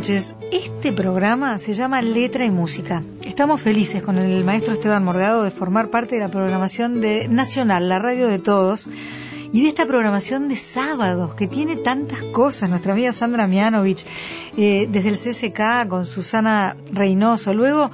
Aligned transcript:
Este 0.00 0.94
programa 0.94 1.58
se 1.58 1.74
llama 1.74 2.00
Letra 2.00 2.46
y 2.46 2.50
Música. 2.50 3.02
Estamos 3.20 3.60
felices 3.60 4.02
con 4.02 4.16
el 4.16 4.44
maestro 4.44 4.72
Esteban 4.72 5.04
Morgado 5.04 5.42
de 5.42 5.50
formar 5.50 5.90
parte 5.90 6.14
de 6.14 6.22
la 6.22 6.30
programación 6.30 7.02
de 7.02 7.28
Nacional, 7.28 7.86
la 7.90 7.98
radio 7.98 8.26
de 8.26 8.38
todos, 8.38 8.88
y 9.52 9.62
de 9.62 9.68
esta 9.68 9.84
programación 9.84 10.48
de 10.48 10.56
sábados 10.56 11.34
que 11.34 11.46
tiene 11.46 11.76
tantas 11.76 12.22
cosas. 12.22 12.70
Nuestra 12.70 12.94
amiga 12.94 13.12
Sandra 13.12 13.46
Mianovich, 13.46 14.06
eh, 14.56 14.88
desde 14.90 15.10
el 15.10 15.16
CSK 15.16 15.86
con 15.86 16.06
Susana 16.06 16.78
Reynoso. 16.90 17.52
Luego, 17.52 17.90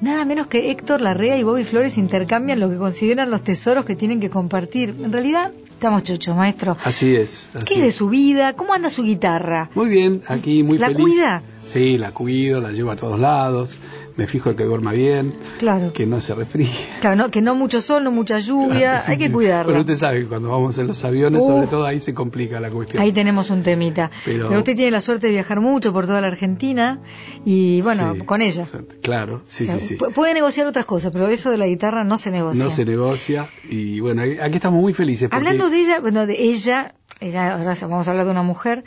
nada 0.00 0.24
menos 0.24 0.46
que 0.46 0.70
Héctor 0.70 1.00
Larrea 1.00 1.36
y 1.38 1.42
Bobby 1.42 1.64
Flores 1.64 1.98
intercambian 1.98 2.60
lo 2.60 2.70
que 2.70 2.76
consideran 2.76 3.30
los 3.30 3.42
tesoros 3.42 3.84
que 3.84 3.96
tienen 3.96 4.20
que 4.20 4.30
compartir. 4.30 4.94
En 5.02 5.12
realidad, 5.12 5.52
estamos 5.68 6.02
chochos, 6.04 6.36
maestro. 6.36 6.76
Así 6.84 7.14
es. 7.14 7.50
¿Qué 7.66 7.74
es 7.76 7.82
de 7.82 7.92
su 7.92 8.08
vida? 8.08 8.54
¿Cómo 8.54 8.74
anda 8.74 8.90
su 8.90 9.02
guitarra? 9.02 9.70
Muy 9.74 9.88
bien, 9.88 10.22
aquí 10.26 10.62
muy 10.62 10.78
¿La 10.78 10.88
feliz. 10.88 11.02
cuida? 11.02 11.42
Sí, 11.66 11.98
la 11.98 12.10
cuido, 12.12 12.60
la 12.60 12.72
llevo 12.72 12.90
a 12.90 12.96
todos 12.96 13.20
lados. 13.20 13.78
Me 14.20 14.26
fijo 14.26 14.54
que 14.54 14.64
duerma 14.64 14.92
bien, 14.92 15.32
Claro. 15.58 15.94
que 15.94 16.04
no 16.04 16.20
se 16.20 16.34
refríe. 16.34 16.68
Claro, 17.00 17.16
no, 17.16 17.30
que 17.30 17.40
no 17.40 17.54
mucho 17.54 17.80
sol, 17.80 18.04
no 18.04 18.10
mucha 18.10 18.38
lluvia, 18.38 19.00
Sí, 19.00 19.12
hay 19.12 19.16
que 19.18 19.28
sí. 19.28 19.32
cuidarla. 19.32 19.64
Pero 19.72 19.80
usted 19.80 19.96
sabe 19.96 20.20
que 20.20 20.26
cuando 20.26 20.50
vamos 20.50 20.76
en 20.76 20.88
los 20.88 21.02
aviones, 21.06 21.40
Uf. 21.40 21.46
sobre 21.48 21.66
todo 21.68 21.86
ahí 21.86 22.00
se 22.00 22.12
complica 22.12 22.60
la 22.60 22.70
cuestión. 22.70 23.02
Ahí 23.02 23.12
tenemos 23.12 23.48
un 23.48 23.62
temita. 23.62 24.10
Pero, 24.26 24.48
Pero- 24.48 24.58
usted 24.58 24.76
tiene 24.76 24.90
la 24.90 25.00
suerte 25.00 25.28
de 25.28 25.32
viajar 25.32 25.60
mucho 25.62 25.94
por 25.94 26.06
toda 26.06 26.20
la 26.20 26.26
Argentina 26.26 27.00
y 27.46 27.80
bueno, 27.80 28.12
Sí, 28.14 28.20
con 28.26 28.42
ella. 28.42 28.66
Claro, 29.00 29.40
sí, 29.46 29.64
O 29.64 29.66
sea, 29.68 29.78
sí, 29.80 29.86
sí. 29.86 29.96
pu- 29.96 30.12
Puede 30.12 30.34
negociar 30.34 30.66
otras 30.66 30.84
cosas, 30.84 31.12
pero 31.12 31.26
eso 31.28 31.50
de 31.50 31.56
la 31.56 31.66
guitarra 31.66 32.04
no 32.04 32.18
se 32.18 32.30
negocia. 32.30 32.62
No 32.62 32.68
se 32.70 32.84
negocia 32.84 33.46
y 33.70 34.00
bueno, 34.00 34.20
aquí 34.20 34.56
estamos 34.56 34.82
muy 34.82 34.92
felices. 34.92 35.30
Porque, 35.30 35.36
Hablando 35.48 35.70
de 35.70 35.80
ella, 35.80 36.00
bueno, 36.00 36.26
de 36.26 36.42
ella, 36.42 36.94
ella, 37.20 37.54
ahora 37.54 37.74
vamos 37.80 38.06
a 38.06 38.10
hablar 38.10 38.26
de 38.26 38.32
una 38.32 38.42
mujer 38.42 38.84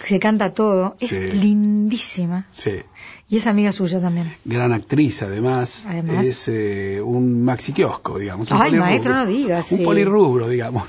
que 0.00 0.06
se 0.06 0.20
canta 0.20 0.52
todo, 0.52 0.94
es 1.00 1.10
Sí. 1.10 1.18
lindísima 1.18 2.46
Sí, 2.52 2.70
y 3.30 3.36
es 3.36 3.46
amiga 3.46 3.72
suya 3.72 4.00
también. 4.00 4.32
gran 4.44 4.72
actriz 4.72 5.22
además. 5.22 5.84
Además. 5.86 6.24
Es 6.26 6.48
eh, 6.48 7.00
un 7.02 7.42
maxi 7.44 7.72
kiosco, 7.72 8.18
digamos. 8.18 8.50
un 8.50 8.60
Ay, 8.62 8.72
maestro, 8.72 9.14
no 9.14 9.26
diga, 9.26 9.56
Un 9.58 9.62
sí. 9.62 9.84
polirrubro, 9.84 10.48
digamos. 10.48 10.84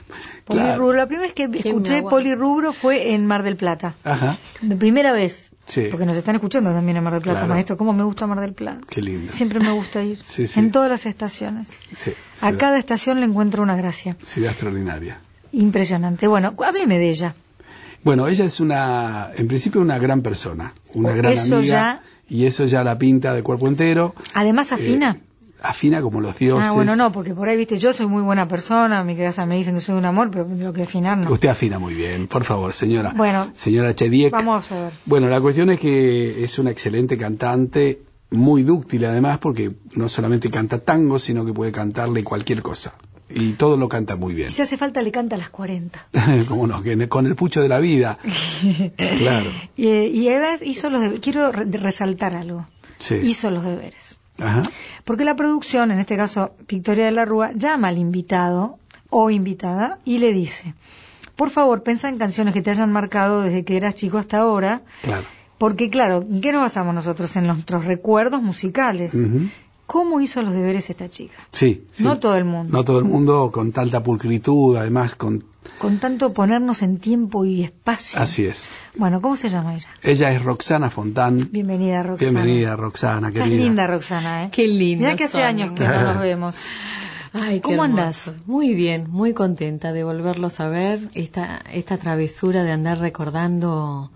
Polirrubro. 0.45 0.75
Claro. 0.77 0.93
La 0.93 1.05
primera 1.07 1.27
vez 1.27 1.33
que 1.35 1.49
Qué 1.51 1.69
escuché 1.69 2.01
polirrubro 2.01 2.71
fue 2.73 3.13
en 3.13 3.25
Mar 3.27 3.43
del 3.43 3.55
Plata. 3.57 3.93
Ajá, 4.03 4.35
De 4.61 4.75
primera 4.75 5.11
vez. 5.11 5.51
Sí. 5.67 5.87
Porque 5.91 6.05
nos 6.07 6.17
están 6.17 6.33
escuchando 6.35 6.71
también 6.71 6.97
en 6.97 7.03
Mar 7.03 7.13
del 7.13 7.21
Plata, 7.21 7.39
Claro. 7.41 7.53
maestro. 7.53 7.77
¿Cómo 7.77 7.93
me 7.93 8.03
gusta 8.03 8.25
Mar 8.25 8.39
del 8.39 8.53
Plata? 8.53 8.79
qué 8.89 9.01
lindo. 9.01 9.31
Siempre 9.31 9.59
me 9.59 9.71
gusta 9.71 10.01
ir. 10.01 10.17
Sí, 10.23 10.47
sí. 10.47 10.59
En 10.59 10.71
todas 10.71 10.89
las 10.89 11.05
estaciones. 11.05 11.69
Sí, 11.95 12.13
A 12.41 12.53
cada 12.53 12.79
estación 12.79 13.19
le 13.19 13.25
encuentro 13.27 13.61
una 13.61 13.75
gracia. 13.75 14.15
ciudad 14.23 14.51
extraordinaria. 14.51 15.19
Impresionante. 15.51 16.25
Bueno, 16.27 16.53
hábleme 16.65 16.97
de 16.97 17.09
ella. 17.09 17.35
Bueno, 18.03 18.27
ella 18.27 18.45
es 18.45 18.59
una, 18.61 19.29
en 19.35 19.47
principio 19.47 19.81
una 19.81 19.99
gran 19.99 20.21
persona, 20.21 20.73
una 20.93 21.11
gran 21.11 21.33
eso 21.33 21.57
amiga, 21.57 21.71
ya- 21.71 22.01
y 22.30 22.45
eso 22.45 22.66
ya 22.66 22.83
la 22.83 22.97
pinta 22.97 23.33
de 23.33 23.44
cuerpo 23.44 23.67
entero. 23.67 24.16
Además, 24.33 24.72
afina. 24.72 25.17
Eh, 25.19 25.30
afina 25.61 26.02
como 26.02 26.22
los 26.22 26.38
dioses. 26.38 26.67
ah, 26.69 26.73
bueno, 26.73 26.95
no, 26.95 27.11
porque 27.11 27.33
por 27.33 27.47
ahí, 27.49 27.58
viste, 27.58 27.77
yo 27.77 27.94
soy 27.94 28.08
muy 28.08 28.21
buena 28.21 28.47
persona, 28.47 29.03
mi 29.03 29.16
casa 29.16 29.45
me 29.45 29.55
dicen 29.55 29.75
que 29.75 29.81
soy 29.81 29.95
un 29.95 30.05
amor, 30.05 30.30
pero 30.31 30.47
lo 30.47 30.73
que 30.73 30.83
afinar 30.83 31.17
no. 31.17 31.31
Usted 31.31 31.49
afina 31.49 31.80
muy 31.80 31.94
bien, 31.94 32.27
por 32.27 32.44
favor, 32.44 32.73
señora. 32.73 33.13
Bueno, 33.16 33.52
señora 33.55 33.94
Chediek. 33.94 34.31
Vamos 34.31 34.71
a 34.71 34.83
ver. 34.83 34.94
Bueno, 35.05 35.27
la 35.27 35.41
cuestión 35.41 35.69
es 35.69 35.80
que 35.80 36.44
es 36.44 36.59
una 36.59 36.71
excelente 36.71 37.17
cantante, 37.17 38.02
muy 38.31 38.64
dúctil 38.64 39.05
además, 39.05 39.39
porque 39.39 39.71
no 39.95 40.08
solamente 40.08 40.49
canta 40.49 40.80
tango, 40.80 41.19
sino 41.19 41.45
que 41.45 41.53
puede 41.53 41.71
cantarle 41.71 42.23
cualquier 42.23 42.61
cosa. 42.61 42.93
Y 43.30 43.53
todo 43.53 43.77
lo 43.77 43.87
canta 43.89 44.15
muy 44.15 44.33
bien. 44.33 44.52
Si 44.52 44.61
hace 44.61 44.77
falta, 44.77 45.02
le 45.02 45.11
canta 45.11 45.36
a 45.36 45.39
las 45.39 45.49
40. 45.49 46.08
como 46.48 46.65
no, 46.67 46.81
que 46.81 47.08
con 47.09 47.26
el 47.27 47.36
pucho 47.36 47.61
de 47.61 47.70
la 47.70 47.80
vida. 47.80 48.17
claro. 49.17 49.52
Y, 49.77 49.87
y 49.87 50.27
Eva 50.30 50.49
hizo 50.64 50.89
los 50.89 51.02
deberes. 51.02 51.21
Quiero 51.21 51.52
re- 51.52 51.65
resaltar 51.65 52.36
algo. 52.36 52.65
Sí. 52.98 53.15
Hizo 53.15 53.49
los 53.52 53.64
deberes. 53.64 54.17
Ajá. 54.39 54.61
Porque 55.03 55.26
la 55.26 55.36
producción, 55.36 55.92
en 55.92 55.99
este 55.99 56.15
caso 56.17 56.55
Victoria 56.67 57.05
de 57.05 57.11
la 57.11 57.26
Rúa, 57.26 57.52
llama 57.53 57.89
al 57.89 57.98
invitado 57.98 58.77
o 59.09 59.30
invitada 59.30 59.99
y 60.05 60.20
le 60.20 60.32
dice, 60.33 60.73
por 61.36 61.49
favor, 61.49 61.83
piensa 61.83 62.09
en 62.09 62.17
canciones 62.17 62.53
que 62.53 62.61
te 62.61 62.70
hayan 62.71 62.92
marcado 62.92 63.42
desde 63.42 63.64
que 63.65 63.76
eras 63.77 63.95
chico 63.95 64.17
hasta 64.17 64.37
ahora, 64.39 64.82
Claro. 65.02 65.23
porque 65.58 65.89
claro, 65.89 66.26
¿en 66.30 66.42
qué 66.42 66.52
nos 66.52 66.61
basamos 66.61 66.93
nosotros? 66.95 67.36
En 67.36 67.48
nuestros 67.48 67.86
recuerdos 67.86 68.42
musicales. 68.42 69.15
¿Cómo 69.89 70.22
hizo 70.22 70.44
los 70.44 70.54
deberes 70.54 70.88
esta 70.92 71.10
chica? 71.10 71.39
Sí, 71.52 71.83
sí. 71.92 72.04
No 72.04 72.20
todo 72.20 72.36
el 72.36 72.45
mundo. 72.45 72.72
No 72.77 72.83
todo 72.83 73.00
el 73.00 73.05
mundo 73.05 73.50
con 73.52 73.72
tanta 73.72 74.04
pulcritud, 74.04 74.77
además 74.77 75.16
con... 75.16 75.44
Con 75.80 75.98
tanto 75.98 76.32
ponernos 76.32 76.83
en 76.83 77.00
tiempo 77.00 77.44
y 77.44 77.64
espacio. 77.64 78.20
Así 78.20 78.45
es. 78.45 78.70
Bueno, 78.98 79.20
¿cómo 79.20 79.36
se 79.36 79.50
llama 79.50 79.73
ella? 79.73 79.88
Ella 80.04 80.32
es 80.32 80.44
Roxana 80.44 80.92
Fontán. 80.92 81.50
Bienvenida, 81.52 82.04
Roxana. 82.04 82.32
Bienvenida, 82.44 82.76
Roxana, 82.76 83.32
querida. 83.32 83.48
linda, 83.48 83.88
Roxana, 83.88 84.45
¿eh? 84.45 84.50
Qué 84.52 84.67
lindo 84.67 85.05
Mira 85.05 85.16
que 85.17 85.23
hace 85.23 85.39
son. 85.39 85.48
años 85.48 85.72
que 85.72 85.83
no 85.83 86.04
nos 86.04 86.20
vemos. 86.21 86.58
Ay, 87.33 87.56
qué 87.56 87.61
¿Cómo 87.61 87.82
andás? 87.82 88.32
Muy 88.45 88.76
bien, 88.76 89.10
muy 89.10 89.33
contenta 89.33 89.92
de 89.92 90.04
volverlos 90.04 90.60
a 90.60 90.70
ver. 90.70 91.10
Esta, 91.16 91.61
esta 91.73 91.98
travesura 91.98 92.64
de 92.64 92.73
andar 92.73 93.00
recordando 93.00 94.11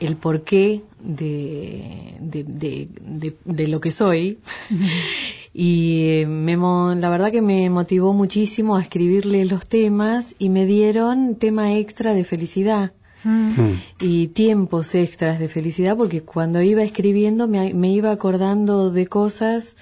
el 0.00 0.16
porqué 0.16 0.82
de, 1.00 2.14
de, 2.20 2.44
de, 2.44 2.88
de- 3.00 3.36
de 3.44 3.68
lo 3.68 3.80
que 3.80 3.90
soy. 3.90 4.38
y 5.54 6.02
eh, 6.22 6.26
me, 6.26 6.56
mo- 6.56 6.94
la 6.94 7.08
verdad 7.10 7.30
que 7.32 7.42
me 7.42 7.68
motivó 7.70 8.12
muchísimo 8.12 8.76
a 8.76 8.82
escribirle 8.82 9.44
los 9.44 9.66
temas 9.66 10.34
y 10.38 10.48
me 10.50 10.66
dieron 10.66 11.36
tema 11.36 11.74
extra 11.76 12.12
de 12.14 12.24
felicidad. 12.24 12.92
Mm. 13.24 13.48
Mm. 13.60 13.80
y 14.00 14.28
tiempos 14.28 14.94
extras 14.94 15.40
de 15.40 15.48
felicidad 15.48 15.96
porque 15.96 16.22
cuando 16.22 16.62
iba 16.62 16.84
escribiendo 16.84 17.48
me, 17.48 17.74
me 17.74 17.90
iba 17.90 18.12
acordando 18.12 18.92
de 18.92 19.08
cosas 19.08 19.74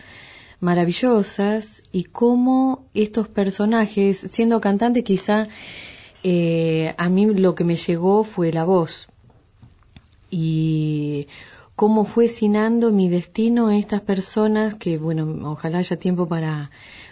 maravillosas 0.60 1.82
y 1.92 2.04
cómo 2.04 2.86
estos 2.94 3.28
personajes, 3.28 4.18
siendo 4.30 4.58
cantante 4.62 5.04
quizá 5.04 5.48
eh, 6.24 6.94
a 6.96 7.08
mí 7.10 7.26
lo 7.26 7.54
que 7.54 7.64
me 7.64 7.76
llegó 7.76 8.24
fue 8.24 8.52
la 8.52 8.64
voz 8.64 9.08
y 10.30 11.28
cómo 11.76 12.04
fue 12.04 12.28
sinando 12.28 12.90
mi 12.90 13.08
destino 13.08 13.68
a 13.68 13.76
estas 13.76 14.00
personas 14.00 14.74
que 14.74 14.98
bueno 14.98 15.50
ojalá 15.50 15.78
haya 15.78 15.96
tiempo 15.98 16.26
para 16.26 16.70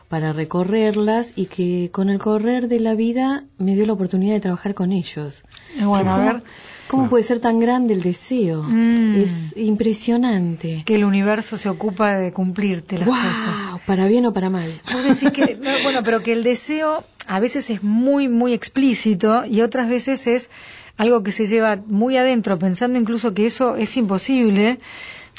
para 0.09 0.33
recorrerlas 0.33 1.33
y 1.37 1.47
que 1.47 1.91
con 1.93 2.09
el 2.11 2.19
correr 2.19 2.69
de 2.69 2.81
la 2.81 2.95
vida 2.95 3.45
me 3.59 3.75
dio 3.75 3.87
la 3.87 3.95
oportunidad 3.95 4.35
de 4.35 4.41
trabajar 4.41 4.75
con 4.75 4.93
ellos. 4.93 5.43
Bueno, 5.81 6.13
a 6.13 6.17
¿Cómo, 6.17 6.25
ver, 6.33 6.43
cómo 6.89 7.09
puede 7.09 7.25
ser 7.25 7.41
tan 7.41 7.59
grande 7.59 7.95
el 7.95 8.03
deseo? 8.03 8.63
Mm. 8.63 9.17
Es 9.17 9.57
impresionante. 9.57 10.83
que 10.85 10.95
el 10.95 11.05
universo 11.05 11.57
se 11.57 11.69
ocupa 11.69 12.17
de 12.17 12.33
cumplirte 12.33 12.99
las 12.99 13.07
¡Wow! 13.07 13.17
cosas. 13.17 13.81
Para 13.87 14.07
bien 14.09 14.27
o 14.27 14.33
para 14.33 14.51
mal. 14.51 14.71
Decís 15.07 15.31
que, 15.33 15.57
no, 15.61 15.71
bueno, 15.83 16.03
pero 16.05 16.23
que 16.23 16.33
el 16.33 16.43
deseo 16.43 17.05
a 17.27 17.41
veces 17.41 17.71
es 17.71 17.83
muy, 17.83 18.29
muy 18.29 18.53
explícito 18.53 19.45
y 19.47 19.63
otras 19.63 19.89
veces 19.89 20.27
es 20.27 20.51
algo 20.97 21.23
que 21.23 21.33
se 21.33 21.47
lleva 21.47 21.77
muy 21.87 22.17
adentro, 22.17 22.59
pensando 22.59 22.99
incluso 22.99 23.35
que 23.35 23.47
eso 23.47 23.77
es 23.77 23.97
imposible. 23.97 24.79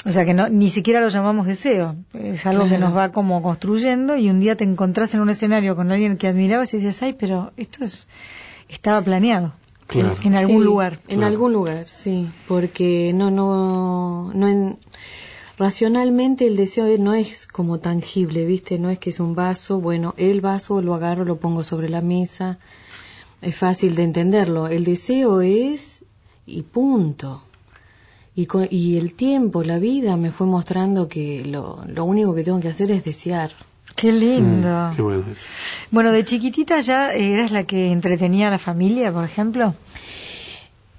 O 0.04 0.12
sea, 0.12 0.24
que 0.24 0.34
no, 0.34 0.48
ni 0.48 0.70
siquiera 0.70 1.00
lo 1.00 1.08
llamamos 1.08 1.46
deseo. 1.46 1.96
Es 2.14 2.46
algo 2.46 2.68
que 2.68 2.78
nos 2.78 2.94
va 2.94 3.10
como 3.12 3.42
construyendo 3.42 4.16
y 4.16 4.30
un 4.30 4.38
día 4.40 4.54
te 4.56 4.64
encontrás 4.64 5.14
en 5.14 5.20
un 5.20 5.30
escenario 5.30 5.74
con 5.74 5.90
alguien 5.90 6.16
que 6.16 6.28
admirabas 6.28 6.72
y 6.74 6.76
dices, 6.76 7.02
ay, 7.02 7.14
pero 7.14 7.52
esto 7.56 7.84
es, 7.84 8.06
estaba 8.68 9.02
planeado. 9.02 9.54
Claro. 9.88 10.14
En 10.22 10.34
algún 10.34 10.58
Sí, 10.58 10.64
lugar. 10.64 10.92
En 11.08 11.18
Claro. 11.18 11.26
algún 11.32 11.52
lugar, 11.52 11.88
sí. 11.88 12.28
Porque 12.46 13.12
no, 13.14 13.30
no, 13.30 14.32
no 14.34 14.48
en, 14.48 14.78
racionalmente 15.58 16.46
el 16.46 16.56
deseo 16.56 16.86
no 16.98 17.14
es 17.14 17.46
como 17.46 17.78
tangible, 17.78 18.44
¿viste? 18.44 18.78
No 18.78 18.90
es 18.90 18.98
que 18.98 19.10
es 19.10 19.20
un 19.20 19.34
vaso, 19.34 19.80
bueno, 19.80 20.14
el 20.18 20.40
vaso 20.40 20.82
lo 20.82 20.94
agarro, 20.94 21.24
lo 21.24 21.36
pongo 21.38 21.64
sobre 21.64 21.88
la 21.88 22.00
mesa. 22.02 22.58
Es 23.42 23.56
fácil 23.56 23.94
de 23.94 24.02
entenderlo. 24.04 24.68
El 24.68 24.84
deseo 24.84 25.40
es 25.40 26.04
y 26.46 26.62
punto. 26.62 27.42
Y, 28.36 28.46
co- 28.46 28.66
y 28.70 28.98
el 28.98 29.14
tiempo, 29.14 29.62
la 29.64 29.78
vida 29.78 30.16
me 30.18 30.30
fue 30.30 30.46
mostrando 30.46 31.08
que 31.08 31.42
lo, 31.46 31.82
lo 31.88 32.04
único 32.04 32.34
que 32.34 32.44
tengo 32.44 32.60
que 32.60 32.68
hacer 32.68 32.90
es 32.90 33.02
desear. 33.02 33.50
Qué 33.96 34.12
lindo. 34.12 34.90
Mm, 34.92 34.96
qué 34.96 35.00
bueno 35.02 35.24
eso. 35.32 35.46
Bueno, 35.90 36.12
de 36.12 36.22
chiquitita 36.24 36.80
ya 36.80 37.14
eras 37.14 37.50
la 37.50 37.64
que 37.64 37.90
entretenía 37.90 38.48
a 38.48 38.50
la 38.50 38.58
familia, 38.58 39.10
por 39.10 39.24
ejemplo. 39.24 39.74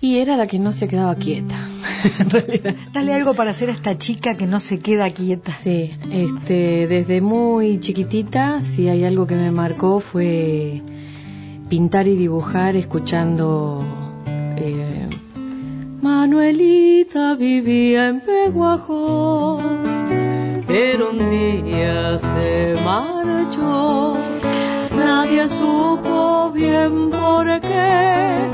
Y 0.01 0.18
era 0.18 0.36
la 0.38 0.45
que 0.48 0.57
no 0.60 0.74
se 0.74 0.88
quedaba 0.88 1.16
quieta, 1.16 1.56
en 2.19 2.30
realidad. 2.30 2.75
Dale 2.94 3.13
algo 3.13 3.34
para 3.34 3.51
hacer 3.51 3.69
a 3.69 3.74
esta 3.74 3.98
chica 3.98 4.36
que 4.38 4.45
no 4.48 4.60
se 4.60 4.80
queda 4.80 5.10
quieta. 5.10 5.51
Sí, 5.51 5.92
este, 6.12 6.88
desde 6.88 7.19
muy 7.22 7.80
chiquitita, 7.80 8.62
si 8.62 8.90
hay 8.90 9.04
algo 9.06 9.25
que 9.28 9.36
me 9.36 9.50
marcó 9.51 10.00
fue 10.00 10.81
pintar 11.69 12.07
y 12.07 12.16
dibujar 12.16 12.75
escuchando. 12.75 13.83
eh, 14.57 15.06
Manuelita 16.07 17.36
vivía 17.36 18.07
en 18.07 18.21
Peguajó, 18.21 19.59
pero 20.65 21.09
un 21.09 21.30
día 21.30 22.18
se 22.18 22.75
marchó. 22.86 24.15
Nadie 24.95 25.50
supo 25.50 26.50
bien 26.54 27.09
por 27.09 27.59
qué. 27.59 28.48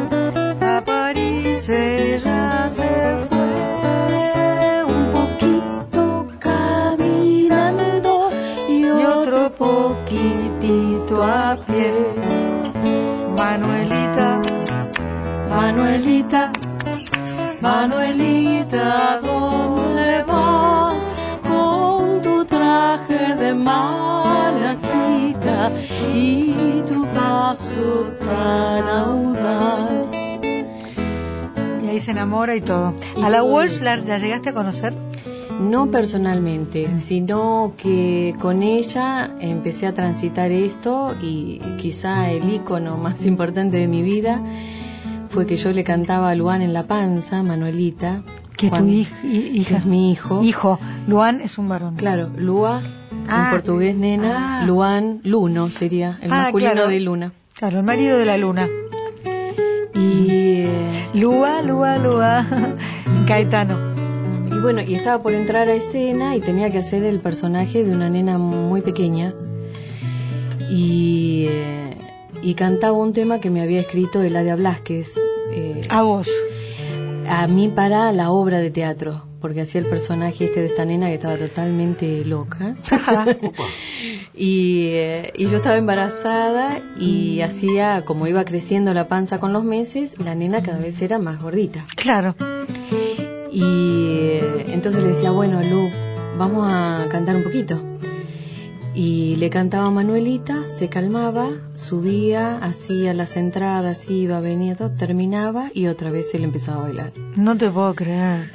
A 0.62 0.82
París 0.84 1.70
ella 1.70 2.68
se 2.68 2.90
fue 3.30 4.84
un 4.96 5.04
poquito 5.18 6.28
caminando 6.40 8.32
y 8.68 8.84
otro 8.86 9.52
poquitito 9.54 11.22
a 11.22 11.56
pie. 11.68 11.94
Manuelita, 13.38 14.42
Manuelita. 15.52 16.52
Manuelita, 17.64 19.22
¿dónde 19.22 20.24
vas 20.24 21.08
con 21.48 22.22
tu 22.22 22.44
traje 22.44 23.36
de 23.36 23.54
malaquita 23.54 24.92
y 26.14 26.82
tu 26.86 27.08
paso 27.16 28.12
tan 28.20 28.86
audaz? 28.86 30.12
y 31.82 31.88
ahí 31.88 32.02
se 32.02 32.12
enamora 32.12 32.54
y 32.58 32.60
todo. 32.60 32.94
¿A 33.24 33.30
la 33.30 33.44
Walsh 33.44 33.80
la, 33.80 33.96
la 33.96 34.18
llegaste 34.18 34.50
a 34.50 34.54
conocer? 34.54 34.94
No 35.62 35.90
personalmente, 35.90 36.94
sino 36.94 37.76
que 37.78 38.36
con 38.42 38.62
ella 38.62 39.38
empecé 39.40 39.88
a 39.88 39.94
transitar 39.94 40.52
esto 40.52 41.16
y 41.22 41.62
quizá 41.78 42.30
el 42.30 42.56
icono 42.56 42.98
más 42.98 43.26
importante 43.26 43.78
de 43.78 43.88
mi 43.88 44.02
vida 44.02 44.42
fue 45.34 45.46
que 45.46 45.56
yo 45.58 45.72
le 45.72 45.84
cantaba 45.84 46.30
a 46.30 46.36
Luan 46.36 46.62
en 46.62 46.74
la 46.74 46.86
panza, 46.88 47.42
Manuelita. 47.44 48.22
Que 48.56 48.68
es 48.68 48.72
tu 48.72 48.86
que 48.86 48.92
hija. 48.92 49.78
es 49.78 49.86
mi 49.86 50.12
hijo. 50.12 50.44
Hijo. 50.44 50.80
Luan 51.08 51.42
es 51.42 51.58
un 51.58 51.68
varón. 51.68 51.96
Claro, 51.96 52.30
Lua, 52.38 52.82
Ah, 53.28 53.46
en 53.46 53.52
portugués 53.52 53.96
nena, 53.96 54.62
ah. 54.62 54.66
Luan, 54.66 55.22
Luno 55.24 55.70
sería, 55.70 56.20
el 56.22 56.32
Ah, 56.32 56.44
masculino 56.44 56.72
claro. 56.74 56.88
de 56.90 57.00
Luna. 57.00 57.32
Claro, 57.56 57.80
el 57.80 57.84
marido 57.86 58.18
de 58.18 58.26
la 58.26 58.38
luna. 58.38 58.68
Y, 59.96 60.28
eh, 60.66 61.10
Lua, 61.14 61.62
Lua, 61.62 61.98
Lua. 61.98 62.46
Caetano. 63.28 63.78
y 64.52 64.60
bueno, 64.60 64.82
y 64.82 64.96
estaba 64.96 65.24
por 65.24 65.34
entrar 65.34 65.68
a 65.70 65.74
escena 65.74 66.36
y 66.36 66.42
tenía 66.42 66.70
que 66.72 66.80
hacer 66.80 67.04
el 67.04 67.20
personaje 67.20 67.84
de 67.84 67.96
una 67.96 68.10
nena 68.10 68.38
muy 68.38 68.82
pequeña. 68.82 69.34
Y, 70.70 71.46
eh, 71.50 71.83
y 72.44 72.56
cantaba 72.56 72.98
un 72.98 73.14
tema 73.14 73.40
que 73.40 73.50
me 73.50 73.62
había 73.62 73.80
escrito 73.80 74.22
Eladia 74.22 74.56
Blasquez, 74.56 75.16
eh, 75.52 75.86
A 75.90 76.02
vos. 76.04 76.30
a 77.28 77.48
mí 77.48 77.70
para 77.70 78.12
la 78.12 78.32
obra 78.32 78.60
de 78.60 78.70
teatro, 78.70 79.24
porque 79.40 79.62
hacía 79.62 79.82
el 79.82 79.88
personaje 79.88 80.46
este 80.46 80.62
de 80.62 80.68
esta 80.68 80.86
nena 80.86 81.08
que 81.08 81.16
estaba 81.16 81.38
totalmente 81.38 82.24
loca. 82.26 82.76
Y, 84.36 84.88
eh, 84.94 85.32
y 85.36 85.46
yo 85.46 85.58
estaba 85.58 85.78
embarazada 85.78 86.80
y 87.00 87.42
hacía, 87.42 88.04
como 88.04 88.26
iba 88.26 88.44
creciendo 88.46 88.92
la 88.92 89.08
panza 89.08 89.40
con 89.40 89.54
los 89.54 89.64
meses, 89.64 90.16
la 90.20 90.34
nena 90.34 90.64
cada 90.64 90.80
vez 90.80 91.00
era 91.04 91.20
más 91.20 91.40
gordita. 91.40 91.86
Claro. 91.96 92.36
Y 93.52 93.62
eh, 93.64 94.66
entonces 94.70 95.04
le 95.04 95.10
decía, 95.10 95.30
bueno, 95.30 95.62
Lu, 95.62 95.88
vamos 96.40 96.68
a 96.68 97.06
cantar 97.12 97.36
un 97.36 97.44
poquito. 97.44 97.80
Y 98.96 99.36
le 99.36 99.52
cantaba 99.52 99.86
a 99.88 99.92
Manuelita, 99.92 100.68
se 100.68 100.90
calmaba, 100.90 101.50
subía, 101.84 102.58
hacía 102.58 103.14
las 103.14 103.36
entradas, 103.38 104.10
iba, 104.10 104.40
venía, 104.40 104.76
todo, 104.76 104.92
terminaba 104.92 105.70
y 105.74 105.88
otra 105.88 106.10
vez 106.10 106.34
él 106.34 106.44
empezaba 106.44 106.80
a 106.82 106.84
bailar. 106.86 107.14
No 107.36 107.56
te 107.58 107.70
puedo 107.70 107.94
creer. 107.94 108.52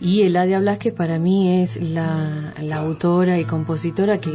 Y 0.00 0.22
Eladia 0.22 0.60
Blasquez 0.60 0.94
para 0.94 1.18
mí 1.18 1.60
es 1.62 1.80
la, 1.82 2.54
la 2.62 2.76
autora 2.76 3.38
y 3.40 3.44
compositora 3.44 4.20
que, 4.20 4.30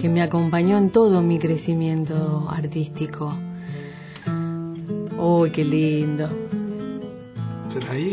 que 0.00 0.08
me 0.08 0.20
acompañó 0.20 0.76
en 0.78 0.90
todo 0.90 1.22
mi 1.22 1.38
crecimiento 1.38 2.48
artístico. 2.50 3.32
¡Uy, 5.16 5.50
qué 5.50 5.64
lindo! 5.64 6.28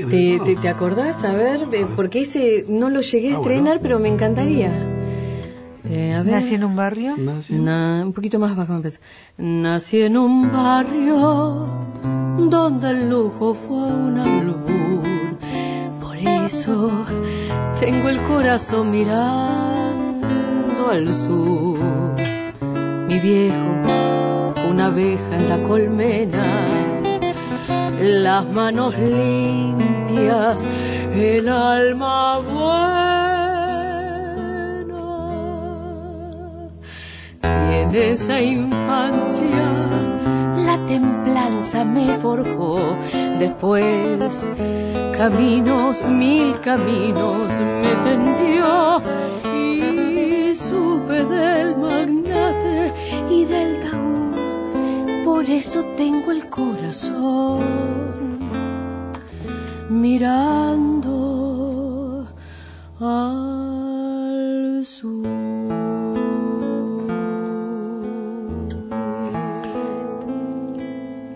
¿Te, 0.10 0.40
te, 0.44 0.56
te 0.56 0.70
acordás? 0.70 1.24
A 1.24 1.34
ver, 1.34 1.68
eh, 1.72 1.86
porque 1.96 2.22
ese 2.22 2.66
no 2.70 2.90
lo 2.90 3.02
llegué 3.02 3.32
a 3.34 3.36
Ah, 3.36 3.40
estrenar, 3.42 3.80
pero 3.82 4.00
me 4.00 4.08
encantaría. 4.08 4.72
Eh, 5.90 6.14
a 6.14 6.22
ver. 6.24 6.34
Nací 6.36 6.56
en 6.56 6.64
un 6.64 6.76
barrio. 6.76 7.16
Sí. 7.42 7.54
Na- 7.54 8.04
un 8.06 8.14
poquito 8.14 8.38
más 8.40 8.56
bajo 8.56 8.74
me 8.74 8.80
parece. 8.82 9.00
Nací 9.38 10.02
en 10.02 10.18
un 10.18 10.52
barrio 10.52 11.68
donde 12.38 12.90
el 12.92 13.10
lujo 13.10 13.54
fue 13.56 13.78
una 13.78 14.24
albur. 14.24 15.02
Por 16.00 16.18
eso 16.18 16.92
tengo 17.80 18.10
el 18.10 18.22
corazón 18.24 18.92
mirando 18.92 20.90
al 20.92 21.14
sur. 21.16 21.80
Mi 23.08 23.20
viejo, 23.20 24.54
una 24.70 24.86
abeja 24.86 25.36
en 25.36 25.50
la 25.50 25.62
colmena, 25.64 26.44
las 28.00 28.46
manos 28.50 28.98
limpias, 28.98 30.68
el 31.14 31.50
alma 31.50 32.40
buena. 32.40 32.91
En 37.92 38.14
esa 38.14 38.42
infancia 38.42 39.88
la 40.66 40.78
templanza 40.88 41.84
me 41.84 42.08
forjó. 42.20 42.80
Después 43.38 44.50
caminos, 45.18 46.02
mil 46.04 46.58
caminos 46.62 47.50
me 47.84 47.94
tendió 48.04 49.02
y 49.54 50.54
supe 50.54 51.26
del 51.26 51.76
magnate 51.76 52.94
y 53.30 53.44
del 53.46 53.80
taúd. 53.82 55.26
Por 55.26 55.44
eso 55.50 55.84
tengo 55.98 56.32
el 56.32 56.50
corazón 56.50 57.60
mirando 59.90 61.06
al 63.02 64.86
sur. 64.86 65.61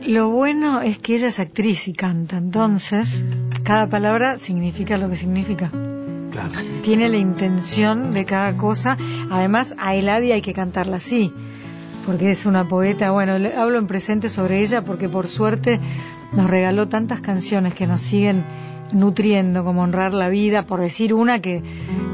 Lo 0.07 0.29
bueno 0.29 0.81
es 0.81 0.97
que 0.99 1.15
ella 1.15 1.27
es 1.27 1.39
actriz 1.39 1.87
y 1.87 1.93
canta, 1.93 2.37
entonces 2.37 3.23
cada 3.63 3.87
palabra 3.89 4.37
significa 4.37 4.97
lo 4.97 5.09
que 5.09 5.15
significa. 5.15 5.71
Claro. 6.31 6.49
Tiene 6.83 7.09
la 7.09 7.17
intención 7.17 8.11
de 8.11 8.25
cada 8.25 8.55
cosa. 8.57 8.97
Además, 9.31 9.73
a 9.77 9.95
Eladia 9.95 10.35
hay 10.35 10.41
que 10.41 10.53
cantarla 10.53 10.97
así, 10.97 11.31
porque 12.05 12.29
es 12.31 12.45
una 12.45 12.67
poeta. 12.67 13.11
Bueno, 13.11 13.39
le- 13.39 13.55
hablo 13.55 13.77
en 13.79 13.87
presente 13.87 14.29
sobre 14.29 14.61
ella 14.61 14.83
porque 14.83 15.09
por 15.09 15.27
suerte 15.27 15.79
nos 16.33 16.49
regaló 16.49 16.87
tantas 16.87 17.21
canciones 17.21 17.73
que 17.73 17.87
nos 17.87 18.01
siguen 18.01 18.43
nutriendo, 18.91 19.63
como 19.63 19.81
honrar 19.81 20.13
la 20.13 20.29
vida, 20.29 20.65
por 20.65 20.79
decir 20.79 21.13
una 21.13 21.39
que, 21.39 21.63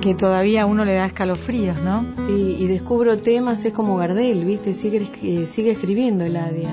que 0.01 0.15
todavía 0.15 0.63
a 0.63 0.65
uno 0.65 0.85
le 0.85 0.93
da 0.93 1.05
escalofríos, 1.05 1.81
¿no? 1.81 2.05
Sí, 2.25 2.57
y 2.59 2.67
descubro 2.67 3.17
temas, 3.17 3.63
es 3.65 3.73
como 3.73 3.97
Gardel, 3.97 4.45
¿viste? 4.45 4.73
Sigue, 4.73 5.07
eh, 5.23 5.47
sigue 5.47 5.71
escribiendo 5.71 6.23
Eladia. 6.23 6.71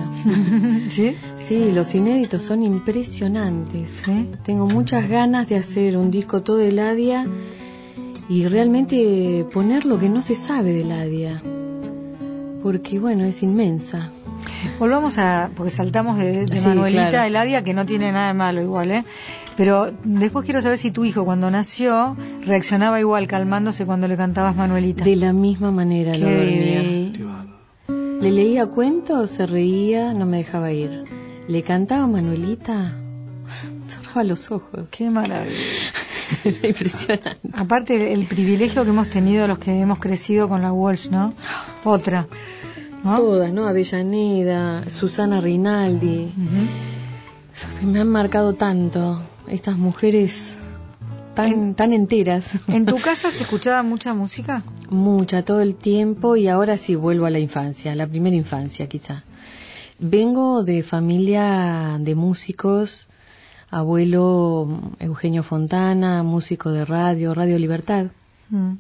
¿Sí? 0.91 1.17
Sí, 1.37 1.73
los 1.73 1.95
inéditos 1.95 2.45
son 2.45 2.63
impresionantes. 2.63 4.03
Sí. 4.05 4.29
Tengo 4.45 4.67
muchas 4.67 5.09
ganas 5.09 5.49
de 5.49 5.57
hacer 5.57 5.97
un 5.97 6.11
disco 6.11 6.43
todo 6.43 6.57
de 6.57 6.69
Eladia 6.69 7.27
y 8.29 8.47
realmente 8.47 9.47
poner 9.53 9.85
lo 9.85 9.99
que 9.99 10.09
no 10.09 10.23
se 10.23 10.35
sabe 10.35 10.73
de 10.73 10.83
Eladia. 10.83 11.43
Porque, 12.63 12.99
bueno, 12.99 13.25
es 13.25 13.43
inmensa. 13.43 14.11
Volvamos 14.79 15.19
a, 15.19 15.51
porque 15.55 15.71
saltamos 15.71 16.19
de, 16.19 16.45
de 16.47 16.57
Sí, 16.57 16.69
Manuelita 16.69 17.11
claro. 17.11 17.27
Eladia, 17.27 17.65
que 17.65 17.75
no 17.75 17.87
tiene 17.87 18.13
nada 18.13 18.29
de 18.29 18.35
malo 18.35 18.63
igual, 18.63 18.91
¿eh? 18.91 19.05
Pero 19.59 19.93
después 20.05 20.45
quiero 20.47 20.63
saber 20.63 20.79
si 20.79 20.91
tu 20.93 21.05
hijo 21.05 21.25
cuando 21.25 21.51
nació 21.51 22.17
reaccionaba 22.47 23.01
igual, 23.01 23.27
calmándose 23.27 23.85
cuando 23.85 24.07
le 24.09 24.17
cantabas 24.17 24.55
Manuelita. 24.57 25.05
De 25.05 25.17
la 25.17 25.33
misma 25.35 25.71
manera 25.73 26.15
lo 26.17 26.27
dormía. 26.31 26.81
Qué- 26.83 27.13
Qué 27.17 27.25
bárbaro. 27.25 27.59
Le 28.23 28.31
leía 28.31 28.67
cuentos, 28.67 29.31
se 29.33 29.47
reía, 29.47 30.15
no 30.15 30.25
me 30.27 30.39
dejaba 30.39 30.73
ir. 30.73 31.03
Le 31.49 31.63
cantaba 31.63 32.07
Manuelita, 32.07 32.93
cerraba 33.89 34.23
los 34.25 34.51
ojos. 34.53 34.89
Qué 34.91 35.11
maravilla. 35.11 35.57
Era 36.45 36.59
impresionante. 36.69 37.37
Aparte, 37.55 38.13
el 38.13 38.27
privilegio 38.27 38.85
que 38.85 38.91
hemos 38.91 39.11
tenido 39.11 39.49
los 39.49 39.59
que 39.59 39.81
hemos 39.81 39.99
crecido 39.99 40.49
con 40.49 40.63
la 40.63 40.73
Walsh, 40.73 41.09
¿no? 41.11 41.33
Otra. 41.85 42.29
¿no? 43.03 43.17
Todas, 43.19 43.53
¿no? 43.53 43.67
Avellaneda, 43.67 44.89
Susana 44.91 45.41
Rinaldi. 45.41 46.29
Me 47.83 48.01
han 48.01 48.09
marcado 48.09 48.55
tanto 48.55 49.21
estas 49.51 49.77
mujeres 49.79 50.57
tan, 51.35 51.75
tan 51.75 51.93
enteras. 51.93 52.59
¿En 52.69 52.87
tu 52.87 52.97
casa 53.09 53.31
se 53.31 53.43
escuchaba 53.43 53.83
mucha 53.83 54.15
música? 54.15 54.63
Mucha, 54.91 55.45
todo 55.45 55.61
el 55.61 55.75
tiempo 55.75 56.37
y 56.37 56.49
ahora 56.49 56.77
sí 56.77 56.95
vuelvo 56.95 57.27
a 57.27 57.31
la 57.31 57.39
infancia, 57.39 57.95
la 57.95 58.07
primera 58.07 58.37
infancia 58.37 58.89
quizá. 58.89 59.25
Vengo 59.99 60.63
de 60.65 60.83
familia 60.83 61.99
de 62.01 62.15
músicos, 62.15 63.09
abuelo 63.71 64.69
Eugenio 65.01 65.43
Fontana, 65.43 66.23
músico 66.23 66.71
de 66.71 66.85
radio, 66.85 67.35
Radio 67.35 67.59
Libertad, 67.59 68.07
Mm. 68.51 68.75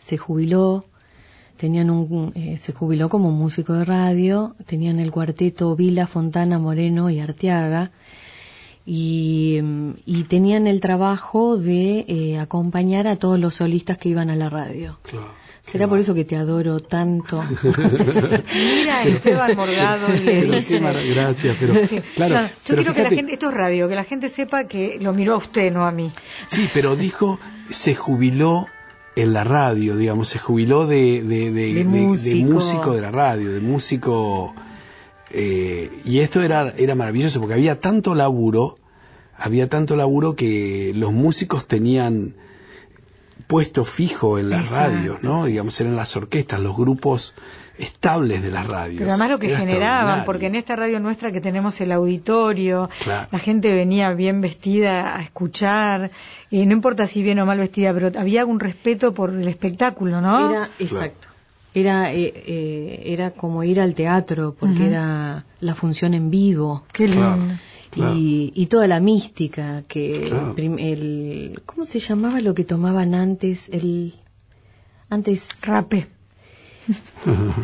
se 0.00 0.16
jubiló, 0.18 0.86
tenían 1.56 1.88
un, 1.88 2.32
eh, 2.34 2.56
se 2.58 2.72
jubiló 2.72 3.08
como 3.08 3.30
músico 3.30 3.74
de 3.74 3.84
radio, 3.84 4.56
tenían 4.66 4.98
el 4.98 5.12
cuarteto 5.12 5.76
Vila, 5.76 6.08
Fontana, 6.08 6.58
Moreno 6.58 7.10
y 7.10 7.20
Arteaga, 7.20 7.92
y, 8.86 9.60
y 10.06 10.24
tenían 10.24 10.66
el 10.66 10.80
trabajo 10.80 11.56
de 11.56 12.04
eh, 12.08 12.38
acompañar 12.38 13.06
a 13.08 13.16
todos 13.16 13.38
los 13.40 13.54
solistas 13.56 13.98
que 13.98 14.10
iban 14.10 14.30
a 14.30 14.36
la 14.36 14.50
radio. 14.50 14.98
Claro. 15.02 15.44
Será 15.64 15.88
por 15.88 15.98
eso 15.98 16.12
que 16.12 16.26
te 16.26 16.36
adoro 16.36 16.80
tanto. 16.80 17.42
Mira 17.62 18.98
a 18.98 19.04
Esteban 19.04 19.56
Morgado 19.56 20.06
Pero 20.24 20.52
mara- 20.82 21.00
gracias, 21.02 21.56
pero 21.58 21.86
Sí, 21.86 22.00
claro, 22.14 22.34
no, 22.34 22.46
yo 22.48 22.52
pero 22.66 22.76
quiero 22.82 22.94
que 22.94 23.02
la 23.02 23.08
gente, 23.10 23.32
esto 23.32 23.48
es 23.48 23.54
radio, 23.54 23.88
que 23.88 23.94
la 23.94 24.04
gente 24.04 24.28
sepa 24.28 24.64
que 24.64 24.98
lo 25.00 25.14
miró 25.14 25.34
a 25.34 25.38
usted, 25.38 25.72
no 25.72 25.86
a 25.86 25.90
mí. 25.90 26.10
Sí, 26.48 26.68
pero 26.74 26.96
dijo, 26.96 27.38
se 27.70 27.94
jubiló 27.94 28.66
en 29.16 29.32
la 29.32 29.44
radio, 29.44 29.96
digamos, 29.96 30.28
se 30.28 30.38
jubiló 30.38 30.86
de, 30.86 31.22
de, 31.22 31.50
de- 31.50 31.50
De 31.52 31.72
de- 31.72 31.72
de 31.74 31.84
músico. 31.84 32.52
músico 32.52 32.94
de 32.94 33.00
la 33.00 33.10
radio, 33.10 33.50
de 33.52 33.60
músico... 33.60 34.54
eh, 35.36 35.90
y 36.04 36.20
esto 36.20 36.40
era, 36.42 36.72
era 36.76 36.94
maravilloso 36.94 37.40
porque 37.40 37.54
había 37.54 37.80
tanto 37.80 38.14
laburo, 38.14 38.78
había 39.36 39.68
tanto 39.68 39.96
laburo 39.96 40.36
que 40.36 40.92
los 40.94 41.12
músicos 41.12 41.66
tenían 41.66 42.34
puesto 43.48 43.84
fijo 43.84 44.38
en 44.38 44.48
las 44.48 44.66
Exacto, 44.70 44.94
radios, 44.96 45.22
¿no? 45.22 45.44
Digamos, 45.44 45.78
eran 45.80 45.96
las 45.96 46.16
orquestas, 46.16 46.60
los 46.60 46.76
grupos 46.76 47.34
estables 47.78 48.42
de 48.42 48.50
las 48.50 48.66
radios. 48.66 48.98
Pero 48.98 49.10
además 49.10 49.30
lo 49.30 49.38
que 49.40 49.48
Era 49.48 49.58
generaban, 49.58 50.24
porque 50.24 50.46
en 50.46 50.54
esta 50.54 50.76
radio 50.76 51.00
nuestra 51.00 51.32
que 51.32 51.40
tenemos 51.40 51.80
el 51.80 51.90
auditorio, 51.92 52.88
Claro. 53.02 53.28
la 53.32 53.38
gente 53.40 53.74
venía 53.74 54.12
bien 54.12 54.40
vestida 54.40 55.16
a 55.16 55.22
escuchar, 55.22 56.12
y 56.50 56.64
no 56.64 56.72
importa 56.72 57.06
si 57.08 57.22
bien 57.22 57.40
o 57.40 57.46
mal 57.46 57.58
vestida, 57.58 57.92
pero 57.92 58.12
había 58.18 58.46
un 58.46 58.60
respeto 58.60 59.12
por 59.12 59.30
el 59.30 59.48
espectáculo, 59.48 60.20
¿no? 60.20 60.50
Era, 60.50 60.70
exacto. 60.78 61.28
Era, 61.74 62.12
eh, 62.12 62.32
eh, 62.46 63.02
era 63.06 63.32
como 63.32 63.64
ir 63.64 63.80
al 63.80 63.94
teatro, 63.94 64.54
porque 64.58 64.86
era 64.86 65.44
la 65.60 65.74
función 65.74 66.14
en 66.14 66.30
vivo. 66.30 66.84
Qué 66.92 67.08
lindo. 67.08 67.20
Claro. 67.34 67.42
Claro. 67.90 68.14
Y, 68.16 68.52
y 68.56 68.66
toda 68.66 68.86
la 68.88 68.98
mística 69.00 69.82
que 69.86 70.24
Claro. 70.28 70.54
el 70.56 71.60
cómo 71.66 71.84
se 71.84 71.98
llamaba 72.00 72.40
lo 72.40 72.52
que 72.54 72.64
tomaban 72.64 73.14
antes 73.14 73.68
el 73.70 74.14
antes 75.10 75.48
Rape. 75.62 76.08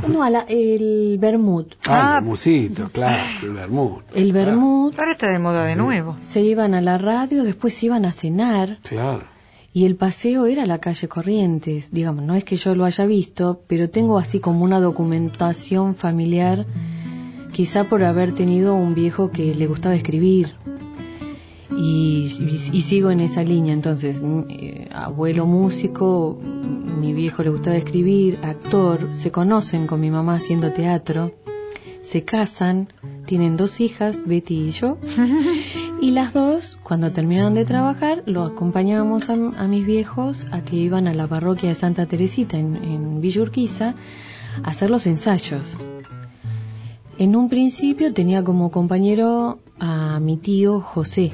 no 0.08 0.22
a 0.22 0.30
la- 0.30 0.46
el 0.48 1.18
vermut 1.20 1.74
Ah, 1.86 2.14
Ah. 2.14 2.18
el 2.20 2.24
musito, 2.24 2.88
claro, 2.90 3.22
el 3.42 3.50
vermut. 3.52 4.02
el 4.14 4.32
vermut 4.32 4.98
Ahora 4.98 5.12
está 5.12 5.28
de 5.28 5.38
moda 5.38 5.64
de 5.64 5.76
nuevo. 5.76 6.16
se 6.22 6.40
iban 6.42 6.74
a 6.74 6.80
la 6.80 6.96
radio 6.96 7.42
después 7.44 7.74
se 7.74 7.86
iban 7.86 8.04
a 8.06 8.12
cenar 8.12 8.78
Claro. 8.82 9.24
Y 9.72 9.84
el 9.84 9.96
paseo 9.96 10.46
era 10.46 10.66
la 10.66 10.78
calle 10.78 11.08
Corrientes 11.08 11.90
digamos 11.92 12.24
no 12.24 12.34
es 12.34 12.44
que 12.44 12.56
yo 12.56 12.74
lo 12.74 12.84
haya 12.84 13.06
visto 13.06 13.62
pero 13.66 13.88
tengo 13.88 14.18
así 14.18 14.40
como 14.40 14.64
una 14.64 14.80
documentación 14.80 15.94
familiar 15.94 16.66
quizá 17.50 17.84
por 17.84 18.04
haber 18.04 18.32
tenido 18.32 18.74
un 18.74 18.94
viejo 18.94 19.30
que 19.30 19.54
le 19.54 19.66
gustaba 19.66 19.94
escribir. 19.94 20.54
Y, 21.76 22.28
sigo 22.80 23.10
en 23.10 23.20
esa 23.20 23.42
línea 23.42 23.72
entonces 23.72 24.20
eh, 24.48 24.88
abuelo 24.92 25.46
músico 25.46 26.38
mi 26.42 27.12
viejo 27.14 27.42
le 27.42 27.50
gustaba 27.50 27.76
escribir 27.76 28.38
actor 28.42 29.10
se 29.12 29.30
conocen 29.30 29.86
con 29.86 30.00
mi 30.00 30.10
mamá 30.10 30.34
haciendo 30.34 30.72
teatro 30.72 31.32
se 32.02 32.24
casan 32.24 32.88
tienen 33.24 33.56
dos 33.56 33.80
hijas 33.80 34.26
Betty 34.26 34.68
y 34.68 34.70
yo 34.72 34.98
y 36.00 36.10
las 36.12 36.32
dos 36.32 36.78
cuando 36.82 37.12
terminaron 37.12 37.54
de 37.54 37.64
trabajar 37.64 38.22
lo 38.26 38.44
acompañábamos 38.44 39.28
a, 39.28 39.34
a 39.34 39.68
mis 39.68 39.84
viejos 39.84 40.46
a 40.52 40.62
que 40.62 40.76
iban 40.76 41.08
a 41.08 41.14
la 41.14 41.26
parroquia 41.26 41.68
de 41.68 41.74
Santa 41.74 42.06
Teresita 42.06 42.58
en, 42.58 42.76
en 42.76 43.20
Villa 43.20 43.42
Urquiza 43.42 43.94
a 44.62 44.70
hacer 44.70 44.90
los 44.90 45.06
ensayos 45.06 45.78
en 47.20 47.36
un 47.36 47.50
principio 47.50 48.14
tenía 48.14 48.42
como 48.42 48.70
compañero 48.70 49.58
a 49.78 50.18
mi 50.20 50.38
tío 50.38 50.80
José 50.80 51.32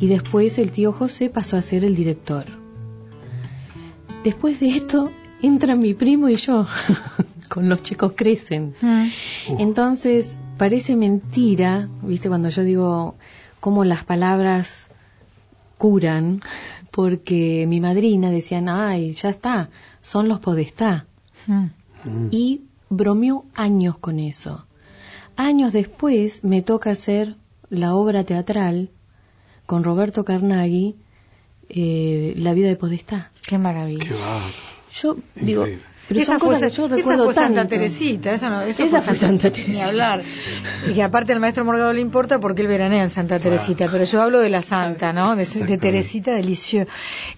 y 0.00 0.06
después 0.06 0.56
el 0.56 0.72
tío 0.72 0.90
José 0.90 1.28
pasó 1.28 1.58
a 1.58 1.60
ser 1.60 1.84
el 1.84 1.94
director. 1.94 2.46
Después 4.24 4.58
de 4.58 4.68
esto 4.70 5.10
entran 5.42 5.80
mi 5.80 5.92
primo 5.92 6.30
y 6.30 6.36
yo, 6.36 6.66
con 7.50 7.68
los 7.68 7.82
chicos 7.82 8.14
crecen. 8.16 8.72
Mm. 8.80 9.06
Entonces 9.58 10.38
parece 10.56 10.96
mentira, 10.96 11.90
viste, 12.00 12.30
cuando 12.30 12.48
yo 12.48 12.62
digo 12.62 13.16
cómo 13.66 13.84
las 13.84 14.04
palabras 14.04 14.86
curan, 15.76 16.40
porque 16.92 17.66
mi 17.66 17.80
madrina 17.80 18.30
decían, 18.30 18.68
ay, 18.68 19.12
ya 19.14 19.28
está, 19.30 19.70
son 20.02 20.28
los 20.28 20.38
podestá 20.38 21.06
Mm. 21.48 21.70
Mm. 22.04 22.28
y 22.30 22.60
bromeó 22.90 23.44
años 23.56 23.98
con 23.98 24.20
eso. 24.20 24.68
Años 25.36 25.72
después 25.72 26.44
me 26.44 26.62
toca 26.62 26.90
hacer 26.90 27.34
la 27.68 27.96
obra 27.96 28.22
teatral 28.22 28.90
con 29.66 29.82
Roberto 29.82 30.24
Carnaghi, 30.24 30.94
eh, 31.68 32.34
La 32.36 32.54
vida 32.54 32.68
de 32.68 32.76
Podestá. 32.76 33.32
Qué 33.48 33.58
maravilla. 33.58 34.04
Qué. 34.04 34.14
Yo 34.92 35.16
digo. 35.34 35.64
Pero 36.08 36.20
esa 36.20 36.32
son 36.32 36.40
fue, 36.40 36.48
cosas 36.50 36.70
que 36.72 36.76
yo 36.76 36.86
esa 36.86 36.96
recuerdo 36.96 37.24
fue 37.24 37.34
Santa. 37.34 37.66
Teresita, 37.68 38.32
eso 38.32 38.48
no, 38.50 38.60
eso 38.62 38.82
Esa 38.84 39.00
fue 39.00 39.08
fue 39.08 39.16
Santa 39.16 39.48
Ni 39.48 39.52
Teresita. 39.54 39.88
hablar. 39.88 40.22
Y 40.88 40.94
que 40.94 41.02
aparte 41.02 41.32
al 41.32 41.40
maestro 41.40 41.64
Morgado 41.64 41.92
le 41.92 42.00
importa 42.00 42.38
porque 42.38 42.62
él 42.62 42.68
veranea 42.68 43.02
en 43.02 43.10
Santa 43.10 43.38
Teresita, 43.40 43.88
pero 43.90 44.04
yo 44.04 44.22
hablo 44.22 44.40
de 44.40 44.48
la 44.50 44.62
Santa, 44.62 45.12
¿no? 45.12 45.34
De, 45.36 45.44
de. 45.44 45.78
Teresita 45.78 46.32
Delicio. 46.34 46.86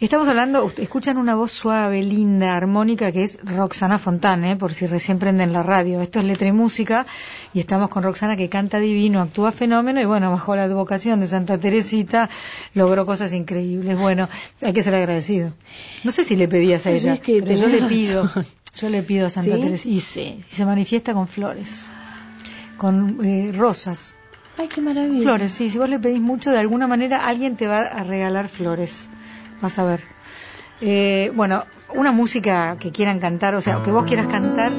Estamos 0.00 0.28
hablando, 0.28 0.70
escuchan 0.78 1.16
una 1.16 1.34
voz 1.34 1.52
suave, 1.52 2.02
linda, 2.02 2.56
armónica, 2.56 3.10
que 3.12 3.22
es 3.25 3.38
Roxana 3.44 3.98
Fontane, 3.98 4.56
por 4.56 4.72
si 4.72 4.87
recién 4.87 5.18
prenden 5.18 5.52
la 5.52 5.62
radio. 5.62 6.00
Esto 6.02 6.18
es 6.20 6.25
letra 6.26 6.48
y 6.48 6.52
música, 6.52 7.06
y 7.54 7.60
estamos 7.60 7.88
con 7.88 8.02
Roxana 8.02 8.37
que 8.37 8.48
canta 8.48 8.78
divino, 8.78 9.20
actúa 9.20 9.52
fenómeno, 9.52 10.00
y 10.00 10.04
bueno, 10.04 10.30
bajo 10.30 10.54
la 10.56 10.64
advocación 10.64 11.20
de 11.20 11.26
Santa 11.26 11.58
Teresita 11.58 12.28
logró 12.75 13.06
cosas 13.06 13.32
increíbles. 13.32 13.96
Bueno, 13.98 14.28
hay 14.62 14.72
que 14.72 14.82
ser 14.82 14.94
agradecido. 14.94 15.52
No 16.04 16.12
sé 16.12 16.25
si 16.25 16.37
le 16.37 16.48
pedías 16.48 16.82
a 16.87 16.90
Pero 16.90 16.96
ella, 16.96 17.14
es 17.14 17.20
que 17.20 17.42
pero 17.42 17.54
yo 17.60 17.68
le 17.68 17.82
pido. 17.82 18.25
razón. 18.25 18.46
Yo 18.80 18.88
le 18.88 19.02
pido 19.02 19.26
a 19.26 19.30
Santa 19.30 19.56
¿Sí? 19.56 19.61
Teresa 19.62 19.88
y 19.88 20.00
sí, 20.00 20.40
y 20.50 20.54
se 20.54 20.64
manifiesta 20.64 21.12
con 21.12 21.26
flores, 21.26 21.90
con 22.76 23.18
eh, 23.25 23.52
rosas, 23.56 24.14
Ay, 24.56 24.68
qué 24.68 24.80
maravilla. 24.80 25.23
flores. 25.23 25.52
Sí, 25.52 25.68
si 25.70 25.78
vos 25.78 25.88
le 25.88 25.99
pedís 25.99 26.20
mucho, 26.20 26.50
de 26.50 26.58
alguna 26.58 26.87
manera 26.87 27.26
alguien 27.26 27.56
te 27.56 27.66
va 27.66 27.80
a 27.80 28.04
regalar 28.04 28.49
flores. 28.49 29.08
Vas 29.61 29.78
a 29.78 29.85
ver. 29.85 30.00
Eh, 30.80 31.32
bueno, 31.35 31.64
una 31.94 32.12
música 32.12 32.76
que 32.78 32.92
quieran 32.92 33.18
cantar, 33.18 33.54
o 33.56 33.61
sea, 33.61 33.82
que 33.82 33.90
vos 33.90 34.04
quieras 34.04 34.28
cantar. 34.28 34.70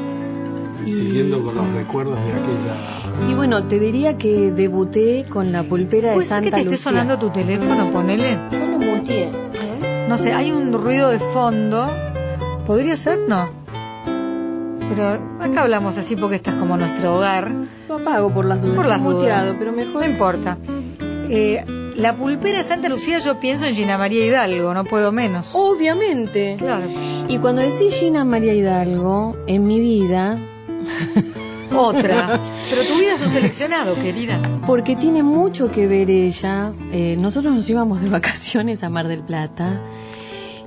Y... 0.86 0.92
Siguiendo 0.92 1.44
con 1.44 1.56
los 1.56 1.72
recuerdos 1.74 2.18
de 2.24 2.32
aquella... 2.32 3.30
Y 3.30 3.34
bueno, 3.34 3.66
te 3.66 3.80
diría 3.80 4.18
que 4.18 4.52
debuté 4.52 5.26
con 5.28 5.52
la 5.52 5.64
pulpera 5.64 6.10
de 6.10 6.14
¿Puede 6.16 6.28
ser 6.28 6.38
Santa 6.38 6.46
que 6.46 6.52
te 6.52 6.58
esté 6.62 6.72
Lucía. 6.72 6.92
sonando 6.92 7.20
tu 7.20 7.30
teléfono? 7.32 7.92
Ponele. 7.92 8.40
Yo 8.52 8.66
lo 8.66 8.78
muteé. 8.80 9.30
No 10.08 10.18
sé, 10.18 10.32
hay 10.32 10.52
un 10.54 10.72
ruido 10.72 11.10
de 11.10 11.20
fondo. 11.20 11.86
¿Podría 12.66 12.96
ser? 12.96 13.20
No. 13.28 13.59
Pero 14.90 15.20
acá 15.40 15.62
hablamos 15.62 15.98
así 15.98 16.16
porque 16.16 16.36
esta 16.38 16.52
es 16.52 16.58
como 16.58 16.78
nuestro 16.78 17.16
hogar. 17.18 17.52
Lo 17.88 17.96
apago 17.96 18.34
por 18.34 18.46
las 18.46 18.62
dudas. 18.62 18.76
Por 18.76 18.86
las 18.88 19.02
muteado, 19.02 19.46
dudas. 19.46 19.56
pero 19.60 19.72
mejor. 19.72 20.02
No 20.02 20.10
importa. 20.10 20.58
Eh, 21.30 21.64
la 21.96 22.16
pulpera 22.16 22.58
de 22.58 22.64
Santa 22.64 22.90
Lucía 22.90 23.20
yo 23.20 23.40
pienso 23.40 23.66
en 23.66 23.76
Gina 23.76 23.98
María 23.98 24.26
Hidalgo, 24.26 24.74
no 24.74 24.84
puedo 24.84 25.12
menos. 25.12 25.54
Obviamente. 25.54 26.56
Claro. 26.58 26.86
Y 27.28 27.38
cuando 27.38 27.62
decís 27.62 27.94
Gina 28.00 28.26
María 28.26 28.54
Hidalgo, 28.54 29.38
en 29.48 29.64
mi 29.68 29.80
vida, 29.80 30.38
Otra. 31.76 32.40
Pero 32.70 32.84
tu 32.86 32.98
vida 33.00 33.14
es 33.14 33.22
un 33.22 33.30
seleccionado, 33.30 33.96
querida. 33.96 34.40
porque 34.66 34.96
tiene 34.96 35.24
mucho 35.24 35.70
que 35.70 35.88
ver 35.88 36.10
ella, 36.10 36.72
eh, 36.92 37.16
nosotros 37.20 37.54
nos 37.54 37.70
íbamos 37.70 38.02
de 38.02 38.10
vacaciones 38.18 38.84
a 38.84 38.90
Mar 38.90 39.08
del 39.08 39.22
Plata 39.22 39.82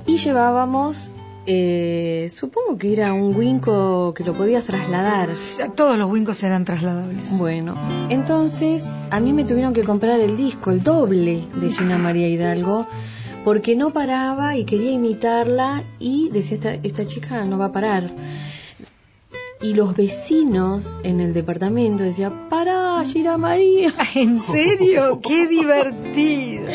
y 0.06 0.18
llevábamos, 0.18 1.12
eh, 1.46 2.28
supongo 2.30 2.78
que 2.78 2.92
era 2.92 3.12
un 3.12 3.34
winco 3.34 4.14
que 4.14 4.24
lo 4.24 4.32
podías 4.32 4.64
trasladar. 4.64 5.30
Todos 5.74 5.98
los 5.98 6.10
wincos 6.10 6.42
eran 6.42 6.64
trasladables. 6.64 7.36
Bueno, 7.38 7.74
entonces 8.10 8.94
a 9.10 9.20
mí 9.20 9.32
me 9.32 9.44
tuvieron 9.44 9.74
que 9.74 9.84
comprar 9.84 10.20
el 10.20 10.36
disco, 10.36 10.70
el 10.70 10.82
doble 10.82 11.44
de 11.54 11.70
Gina 11.70 11.98
María 11.98 12.28
Hidalgo, 12.28 12.86
porque 13.44 13.74
no 13.74 13.90
paraba 13.90 14.56
y 14.56 14.64
quería 14.64 14.92
imitarla 14.92 15.82
y 15.98 16.30
decía, 16.30 16.56
esta, 16.56 16.74
esta 16.74 17.06
chica 17.06 17.44
no 17.44 17.58
va 17.58 17.66
a 17.66 17.72
parar. 17.72 18.10
Y 19.62 19.74
los 19.74 19.94
vecinos 19.94 20.98
en 21.04 21.20
el 21.20 21.32
departamento 21.32 22.02
decían, 22.02 22.48
para, 22.48 23.04
Gina 23.04 23.38
María. 23.38 23.94
¿En 24.16 24.38
serio? 24.38 25.20
¡Qué 25.20 25.46
divertido! 25.48 26.66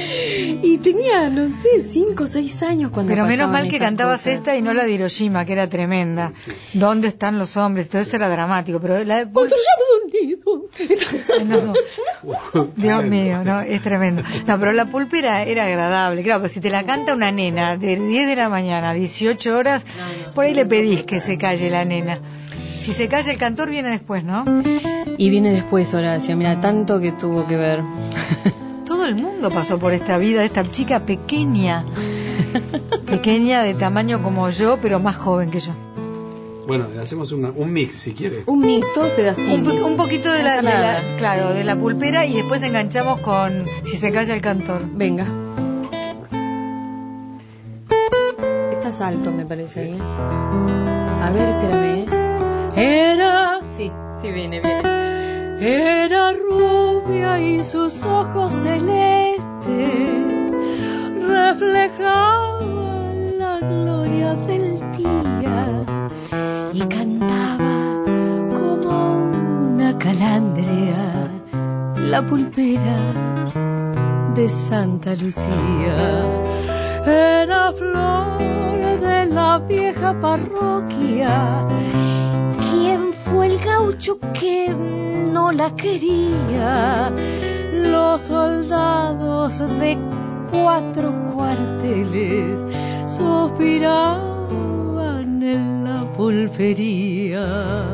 Y 0.64 0.78
tenía, 0.78 1.30
no 1.30 1.50
sé, 1.50 1.82
cinco 1.82 2.24
o 2.24 2.28
seis 2.28 2.64
años 2.64 2.92
cuando 2.92 3.12
Pero 3.12 3.26
menos 3.26 3.52
mal 3.52 3.68
que 3.68 3.78
cantabas 3.78 4.22
cosas. 4.22 4.36
esta 4.36 4.56
y 4.56 4.62
no 4.62 4.74
la 4.74 4.86
de 4.86 4.92
Hiroshima, 4.92 5.44
que 5.44 5.54
era 5.54 5.68
tremenda. 5.68 6.32
¿Dónde 6.74 7.10
están 7.10 7.38
los 7.38 7.58
hombres? 7.58 7.90
Todo 7.90 8.02
eso 8.02 8.16
era 8.16 8.30
dramático, 8.30 8.80
pero 8.80 9.04
la 9.04 9.26
de... 9.26 9.32
Construyamos 9.32 9.88
un 10.04 10.28
nido. 10.28 10.38
No, 11.46 11.62
no. 11.62 12.72
Dios 12.78 13.04
mío, 13.04 13.44
no, 13.44 13.62
es 13.62 13.82
tremendo. 13.82 14.24
No, 14.46 14.60
pero 14.60 14.72
la 14.72 14.86
pulpera 14.86 15.44
era 15.44 15.66
agradable. 15.66 16.24
Claro, 16.24 16.40
pues 16.42 16.54
si 16.54 16.62
te 16.62 16.70
la 16.70 16.86
canta 16.86 17.14
una 17.14 17.32
nena 17.32 17.76
de 17.76 17.98
10 17.98 18.28
de 18.28 18.36
la 18.36 18.48
mañana 18.48 18.92
a 18.92 18.94
18 18.94 19.58
horas, 19.58 19.86
por 20.34 20.46
ahí 20.46 20.54
le 20.54 20.66
pedís 20.66 21.04
que 21.04 21.20
se 21.20 21.38
calle 21.38 21.70
la 21.70 21.84
nena. 21.84 22.20
Si 22.80 22.94
se 22.94 23.08
calla 23.08 23.32
el 23.32 23.38
cantor, 23.38 23.70
viene 23.70 23.90
después, 23.90 24.24
¿no? 24.24 24.46
Y 25.18 25.30
viene 25.30 25.52
después 25.52 25.94
Horacio, 25.94 26.36
mira, 26.38 26.62
tanto 26.62 27.00
que 27.00 27.12
tuvo 27.12 27.46
que 27.48 27.56
ver. 27.56 27.82
Todo 28.86 29.06
el 29.06 29.16
mundo 29.16 29.50
pasó 29.50 29.78
por 29.80 29.94
esta 29.94 30.18
vida 30.18 30.40
de 30.40 30.46
esta 30.46 30.70
chica 30.70 31.06
pequeña. 31.06 31.84
Pequeña 33.06 33.64
de 33.64 33.74
tamaño 33.74 34.22
como 34.22 34.50
yo, 34.50 34.78
pero 34.82 35.00
más 35.00 35.16
joven 35.18 35.50
que 35.50 35.60
yo. 35.60 35.74
Bueno, 36.68 36.86
hacemos 37.02 37.32
un 37.32 37.72
mix 37.72 37.96
si 37.96 38.14
quieres. 38.14 38.44
Un 38.46 38.60
mix, 38.60 38.92
todo 38.94 39.16
pedacitos. 39.16 39.74
Un, 39.74 39.84
un 39.84 39.98
poquito 39.98 40.32
de 40.34 40.44
la, 40.44 40.58
de 40.58 40.64
la, 40.64 41.02
claro, 41.18 41.54
de 41.54 41.64
la 41.64 41.78
pulpera 41.78 42.26
y 42.26 42.36
después 42.36 42.62
enganchamos 42.62 43.22
con 43.22 43.66
Si 43.86 43.96
se 43.96 44.12
calla 44.12 44.34
el 44.34 44.42
cantor. 44.42 44.82
Venga. 44.94 45.26
Estás 48.72 49.00
alto, 49.00 49.32
me 49.32 49.46
parece. 49.46 49.92
¿eh? 49.92 49.98
A 49.98 51.32
ver, 51.34 51.50
espérame. 51.50 51.84
¿eh? 51.84 52.17
Era. 52.78 53.60
Sí, 53.72 53.92
sí, 54.22 54.32
viene, 54.32 54.62
viene. 54.62 54.82
Era 55.60 56.32
rubia 56.34 57.40
y 57.42 57.64
sus 57.64 58.06
ojos 58.06 58.54
celestes 58.54 59.48
reflejaban 61.28 62.60
la 63.40 63.58
gloria 63.58 64.36
del 64.36 64.80
día 64.96 65.84
y 66.72 66.80
cantaba 66.82 68.04
como 68.52 69.24
una 69.74 69.98
calandria 69.98 71.32
la 72.12 72.24
pulpera 72.24 72.98
de 74.36 74.48
Santa 74.48 75.16
Lucía. 75.16 76.24
Era 77.08 77.72
flor 77.72 78.38
de 79.00 79.26
la 79.26 79.58
vieja 79.68 80.20
parroquia. 80.22 81.66
¿Quién 82.72 83.14
fue 83.14 83.48
el 83.48 83.58
gaucho 83.60 84.20
que 84.40 84.70
no 84.70 85.52
la 85.52 85.76
quería? 85.76 87.12
Los 87.74 88.24
soldados 88.24 89.60
de 89.60 89.98
cuatro 90.52 91.14
cuarteles 91.34 92.66
suspiraban 93.08 95.44
en 95.44 95.84
la 95.84 96.12
pulpería. 96.14 97.86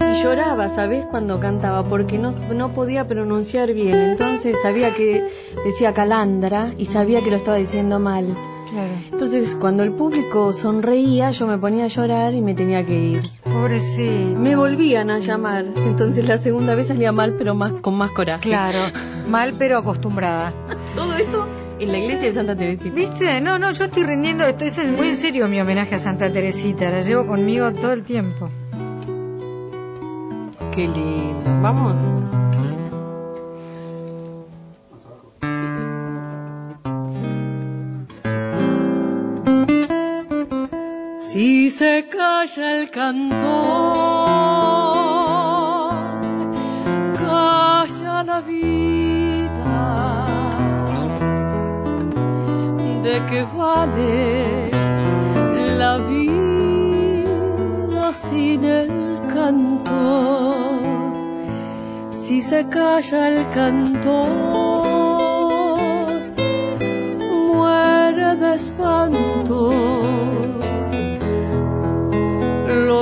Y 0.00 0.22
lloraba, 0.22 0.68
¿sabes? 0.68 1.06
Cuando 1.06 1.40
cantaba, 1.40 1.84
porque 1.84 2.18
no, 2.18 2.32
no 2.54 2.74
podía 2.74 3.06
pronunciar 3.06 3.72
bien. 3.72 3.96
Entonces 3.96 4.60
sabía 4.60 4.94
que 4.94 5.26
decía 5.64 5.92
calandra 5.92 6.72
y 6.76 6.86
sabía 6.86 7.22
que 7.22 7.30
lo 7.30 7.36
estaba 7.36 7.56
diciendo 7.56 7.98
mal. 7.98 8.26
Claro. 8.72 8.92
Entonces, 9.12 9.54
cuando 9.54 9.82
el 9.82 9.92
público 9.92 10.52
sonreía, 10.52 11.30
yo 11.30 11.46
me 11.46 11.58
ponía 11.58 11.84
a 11.84 11.88
llorar 11.88 12.34
y 12.34 12.40
me 12.40 12.54
tenía 12.54 12.84
que 12.84 12.98
ir. 12.98 13.22
Pobrecito. 13.44 14.38
Me 14.38 14.56
volvían 14.56 15.10
a 15.10 15.18
llamar. 15.18 15.66
Entonces, 15.76 16.26
la 16.26 16.38
segunda 16.38 16.74
vez 16.74 16.88
salía 16.88 17.12
mal, 17.12 17.34
pero 17.36 17.54
más 17.54 17.74
con 17.74 17.96
más 17.96 18.10
coraje. 18.10 18.48
Claro, 18.48 18.78
mal 19.28 19.54
pero 19.58 19.78
acostumbrada. 19.78 20.54
Todo 20.96 21.14
esto 21.16 21.46
en 21.82 21.92
la 21.92 21.98
iglesia 21.98 22.28
de 22.28 22.34
Santa 22.34 22.56
Teresita. 22.56 22.94
¿Viste? 22.94 23.40
No, 23.40 23.58
no, 23.58 23.72
yo 23.72 23.84
estoy 23.84 24.04
rindiendo, 24.04 24.44
esto 24.44 24.64
es 24.64 24.78
muy 24.86 25.08
en 25.08 25.16
serio 25.16 25.48
mi 25.48 25.60
homenaje 25.60 25.96
a 25.96 25.98
Santa 25.98 26.32
Teresita, 26.32 26.90
la 26.90 27.00
llevo 27.00 27.26
conmigo 27.26 27.72
todo 27.72 27.92
el 27.92 28.04
tiempo. 28.04 28.48
Qué 30.70 30.86
lindo. 30.86 31.60
Vamos. 31.60 32.11
Se 41.82 41.98
calla 42.16 42.66
el 42.78 42.84
cantor, 42.90 43.42
calla 47.18 48.16
la 48.30 48.40
vida. 48.52 49.80
¿De 53.06 53.16
qué 53.28 53.40
vale 53.58 54.70
la 55.80 55.94
vida 56.12 58.06
sin 58.14 58.64
el 58.64 58.90
cantor? 59.34 60.54
Si 62.12 62.40
se 62.40 62.60
calla 62.68 63.20
el 63.32 63.40
cantor, 63.58 64.30
muere 67.48 68.28
de 68.36 68.54
espanto 68.54 69.21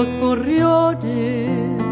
los 0.00 0.16
gorriones, 0.16 1.82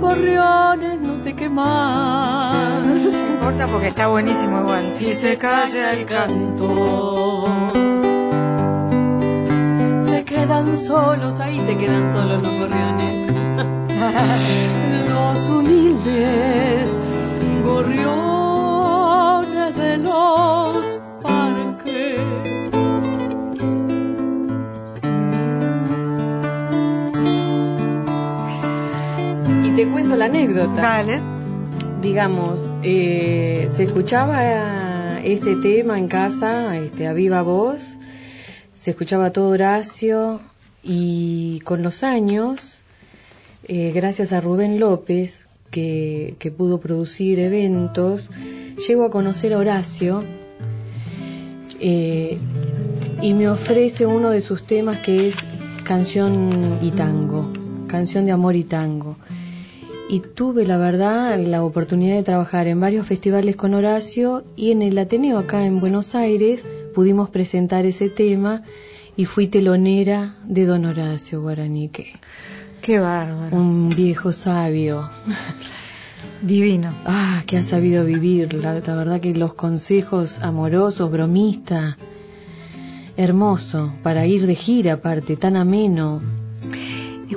gorriones, 0.00 1.00
no 1.00 1.22
sé 1.22 1.34
qué 1.34 1.48
más. 1.48 2.84
No 2.84 3.34
importa 3.34 3.68
porque 3.68 3.86
está 3.86 4.08
buenísimo 4.08 4.62
igual. 4.62 4.90
Si 4.90 5.14
se 5.14 5.38
calla 5.38 5.92
el 5.92 6.06
canto, 6.06 7.46
se 10.00 10.24
quedan 10.24 10.76
solos, 10.76 11.38
ahí 11.38 11.60
se 11.60 11.76
quedan 11.76 12.10
solos 12.10 12.42
los 12.42 12.58
gorriones. 12.58 13.32
los 15.08 15.48
humildes 15.48 16.98
gorriones 17.64 18.37
anécdota. 30.58 30.82
Dale. 30.82 31.20
Digamos, 32.02 32.74
eh, 32.82 33.66
se 33.70 33.84
escuchaba 33.84 35.20
este 35.22 35.56
tema 35.56 35.98
en 35.98 36.08
casa, 36.08 36.76
este, 36.78 37.06
a 37.06 37.12
viva 37.12 37.42
voz, 37.42 37.98
se 38.72 38.92
escuchaba 38.92 39.32
todo 39.32 39.50
Horacio 39.50 40.40
y 40.82 41.60
con 41.64 41.82
los 41.82 42.04
años, 42.04 42.82
eh, 43.64 43.90
gracias 43.92 44.32
a 44.32 44.40
Rubén 44.40 44.78
López, 44.78 45.48
que, 45.72 46.36
que 46.38 46.50
pudo 46.52 46.78
producir 46.78 47.40
eventos, 47.40 48.30
llego 48.86 49.04
a 49.04 49.10
conocer 49.10 49.52
a 49.52 49.58
Horacio 49.58 50.22
eh, 51.80 52.38
y 53.20 53.34
me 53.34 53.48
ofrece 53.48 54.06
uno 54.06 54.30
de 54.30 54.40
sus 54.40 54.62
temas 54.62 54.98
que 54.98 55.28
es 55.28 55.36
canción 55.82 56.78
y 56.80 56.92
tango, 56.92 57.52
canción 57.88 58.24
de 58.24 58.32
amor 58.32 58.54
y 58.54 58.62
tango. 58.64 59.16
Y 60.10 60.20
tuve, 60.20 60.66
la 60.66 60.78
verdad, 60.78 61.38
la 61.38 61.62
oportunidad 61.62 62.16
de 62.16 62.22
trabajar 62.22 62.66
en 62.66 62.80
varios 62.80 63.06
festivales 63.06 63.56
con 63.56 63.74
Horacio 63.74 64.42
y 64.56 64.70
en 64.70 64.80
el 64.80 64.96
Ateneo 64.96 65.38
acá 65.38 65.66
en 65.66 65.80
Buenos 65.80 66.14
Aires 66.14 66.64
pudimos 66.94 67.28
presentar 67.28 67.84
ese 67.84 68.08
tema 68.08 68.62
y 69.16 69.26
fui 69.26 69.48
telonera 69.48 70.34
de 70.46 70.64
don 70.64 70.86
Horacio 70.86 71.42
Guaranique, 71.42 72.14
Qué 72.80 72.98
bárbaro. 72.98 73.54
un 73.54 73.90
viejo 73.90 74.32
sabio. 74.32 75.10
Divino. 76.40 76.92
Ah, 77.04 77.42
que 77.46 77.58
ha 77.58 77.62
sabido 77.62 78.04
vivir. 78.04 78.54
La, 78.54 78.74
la 78.80 78.94
verdad 78.94 79.20
que 79.20 79.34
los 79.34 79.54
consejos 79.54 80.38
amorosos, 80.38 81.10
bromista, 81.10 81.98
hermoso, 83.16 83.92
para 84.02 84.24
ir 84.26 84.46
de 84.46 84.54
gira 84.54 84.94
aparte, 84.94 85.36
tan 85.36 85.56
ameno. 85.56 86.22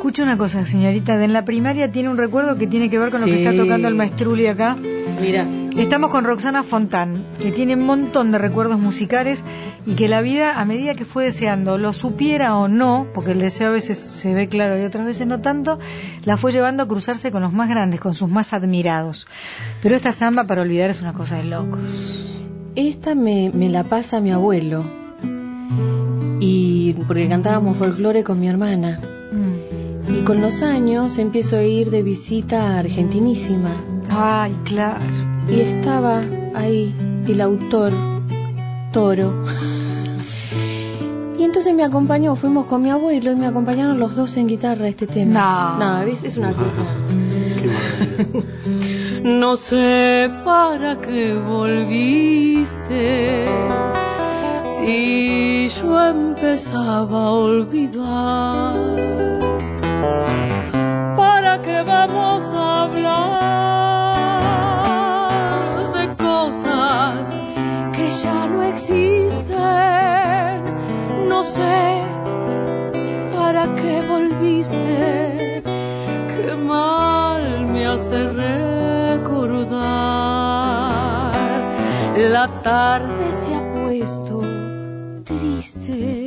Escucha 0.01 0.23
una 0.23 0.35
cosa, 0.35 0.65
señorita. 0.65 1.15
De 1.15 1.25
en 1.25 1.31
la 1.31 1.45
primaria 1.45 1.91
tiene 1.91 2.09
un 2.09 2.17
recuerdo 2.17 2.57
que 2.57 2.65
tiene 2.65 2.89
que 2.89 2.97
ver 2.97 3.11
con 3.11 3.21
lo 3.21 3.27
que 3.27 3.43
está 3.43 3.55
tocando 3.55 3.87
el 3.87 3.93
maestruli 3.93 4.47
acá. 4.47 4.75
Mira, 5.21 5.45
Estamos 5.77 6.09
con 6.09 6.23
Roxana 6.23 6.63
Fontán, 6.63 7.23
que 7.39 7.51
tiene 7.51 7.75
un 7.75 7.85
montón 7.85 8.31
de 8.31 8.39
recuerdos 8.39 8.79
musicales 8.79 9.43
y 9.85 9.93
que 9.93 10.07
la 10.07 10.21
vida, 10.21 10.59
a 10.59 10.65
medida 10.65 10.95
que 10.95 11.05
fue 11.05 11.25
deseando, 11.25 11.77
lo 11.77 11.93
supiera 11.93 12.57
o 12.57 12.67
no, 12.67 13.05
porque 13.13 13.33
el 13.33 13.39
deseo 13.39 13.67
a 13.67 13.71
veces 13.71 13.99
se 13.99 14.33
ve 14.33 14.47
claro 14.47 14.75
y 14.81 14.83
otras 14.83 15.05
veces 15.05 15.27
no 15.27 15.39
tanto, 15.39 15.77
la 16.25 16.35
fue 16.35 16.51
llevando 16.51 16.81
a 16.81 16.87
cruzarse 16.87 17.31
con 17.31 17.43
los 17.43 17.53
más 17.53 17.69
grandes, 17.69 17.99
con 17.99 18.15
sus 18.15 18.27
más 18.27 18.53
admirados. 18.53 19.27
Pero 19.83 19.95
esta 19.95 20.11
samba 20.11 20.45
para 20.45 20.63
olvidar 20.63 20.89
es 20.89 20.99
una 21.01 21.13
cosa 21.13 21.35
de 21.35 21.43
locos. 21.43 21.79
esta 22.75 23.13
me, 23.13 23.51
me 23.53 23.69
la 23.69 23.83
pasa 23.83 24.19
mi 24.19 24.31
abuelo. 24.31 24.83
Y 26.39 26.95
porque 27.07 27.29
cantábamos 27.29 27.77
folclore 27.77 28.23
con 28.23 28.39
mi 28.39 28.49
hermana. 28.49 28.99
Y 30.17 30.23
con 30.23 30.41
los 30.41 30.61
años 30.61 31.17
empiezo 31.17 31.57
a 31.57 31.63
ir 31.63 31.89
de 31.89 32.03
visita 32.03 32.75
a 32.75 32.79
Argentinísima. 32.79 33.71
Ay, 34.09 34.55
claro. 34.63 34.99
Y 35.49 35.61
estaba 35.61 36.21
ahí 36.53 36.93
el 37.27 37.41
autor, 37.41 37.91
Toro. 38.91 39.33
Y 41.37 41.43
entonces 41.43 41.73
me 41.73 41.83
acompañó, 41.83 42.35
fuimos 42.35 42.67
con 42.67 42.83
mi 42.83 42.91
abuelo 42.91 43.31
y 43.31 43.35
me 43.35 43.47
acompañaron 43.47 43.99
los 43.99 44.15
dos 44.15 44.37
en 44.37 44.47
guitarra 44.47 44.87
este 44.87 45.07
tema. 45.07 45.77
No. 45.79 45.99
No, 45.99 46.05
¿ves? 46.05 46.23
Es 46.23 46.37
una 46.37 46.53
cosa. 46.53 46.81
Qué. 47.57 48.41
No 49.23 49.55
sé 49.55 50.31
para 50.43 50.97
qué 50.97 51.35
volviste 51.35 53.45
si 54.65 55.69
yo 55.69 56.07
empezaba 56.07 57.25
a 57.25 57.31
olvidar. 57.31 59.30
¿Para 61.15 61.61
qué 61.61 61.83
vamos 61.83 62.53
a 62.53 62.83
hablar 62.83 63.11
de 65.93 66.15
cosas 66.15 67.29
que 67.95 68.09
ya 68.23 68.47
no 68.47 68.63
existen? 68.63 69.57
No 71.27 71.43
sé 71.43 72.01
¿para 73.51 73.75
qué 73.75 74.01
volviste? 74.07 75.61
Qué 75.63 76.55
mal 76.55 77.65
me 77.67 77.85
hace 77.85 78.27
recordar. 78.29 79.81
La 82.17 82.61
tarde 82.61 83.31
se 83.31 83.53
ha 83.53 83.71
puesto 83.73 84.41
triste 85.25 86.20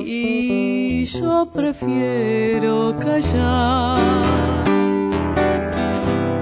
y 0.00 1.04
yo 1.04 1.46
prefiero 1.52 2.94
callar. 2.96 4.64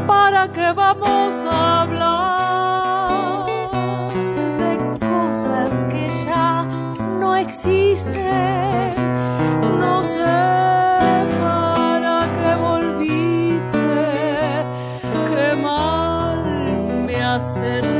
¿Para 0.06 0.52
qué 0.52 0.72
vamos 0.72 1.46
a 1.46 1.82
hablar 1.82 3.46
de 4.58 4.76
cosas 4.98 5.80
que 5.90 6.08
ya 6.26 6.64
no 7.20 7.36
existen? 7.36 8.94
No 9.78 10.02
sé 10.04 10.20
para 11.40 12.16
qué 12.36 12.50
volviste, 12.68 13.78
qué 15.30 15.56
mal 15.62 17.04
me 17.06 17.22
hace 17.22 17.93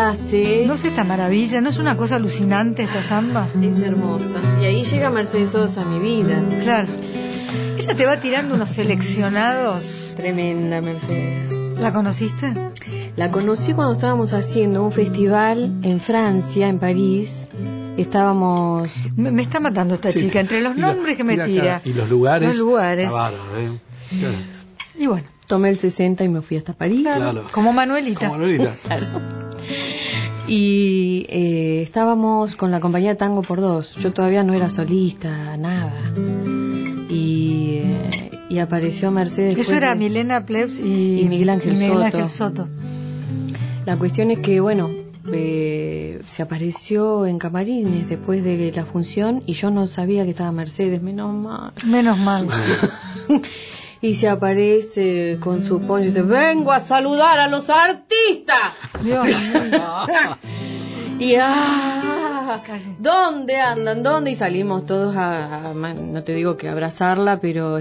No 0.00 0.76
sé 0.76 0.88
esta 0.88 1.04
maravilla, 1.04 1.62
¿no 1.62 1.70
es 1.70 1.78
una 1.78 1.96
cosa 1.96 2.16
alucinante 2.16 2.82
esta 2.82 3.00
samba? 3.00 3.48
Es 3.62 3.80
hermosa. 3.80 4.36
Y 4.60 4.66
ahí 4.66 4.84
llega 4.84 5.08
Mercedes 5.08 5.50
Sosa 5.50 5.82
a 5.82 5.84
mi 5.86 5.98
vida. 5.98 6.42
Claro. 6.62 6.88
Ella 7.78 7.94
te 7.94 8.04
va 8.04 8.18
tirando 8.18 8.54
unos 8.56 8.68
seleccionados. 8.68 10.12
Tremenda 10.14 10.82
Mercedes. 10.82 11.50
¿La 11.80 11.94
conociste? 11.94 12.52
La 13.16 13.30
conocí 13.30 13.72
cuando 13.72 13.94
estábamos 13.94 14.34
haciendo 14.34 14.84
un 14.84 14.92
festival 14.92 15.72
en 15.82 15.98
Francia, 15.98 16.68
en 16.68 16.78
París. 16.78 17.48
Estábamos 17.96 18.82
Me, 19.16 19.30
me 19.30 19.40
está 19.40 19.60
matando 19.60 19.94
esta 19.94 20.12
Sí, 20.12 20.20
chica, 20.26 20.40
entre 20.40 20.60
los 20.60 20.74
tira- 20.76 20.88
nombres 20.92 21.16
que 21.16 21.24
me 21.24 21.32
tira 21.34 21.46
tira. 21.46 21.76
acá. 21.76 21.88
Y 21.88 21.94
los 21.94 22.10
lugares. 22.10 22.48
Los 22.50 22.58
lugares. 22.58 23.10
Bárbaro, 23.10 23.58
¿eh? 23.58 23.70
Claro. 24.20 24.36
Y 24.98 25.06
bueno, 25.06 25.26
Tomé 25.46 25.68
el 25.68 25.76
60 25.76 26.24
y 26.24 26.28
me 26.28 26.42
fui 26.42 26.56
hasta 26.56 26.72
París. 26.72 27.02
Claro. 27.04 27.44
como 27.52 27.72
Manuelita. 27.72 28.26
Como 28.28 28.40
Lolita. 28.40 28.74
Y 30.48 31.26
eh, 31.28 31.82
estábamos 31.82 32.54
con 32.54 32.70
la 32.70 32.80
compañía 32.80 33.16
Tango 33.16 33.42
por 33.42 33.60
Dos. 33.60 33.96
Yo 33.96 34.12
todavía 34.12 34.42
no 34.44 34.54
era 34.54 34.70
solista, 34.70 35.56
nada. 35.56 35.92
Y, 37.08 37.80
eh, 37.82 38.30
y 38.48 38.58
apareció 38.58 39.10
Mercedes. 39.10 39.56
Eso 39.58 39.74
era 39.74 39.90
de- 39.94 39.96
Milena 39.98 40.46
Plebs 40.46 40.78
y, 40.78 41.20
Y 41.22 41.28
Miguel 41.28 41.48
Ángel 41.50 41.72
y 41.74 41.78
Miguel 41.78 41.90
Soto. 41.94 42.04
Ángel 42.04 42.28
Soto. 42.28 42.68
La 43.86 43.96
cuestión 43.96 44.30
es 44.30 44.38
que, 44.38 44.60
bueno, 44.60 44.90
eh, 45.32 46.20
se 46.28 46.42
apareció 46.42 47.26
en 47.26 47.38
Camarines 47.38 48.08
después 48.08 48.44
de 48.44 48.72
la 48.74 48.84
función 48.84 49.42
y 49.46 49.54
yo 49.54 49.70
no 49.70 49.86
sabía 49.88 50.24
que 50.24 50.30
estaba 50.30 50.52
Mercedes, 50.52 51.02
menos 51.02 51.34
mal. 51.34 51.72
Menos 51.84 52.18
mal. 52.18 52.46
Y 54.00 54.14
se 54.14 54.28
aparece 54.28 55.38
con 55.40 55.62
su 55.64 55.80
pollo 55.80 56.04
y 56.04 56.06
dice, 56.08 56.22
vengo 56.22 56.70
a 56.72 56.80
saludar 56.80 57.38
a 57.40 57.48
los 57.48 57.70
artistas. 57.70 58.72
Dios. 59.02 59.26
Y 61.18 61.34
ah. 61.40 62.60
¿dónde 62.98 63.56
andan? 63.56 64.02
¿Dónde? 64.02 64.32
Y 64.32 64.34
salimos 64.34 64.84
todos 64.84 65.16
a, 65.16 65.70
a- 65.70 65.72
no 65.72 66.22
te 66.22 66.34
digo 66.34 66.58
que 66.58 66.68
abrazarla, 66.68 67.40
pero 67.40 67.78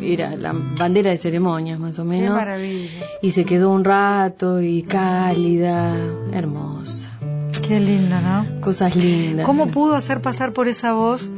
era 0.00 0.36
la 0.36 0.52
bandera 0.54 1.10
de 1.10 1.18
ceremonias 1.18 1.80
más 1.80 1.98
o 1.98 2.02
Qué 2.04 2.08
menos. 2.10 2.36
maravilla. 2.36 3.00
Y 3.22 3.32
se 3.32 3.44
quedó 3.44 3.70
un 3.70 3.82
rato 3.84 4.62
y 4.62 4.84
cálida, 4.84 5.96
hermosa. 6.32 7.10
Qué 7.66 7.80
lindo, 7.80 8.14
¿no? 8.20 8.60
Cosas 8.60 8.94
lindas. 8.94 9.46
¿Cómo 9.46 9.66
pudo 9.66 9.94
hacer 9.96 10.20
pasar 10.20 10.52
por 10.52 10.68
esa 10.68 10.92
voz 10.92 11.28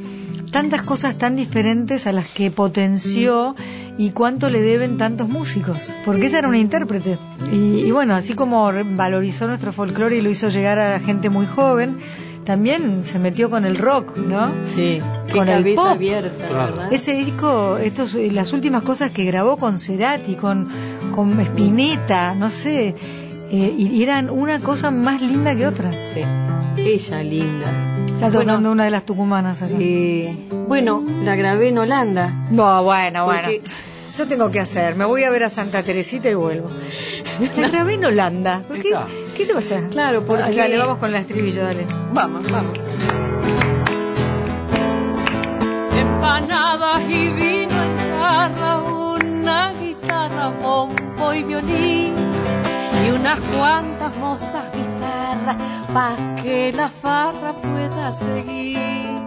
tantas 0.53 0.83
cosas 0.83 1.17
tan 1.17 1.35
diferentes 1.37 2.07
a 2.07 2.13
las 2.13 2.27
que 2.29 2.51
potenció 2.51 3.55
y 3.99 4.11
cuánto 4.13 4.49
le 4.49 4.61
deben 4.63 4.97
tantos 4.97 5.29
músicos? 5.29 5.93
Porque 6.05 6.27
ella 6.27 6.39
era 6.39 6.49
una 6.49 6.59
intérprete. 6.59 7.19
Y, 7.53 7.81
y 7.83 7.91
bueno, 7.91 8.15
así 8.15 8.35
como 8.35 8.71
re- 8.73 8.85
valorizó 8.85 9.47
nuestro 9.47 9.73
folclore 9.73 10.17
y 10.17 10.21
lo 10.23 10.31
hizo 10.31 10.49
llegar 10.49 10.79
a 10.79 11.01
gente 11.01 11.29
muy 11.29 11.45
joven, 11.47 11.99
también 12.45 13.05
se 13.05 13.19
metió 13.19 13.51
con 13.51 13.67
el 13.67 13.77
rock, 13.77 14.17
¿no? 14.17 14.51
Sí, 14.67 15.03
qué 15.27 15.33
Con 15.35 15.49
el 15.49 15.57
cabeza 15.59 15.83
pop. 15.83 15.91
abierta, 15.91 16.47
Claro. 16.49 16.77
¿verdad? 16.77 16.93
Ese 16.93 17.13
disco, 17.13 17.77
estos, 17.77 18.15
eh, 18.15 18.31
las 18.31 18.53
últimas 18.55 18.83
cosas 18.83 19.11
que 19.11 19.25
grabó 19.25 19.59
con 19.59 19.79
Cerati, 19.79 20.35
con, 20.37 20.67
con 21.15 21.39
Spinetta, 21.41 22.35
no 22.35 22.49
sé, 22.49 22.95
eh, 23.51 23.75
y 23.77 24.03
eran 24.03 24.31
una 24.31 24.61
cosa 24.61 24.91
más 24.91 25.21
linda 25.21 25.55
que 25.57 25.67
otra. 25.67 25.91
Sí, 25.93 26.21
ella 26.81 27.23
linda. 27.23 27.67
Está 28.07 28.31
tocando 28.31 28.55
Bueno, 28.55 28.73
una 28.73 28.85
de 28.85 28.91
las 28.93 29.05
tucumanas 29.05 29.63
acá. 29.63 29.75
eh, 29.79 30.35
bueno, 30.67 31.05
la 31.25 31.37
grabé 31.37 31.69
en 31.69 31.79
Holanda. 31.79 32.47
No, 32.51 32.83
bueno, 32.83 33.27
Porque- 33.27 33.43
bueno. 33.61 33.63
Yo 34.17 34.27
tengo 34.27 34.51
que 34.51 34.59
hacer, 34.61 34.95
me 34.97 35.05
voy 35.05 35.23
a 35.25 35.31
ver 35.31 35.45
a 35.45 35.49
Santa 35.49 35.83
Teresita 35.83 36.29
y 36.31 36.35
vuelvo. 36.35 36.69
La 37.57 37.69
grabé 37.69 37.95
en 37.95 38.05
Holanda. 38.05 38.63
¿Por 38.67 38.81
qué? 38.81 38.91
¿Qué 39.37 39.47
le 39.47 39.55
pasa? 39.55 39.83
Claro, 39.91 40.25
porque- 40.25 40.55
Dale, 40.57 40.77
vamos 40.79 40.99
con 40.99 41.13
la 41.13 41.21
estribillo, 41.21 41.63
dale. 41.65 41.87
Vamos, 42.13 42.51
vamos. 42.51 42.77
empanadas 45.97 47.03
y 47.09 47.29
vino 47.29 47.83
en 47.83 47.99
jarra, 48.11 48.79
una 48.79 49.73
guitarra, 49.73 50.49
bombo 50.63 51.35
y 51.35 51.43
violín 51.45 52.15
y 53.07 53.11
unas 53.11 53.39
cuantas 53.57 54.17
mozas 54.17 54.65
bizarras 54.77 55.57
pa' 55.93 56.17
que 56.43 56.73
la 56.73 56.89
farra 56.89 57.53
pueda 57.63 58.13
seguir. 58.13 59.19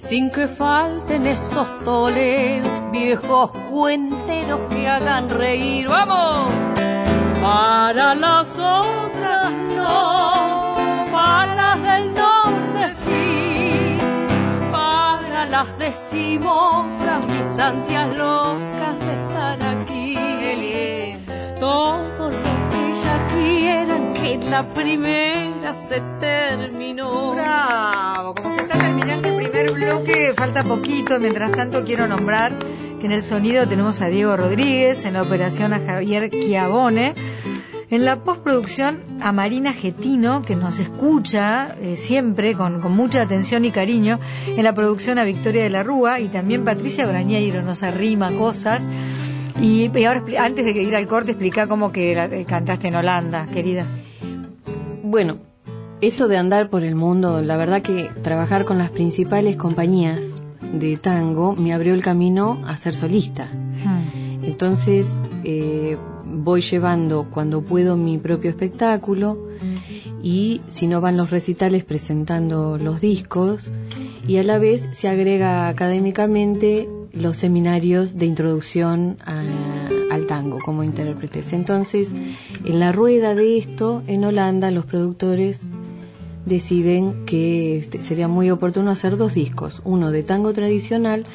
Sin 0.00 0.30
que 0.30 0.48
falten 0.48 1.26
esos 1.26 1.84
toledos, 1.84 2.68
viejos 2.90 3.50
cuenteros 3.70 4.60
que 4.70 4.88
hagan 4.88 5.28
reír. 5.30 5.88
¡Vamos! 5.88 6.52
Para 7.40 8.14
las 8.14 8.50
otras 8.58 9.50
no, 9.76 10.74
para 11.10 11.54
las 11.54 11.82
del 11.82 12.14
norte 12.14 12.94
sí 13.04 13.96
para 14.70 15.46
las 15.46 15.78
decimocas, 15.78 17.26
mis 17.26 17.58
ansias 17.58 18.14
locas 18.16 18.98
de 19.00 19.22
estar 19.22 19.58
aquí. 19.62 20.16
Todo 21.58 22.30
lo 22.30 22.70
que 22.70 22.90
ellas 22.90 23.34
quieran, 23.34 24.14
que 24.14 24.38
la 24.48 24.72
primera 24.72 25.74
se 25.74 26.00
terminó. 26.18 27.34
Bravo, 27.34 28.34
como 28.34 28.50
se 28.50 28.62
está 28.62 28.78
terminando 28.78 29.28
el 29.28 29.36
primer 29.36 29.72
bloque, 29.72 30.32
falta 30.34 30.62
poquito. 30.62 31.18
Mientras 31.18 31.52
tanto, 31.52 31.84
quiero 31.84 32.06
nombrar 32.06 32.52
que 33.00 33.06
en 33.06 33.12
el 33.12 33.22
sonido 33.22 33.66
tenemos 33.66 34.02
a 34.02 34.06
Diego 34.08 34.36
Rodríguez, 34.36 35.06
en 35.06 35.14
la 35.14 35.22
operación 35.22 35.72
a 35.72 35.80
Javier 35.80 36.28
Chiavone, 36.30 37.14
en 37.90 38.04
la 38.04 38.22
postproducción 38.22 39.00
a 39.20 39.32
Marina 39.32 39.72
Getino, 39.72 40.42
que 40.42 40.54
nos 40.54 40.78
escucha 40.78 41.74
eh, 41.80 41.96
siempre 41.96 42.54
con, 42.54 42.80
mucha 42.92 43.22
atención 43.22 43.64
y 43.64 43.70
cariño, 43.70 44.20
en 44.46 44.62
la 44.62 44.74
producción 44.74 45.18
a 45.18 45.24
Victoria 45.24 45.62
de 45.62 45.70
la 45.70 45.82
Rúa 45.82 46.20
y 46.20 46.28
también 46.28 46.62
Patricia 46.62 47.06
Brañeiro 47.06 47.62
nos 47.62 47.82
arrima 47.82 48.30
cosas. 48.32 48.86
Y, 49.60 49.90
ahora, 50.04 50.22
antes 50.38 50.64
de 50.64 50.82
ir 50.82 50.94
al 50.94 51.08
corte, 51.08 51.32
explica 51.32 51.66
cómo 51.66 51.90
que 51.92 52.12
eh, 52.12 52.44
cantaste 52.46 52.88
en 52.88 52.96
Holanda, 52.96 53.46
querida. 53.50 53.86
Bueno, 55.02 55.38
eso 56.02 56.28
de 56.28 56.36
andar 56.36 56.68
por 56.68 56.84
el 56.84 56.94
mundo, 56.94 57.40
la 57.40 57.56
verdad 57.56 57.80
que 57.80 58.10
trabajar 58.22 58.66
con 58.66 58.78
las 58.78 58.90
principales 58.90 59.56
compañías 59.56 60.20
de 60.72 60.96
tango 60.96 61.54
me 61.56 61.72
abrió 61.72 61.94
el 61.94 62.02
camino 62.02 62.58
a 62.66 62.76
ser 62.76 62.94
solista. 62.94 63.46
Hmm. 63.52 64.44
Entonces 64.44 65.18
eh, 65.44 65.96
voy 66.24 66.60
llevando 66.62 67.26
cuando 67.30 67.62
puedo 67.62 67.96
mi 67.96 68.18
propio 68.18 68.50
espectáculo 68.50 69.38
y 70.22 70.60
si 70.66 70.86
no 70.86 71.00
van 71.00 71.16
los 71.16 71.30
recitales 71.30 71.84
presentando 71.84 72.78
los 72.78 73.00
discos 73.00 73.70
y 74.28 74.36
a 74.36 74.42
la 74.42 74.58
vez 74.58 74.88
se 74.92 75.08
agrega 75.08 75.68
académicamente 75.68 76.88
los 77.12 77.36
seminarios 77.38 78.16
de 78.16 78.26
introducción 78.26 79.16
a- 79.24 79.44
al 80.12 80.26
tango. 80.26 80.58
como 80.64 80.82
intérpretes. 80.84 81.52
Entonces, 81.52 82.12
en 82.64 82.80
la 82.80 82.92
rueda 82.92 83.34
de 83.34 83.56
esto, 83.58 84.02
en 84.06 84.24
Holanda, 84.24 84.70
los 84.70 84.84
productores 84.84 85.62
deciden 86.46 87.24
que 87.26 87.78
este, 87.78 88.00
sería 88.00 88.28
muy 88.28 88.50
oportuno 88.50 88.90
hacer 88.90 89.16
dos 89.16 89.34
discos, 89.34 89.80
uno 89.84 90.10
de 90.10 90.22
tango 90.22 90.52
tradicional 90.52 91.26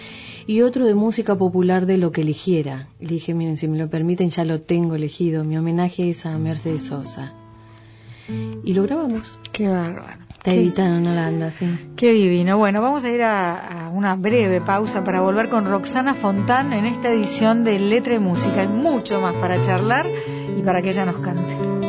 y 0.47 0.61
otro 0.61 0.85
de 0.85 0.93
música 0.93 1.35
popular 1.35 1.85
de 1.85 1.97
lo 1.97 2.11
que 2.11 2.21
eligiera. 2.21 2.87
Le 2.99 3.07
dije, 3.07 3.33
miren, 3.33 3.57
si 3.57 3.67
me 3.67 3.77
lo 3.77 3.89
permiten, 3.89 4.29
ya 4.29 4.45
lo 4.45 4.61
tengo 4.61 4.95
elegido. 4.95 5.43
Mi 5.43 5.57
homenaje 5.57 6.09
es 6.09 6.25
a 6.25 6.37
Mercedes 6.37 6.83
Sosa. 6.83 7.33
Y 8.63 8.73
lo 8.73 8.83
grabamos. 8.83 9.37
Qué 9.51 9.67
bárbaro. 9.67 10.25
Está 10.29 10.53
editado 10.53 10.97
en 10.97 11.07
Holanda, 11.07 11.49
sí. 11.49 11.67
Qué 11.95 12.11
divino. 12.13 12.57
Bueno, 12.57 12.81
vamos 12.81 13.03
a 13.03 13.09
ir 13.09 13.23
a, 13.23 13.87
a, 13.87 13.89
una 13.89 14.15
breve 14.15 14.61
pausa 14.61 15.03
para 15.03 15.21
volver 15.21 15.49
con 15.49 15.65
Roxana 15.65 16.13
Fontán 16.13 16.73
en 16.73 16.85
esta 16.85 17.09
edición 17.11 17.63
de 17.63 17.79
Letra 17.79 18.15
y 18.15 18.19
Música. 18.19 18.61
Hay 18.61 18.67
mucho 18.67 19.19
más 19.21 19.35
para 19.35 19.61
charlar 19.61 20.05
y 20.57 20.61
para 20.61 20.81
que 20.83 20.89
ella 20.89 21.05
nos 21.05 21.17
cante. 21.17 21.84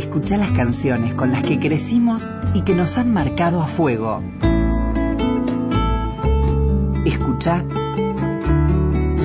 Escucha 0.00 0.38
las 0.38 0.52
canciones 0.52 1.14
con 1.14 1.30
las 1.30 1.42
que 1.42 1.60
crecimos 1.60 2.26
y 2.54 2.62
que 2.62 2.74
nos 2.74 2.96
han 2.96 3.12
marcado 3.12 3.60
a 3.60 3.66
fuego. 3.66 4.22
Escucha 7.04 7.62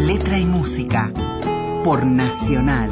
Letra 0.05 0.37
y 0.37 0.45
Música 0.45 1.13
por 1.85 2.05
Nacional. 2.05 2.89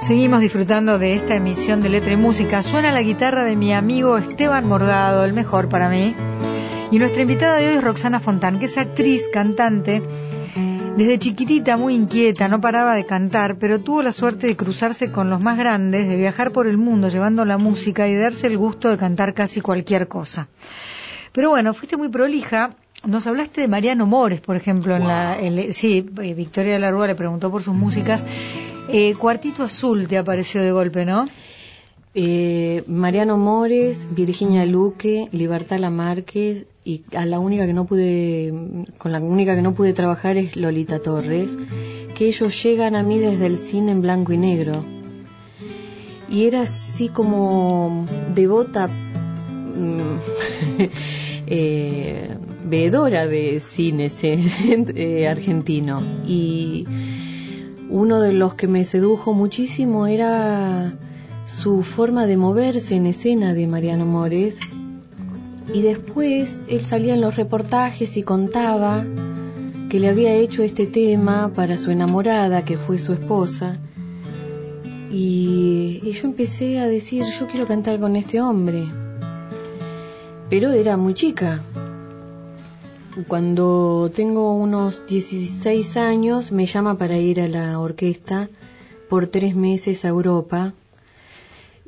Seguimos 0.00 0.40
disfrutando 0.40 0.98
de 0.98 1.14
esta 1.14 1.36
emisión 1.36 1.80
de 1.80 1.90
Letra 1.90 2.12
y 2.12 2.16
Música. 2.16 2.64
Suena 2.64 2.90
la 2.90 3.02
guitarra 3.02 3.44
de 3.44 3.54
mi 3.54 3.72
amigo 3.72 4.18
Esteban 4.18 4.66
Morgado, 4.66 5.24
el 5.24 5.32
mejor 5.32 5.68
para 5.68 5.88
mí. 5.88 6.16
Y 6.88 7.00
nuestra 7.00 7.22
invitada 7.22 7.56
de 7.56 7.68
hoy 7.68 7.74
es 7.76 7.84
Roxana 7.84 8.20
Fontán, 8.20 8.60
que 8.60 8.66
es 8.66 8.78
actriz, 8.78 9.28
cantante. 9.32 10.02
Desde 10.96 11.18
chiquitita, 11.18 11.76
muy 11.76 11.94
inquieta, 11.94 12.46
no 12.46 12.60
paraba 12.60 12.94
de 12.94 13.04
cantar, 13.04 13.58
pero 13.58 13.80
tuvo 13.80 14.02
la 14.02 14.12
suerte 14.12 14.46
de 14.46 14.56
cruzarse 14.56 15.10
con 15.10 15.28
los 15.28 15.40
más 15.42 15.58
grandes, 15.58 16.08
de 16.08 16.14
viajar 16.16 16.52
por 16.52 16.68
el 16.68 16.78
mundo 16.78 17.08
llevando 17.08 17.44
la 17.44 17.58
música 17.58 18.06
y 18.06 18.14
de 18.14 18.20
darse 18.20 18.46
el 18.46 18.56
gusto 18.56 18.88
de 18.88 18.96
cantar 18.96 19.34
casi 19.34 19.60
cualquier 19.60 20.06
cosa. 20.06 20.46
Pero 21.32 21.50
bueno, 21.50 21.74
fuiste 21.74 21.96
muy 21.96 22.08
prolija. 22.08 22.76
Nos 23.04 23.26
hablaste 23.26 23.62
de 23.62 23.68
Mariano 23.68 24.06
Mores, 24.06 24.40
por 24.40 24.54
ejemplo, 24.54 24.96
en 24.96 25.08
la, 25.08 25.38
sí, 25.72 26.08
eh, 26.22 26.34
Victoria 26.34 26.74
de 26.74 26.78
la 26.78 26.92
Rúa 26.92 27.08
le 27.08 27.16
preguntó 27.16 27.50
por 27.50 27.62
sus 27.64 27.74
músicas. 27.74 28.24
Eh, 28.88 29.14
Cuartito 29.18 29.64
Azul 29.64 30.06
te 30.06 30.18
apareció 30.18 30.62
de 30.62 30.70
golpe, 30.70 31.04
¿no? 31.04 31.24
Eh, 32.14 32.84
Mariano 32.86 33.36
Mores, 33.36 34.06
Virginia 34.12 34.64
Luque, 34.64 35.28
Libertad 35.32 35.80
Márquez 35.90 36.66
y 36.86 37.02
a 37.16 37.26
la 37.26 37.40
única 37.40 37.66
que 37.66 37.72
no 37.72 37.84
pude, 37.84 38.54
con 38.96 39.10
la 39.10 39.18
única 39.18 39.56
que 39.56 39.60
no 39.60 39.74
pude 39.74 39.92
trabajar 39.92 40.36
es 40.36 40.54
Lolita 40.54 41.00
Torres, 41.00 41.48
que 42.14 42.28
ellos 42.28 42.62
llegan 42.62 42.94
a 42.94 43.02
mí 43.02 43.18
desde 43.18 43.46
el 43.46 43.58
cine 43.58 43.90
en 43.90 44.02
blanco 44.02 44.32
y 44.32 44.38
negro. 44.38 44.84
Y 46.28 46.44
era 46.44 46.60
así 46.60 47.08
como 47.08 48.06
devota, 48.36 48.86
mm, 48.86 50.18
eh, 51.48 52.28
veedora 52.66 53.26
de 53.26 53.58
cine 53.58 54.08
eh, 54.22 55.26
argentino. 55.26 56.00
Y 56.24 56.86
uno 57.90 58.20
de 58.20 58.32
los 58.32 58.54
que 58.54 58.68
me 58.68 58.84
sedujo 58.84 59.34
muchísimo 59.34 60.06
era 60.06 60.94
su 61.46 61.82
forma 61.82 62.28
de 62.28 62.36
moverse 62.36 62.94
en 62.94 63.08
escena 63.08 63.54
de 63.54 63.66
Mariano 63.66 64.06
Mores 64.06 64.60
y 65.72 65.82
después 65.82 66.62
él 66.68 66.84
salía 66.84 67.14
en 67.14 67.20
los 67.20 67.36
reportajes 67.36 68.16
y 68.16 68.22
contaba 68.22 69.04
que 69.88 70.00
le 70.00 70.08
había 70.08 70.34
hecho 70.34 70.62
este 70.62 70.86
tema 70.86 71.52
para 71.54 71.76
su 71.76 71.90
enamorada, 71.90 72.64
que 72.64 72.76
fue 72.76 72.98
su 72.98 73.12
esposa. 73.12 73.78
Y, 75.10 76.00
y, 76.02 76.12
yo 76.12 76.26
empecé 76.26 76.78
a 76.80 76.88
decir, 76.88 77.24
yo 77.38 77.46
quiero 77.46 77.66
cantar 77.66 77.98
con 78.00 78.16
este 78.16 78.40
hombre. 78.40 78.86
Pero 80.50 80.72
era 80.72 80.96
muy 80.96 81.14
chica. 81.14 81.62
Cuando 83.28 84.10
tengo 84.14 84.54
unos 84.54 85.06
16 85.06 85.96
años, 85.96 86.52
me 86.52 86.66
llama 86.66 86.98
para 86.98 87.16
ir 87.16 87.40
a 87.40 87.48
la 87.48 87.78
orquesta 87.78 88.50
por 89.08 89.28
tres 89.28 89.54
meses 89.54 90.04
a 90.04 90.08
Europa 90.08 90.74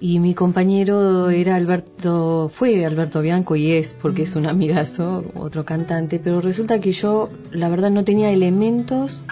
y 0.00 0.20
mi 0.20 0.34
compañero 0.34 1.30
era 1.30 1.56
Alberto, 1.56 2.48
fue 2.48 2.84
Alberto 2.84 3.20
Bianco 3.20 3.56
y 3.56 3.72
es 3.72 3.94
porque 3.94 4.22
es 4.22 4.36
un 4.36 4.46
amigazo, 4.46 5.24
otro 5.34 5.64
cantante, 5.64 6.20
pero 6.22 6.40
resulta 6.40 6.80
que 6.80 6.92
yo 6.92 7.30
la 7.50 7.68
verdad 7.68 7.90
no 7.90 8.04
tenía 8.04 8.30
elementos 8.30 9.22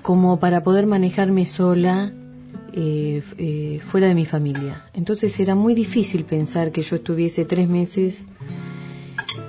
como 0.00 0.40
para 0.40 0.62
poder 0.62 0.86
manejarme 0.86 1.44
sola 1.44 2.12
eh, 2.72 3.22
eh, 3.36 3.80
fuera 3.84 4.08
de 4.08 4.14
mi 4.14 4.24
familia. 4.24 4.84
Entonces 4.94 5.38
era 5.38 5.54
muy 5.54 5.74
difícil 5.74 6.24
pensar 6.24 6.72
que 6.72 6.82
yo 6.82 6.96
estuviese 6.96 7.44
tres 7.44 7.68
meses 7.68 8.24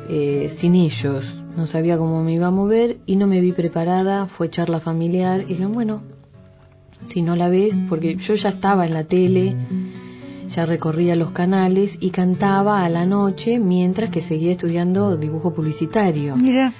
eh, 0.09 0.49
sin 0.51 0.75
ellos. 0.75 1.43
No 1.55 1.65
sabía 1.65 1.97
cómo 1.97 2.23
me 2.23 2.33
iba 2.33 2.47
a 2.47 2.51
mover 2.51 2.97
y 3.05 3.15
no 3.15 3.27
me 3.27 3.39
vi 3.39 3.53
preparada. 3.53 4.25
Fue 4.25 4.49
charla 4.49 4.79
familiar 4.79 5.41
y 5.41 5.53
dije, 5.53 5.65
bueno, 5.65 6.03
si 7.03 7.21
no 7.21 7.35
la 7.35 7.49
ves, 7.49 7.81
porque 7.89 8.15
yo 8.15 8.35
ya 8.35 8.49
estaba 8.49 8.85
en 8.85 8.93
la 8.93 9.03
tele, 9.03 9.55
ya 10.49 10.65
recorría 10.65 11.15
los 11.15 11.31
canales 11.31 11.97
y 11.99 12.11
cantaba 12.11 12.85
a 12.85 12.89
la 12.89 13.05
noche 13.05 13.59
mientras 13.59 14.09
que 14.09 14.21
seguía 14.21 14.51
estudiando 14.51 15.17
dibujo 15.17 15.53
publicitario. 15.53 16.35
Mira. 16.35 16.73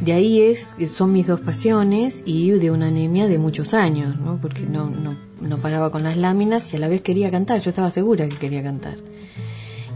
De 0.00 0.14
ahí 0.14 0.40
es, 0.40 0.74
son 0.88 1.12
mis 1.12 1.26
dos 1.26 1.40
pasiones 1.40 2.22
y 2.24 2.50
de 2.52 2.70
una 2.70 2.86
anemia 2.86 3.26
de 3.26 3.36
muchos 3.36 3.74
años, 3.74 4.18
¿no? 4.18 4.38
porque 4.40 4.62
no, 4.62 4.88
no, 4.88 5.14
no 5.42 5.58
paraba 5.58 5.90
con 5.90 6.02
las 6.02 6.16
láminas 6.16 6.72
y 6.72 6.76
a 6.76 6.80
la 6.80 6.88
vez 6.88 7.02
quería 7.02 7.30
cantar, 7.30 7.60
yo 7.60 7.68
estaba 7.68 7.90
segura 7.90 8.26
que 8.26 8.36
quería 8.36 8.62
cantar. 8.62 8.96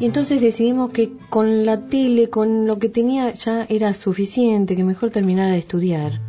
Y 0.01 0.05
entonces 0.05 0.43
decidimos 0.43 0.91
que 0.91 1.13
con 1.31 1.65
la 1.65 1.87
tele, 1.87 2.29
con 2.29 2.67
lo 2.67 2.79
que 2.79 2.91
tenía 2.91 3.33
ya 3.33 3.65
era 3.69 3.95
suficiente, 3.95 4.77
que 4.77 4.85
mejor 4.85 5.11
terminara 5.11 5.53
de 5.53 5.59
estudiar. 5.59 6.21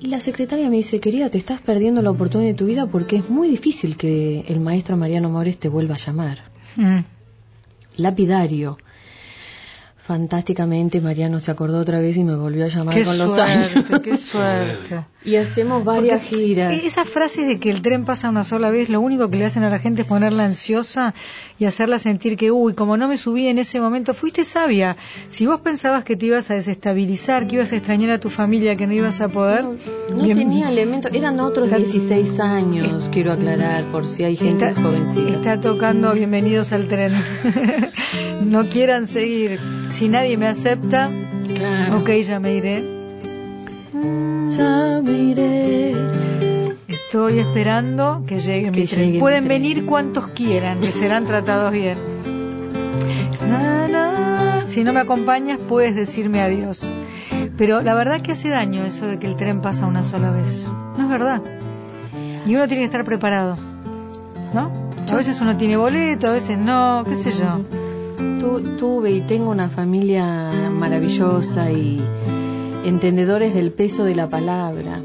Y 0.00 0.06
la 0.06 0.20
secretaria 0.20 0.70
me 0.70 0.76
dice, 0.76 0.98
querida, 0.98 1.28
te 1.28 1.36
estás 1.36 1.60
perdiendo 1.60 2.00
la 2.00 2.10
oportunidad 2.10 2.50
de 2.50 2.56
tu 2.56 2.64
vida 2.64 2.86
porque 2.86 3.16
es 3.16 3.28
muy 3.28 3.48
difícil 3.48 3.98
que 3.98 4.44
el 4.48 4.58
maestro 4.58 4.96
Mariano 4.96 5.28
Mores 5.28 5.58
te 5.58 5.68
vuelva 5.68 5.96
a 5.96 5.98
llamar. 5.98 6.38
Mm. 6.76 7.00
Lapidario 7.96 8.78
fantásticamente 10.10 11.00
Mariano 11.00 11.38
se 11.38 11.52
acordó 11.52 11.78
otra 11.78 12.00
vez 12.00 12.16
y 12.16 12.24
me 12.24 12.34
volvió 12.34 12.64
a 12.64 12.68
llamar 12.68 13.04
con 13.04 13.16
los 13.16 13.38
años. 13.38 13.70
Qué 14.02 14.16
suerte. 14.16 15.04
y 15.24 15.36
hacemos 15.36 15.84
varias 15.84 16.20
giras. 16.24 16.82
Esa 16.82 17.04
frase 17.04 17.44
de 17.44 17.60
que 17.60 17.70
el 17.70 17.80
tren 17.80 18.04
pasa 18.04 18.28
una 18.28 18.42
sola 18.42 18.70
vez, 18.70 18.88
lo 18.88 19.00
único 19.00 19.30
que 19.30 19.36
le 19.36 19.44
hacen 19.44 19.62
a 19.62 19.70
la 19.70 19.78
gente 19.78 20.02
es 20.02 20.08
ponerla 20.08 20.46
ansiosa 20.46 21.14
y 21.60 21.66
hacerla 21.66 22.00
sentir 22.00 22.36
que, 22.36 22.50
uy, 22.50 22.74
como 22.74 22.96
no 22.96 23.06
me 23.06 23.16
subí 23.18 23.46
en 23.46 23.58
ese 23.58 23.80
momento, 23.80 24.12
fuiste 24.12 24.42
sabia. 24.42 24.96
Si 25.28 25.46
vos 25.46 25.60
pensabas 25.60 26.02
que 26.02 26.16
te 26.16 26.26
ibas 26.26 26.50
a 26.50 26.54
desestabilizar, 26.54 27.46
que 27.46 27.54
ibas 27.54 27.70
a 27.70 27.76
extrañar 27.76 28.10
a 28.10 28.18
tu 28.18 28.30
familia, 28.30 28.74
que 28.74 28.88
no 28.88 28.94
ibas 28.94 29.20
a 29.20 29.28
poder... 29.28 29.64
No, 29.64 30.26
tenía 30.26 30.70
elementos, 30.72 31.12
eran 31.14 31.38
otros 31.38 31.70
16 31.70 32.40
años, 32.40 33.08
quiero 33.12 33.30
aclarar, 33.30 33.84
por 33.92 34.08
si 34.08 34.24
hay 34.24 34.36
gente 34.36 34.74
jovencita. 34.74 35.30
Está 35.36 35.60
tocando 35.60 36.12
Bienvenidos 36.14 36.72
al 36.72 36.88
tren. 36.88 37.12
no 38.44 38.68
quieran 38.68 39.06
seguir 39.06 39.60
si 40.00 40.08
nadie 40.08 40.38
me 40.38 40.46
acepta, 40.46 41.10
ok, 41.94 42.08
ya 42.22 42.40
me 42.40 42.54
iré. 42.54 42.82
Ya 44.48 45.02
me 45.04 45.12
iré. 45.12 45.94
Estoy 46.88 47.38
esperando 47.38 48.24
que 48.26 48.40
llegue 48.40 48.70
mi 48.70 48.86
tren. 48.86 49.18
Pueden 49.18 49.46
venir 49.46 49.84
cuantos 49.84 50.28
quieran, 50.28 50.80
que 50.80 50.90
serán 50.90 51.26
tratados 51.26 51.70
bien. 51.72 51.98
Si 54.68 54.84
no 54.84 54.94
me 54.94 55.00
acompañas, 55.00 55.58
puedes 55.68 55.94
decirme 55.94 56.40
adiós. 56.40 56.88
Pero 57.58 57.82
la 57.82 57.92
verdad 57.92 58.22
que 58.22 58.32
hace 58.32 58.48
daño 58.48 58.82
eso 58.84 59.06
de 59.06 59.18
que 59.18 59.26
el 59.26 59.36
tren 59.36 59.60
pasa 59.60 59.84
una 59.84 60.02
sola 60.02 60.30
vez. 60.30 60.72
No 60.96 61.02
es 61.02 61.10
verdad. 61.10 61.42
Y 62.46 62.54
uno 62.54 62.66
tiene 62.68 62.80
que 62.80 62.86
estar 62.86 63.04
preparado. 63.04 63.58
¿No? 64.54 64.72
A 65.12 65.14
veces 65.14 65.42
uno 65.42 65.58
tiene 65.58 65.76
boleto, 65.76 66.28
a 66.28 66.32
veces 66.32 66.56
no, 66.56 67.04
qué 67.06 67.16
sé 67.16 67.32
yo 67.32 67.66
tuve 68.78 69.12
y 69.12 69.20
tengo 69.22 69.50
una 69.50 69.68
familia 69.68 70.50
maravillosa 70.70 71.70
y 71.70 72.00
entendedores 72.84 73.54
del 73.54 73.72
peso 73.72 74.04
de 74.04 74.14
la 74.14 74.28
palabra. 74.28 75.00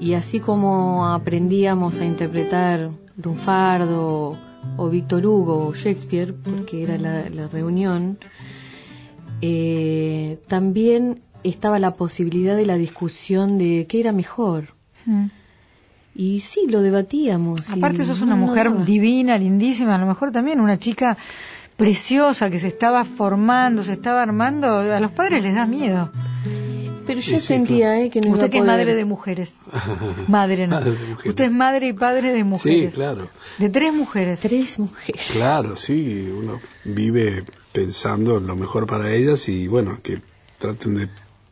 Y, 0.00 0.14
así 0.14 0.40
como 0.40 1.06
aprendíamos 1.08 2.00
a 2.00 2.04
interpretar 2.06 2.90
lunfardo 3.22 4.36
o 4.76 4.88
Víctor 4.88 5.26
Hugo 5.26 5.66
o 5.68 5.74
Shakespeare, 5.74 6.32
porque 6.32 6.82
era 6.84 6.98
la, 6.98 7.28
la 7.30 7.48
reunión, 7.48 8.18
eh, 9.42 10.38
también 10.46 11.20
estaba 11.44 11.78
la 11.78 11.94
posibilidad 11.94 12.56
de 12.56 12.66
la 12.66 12.76
discusión 12.76 13.58
de 13.58 13.86
qué 13.88 14.00
era 14.00 14.12
mejor. 14.12 14.74
Mm. 15.04 15.26
Y 16.14 16.40
sí, 16.40 16.66
lo 16.68 16.80
debatíamos. 16.80 17.68
y 17.68 17.72
Aparte 17.78 18.04
sos 18.04 18.22
una 18.22 18.34
no- 18.36 18.46
mujer 18.46 18.84
divina, 18.84 19.36
lindísima, 19.38 19.94
a 19.96 19.98
lo 19.98 20.06
mejor 20.06 20.32
también 20.32 20.60
una 20.60 20.76
chica 20.78 21.16
preciosa 21.78 22.50
que 22.50 22.58
se 22.58 22.66
estaba 22.66 23.04
formando, 23.04 23.82
se 23.84 23.92
estaba 23.92 24.20
armando, 24.20 24.66
a 24.80 25.00
los 25.00 25.12
padres 25.12 25.44
les 25.44 25.54
da 25.54 25.64
miedo. 25.64 26.10
Pero 27.06 27.22
Sí, 27.22 27.30
yo 27.30 27.40
sí, 27.40 27.46
sentía 27.46 28.02
eh, 28.02 28.10
que 28.10 28.20
no 28.20 28.26
iba 28.26 28.34
Usted 28.34 28.48
a 28.48 28.50
que 28.50 28.58
es 28.58 28.64
madre 28.64 28.94
de 28.94 29.04
mujeres. 29.06 29.54
Madre 30.28 30.66
no. 30.66 30.74
Madre 30.74 30.90
de 30.90 31.06
mujeres. 31.06 31.30
Usted 31.30 31.44
es 31.44 31.52
madre 31.52 31.86
y 31.86 31.92
padre 31.94 32.32
de 32.32 32.44
mujeres. 32.44 32.92
Sí, 32.92 33.00
claro. 33.00 33.28
De 33.58 33.70
tres 33.70 33.94
mujeres. 33.94 34.40
Tres 34.40 34.78
mujeres. 34.78 35.30
Claro, 35.32 35.76
sí, 35.76 36.28
uno 36.36 36.60
vive 36.84 37.44
pensando 37.72 38.36
en 38.38 38.46
lo 38.48 38.56
mejor 38.56 38.86
para 38.86 39.10
ellas 39.14 39.48
y 39.48 39.68
bueno, 39.68 39.98
que 40.02 40.20
traten 40.58 40.96
de 40.96 41.08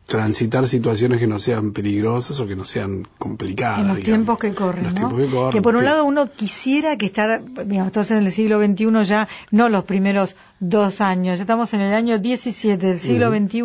transitar 0.07 0.67
situaciones 0.69 1.19
que 1.19 1.27
no 1.27 1.37
sean 1.37 1.73
peligrosas 1.73 2.39
o 2.39 2.47
que 2.47 2.55
no 2.55 2.63
sean 2.63 3.05
complicadas. 3.17 3.81
en 3.81 3.87
los 3.89 3.97
digamos. 3.97 4.03
tiempos 4.15 4.39
que 4.39 4.53
corren, 4.53 4.77
En 4.79 4.83
los 4.85 4.93
¿no? 4.93 4.99
tiempos 5.09 5.27
que 5.29 5.35
corren, 5.35 5.61
por 5.61 5.75
un 5.75 5.83
lado 5.83 6.05
uno 6.05 6.31
quisiera 6.31 6.97
que 6.97 7.07
estar, 7.07 7.41
digamos, 7.65 7.87
estamos 7.87 8.11
en 8.11 8.17
el 8.25 8.31
siglo 8.31 8.63
XXI 8.63 9.03
ya, 9.03 9.27
no 9.51 9.67
los 9.67 9.83
primeros 9.83 10.37
dos 10.61 11.01
años, 11.01 11.37
ya 11.39 11.43
estamos 11.43 11.73
en 11.73 11.81
el 11.81 11.93
año 11.93 12.19
17 12.19 12.87
del 12.87 12.97
siglo 12.97 13.29
XXI 13.31 13.57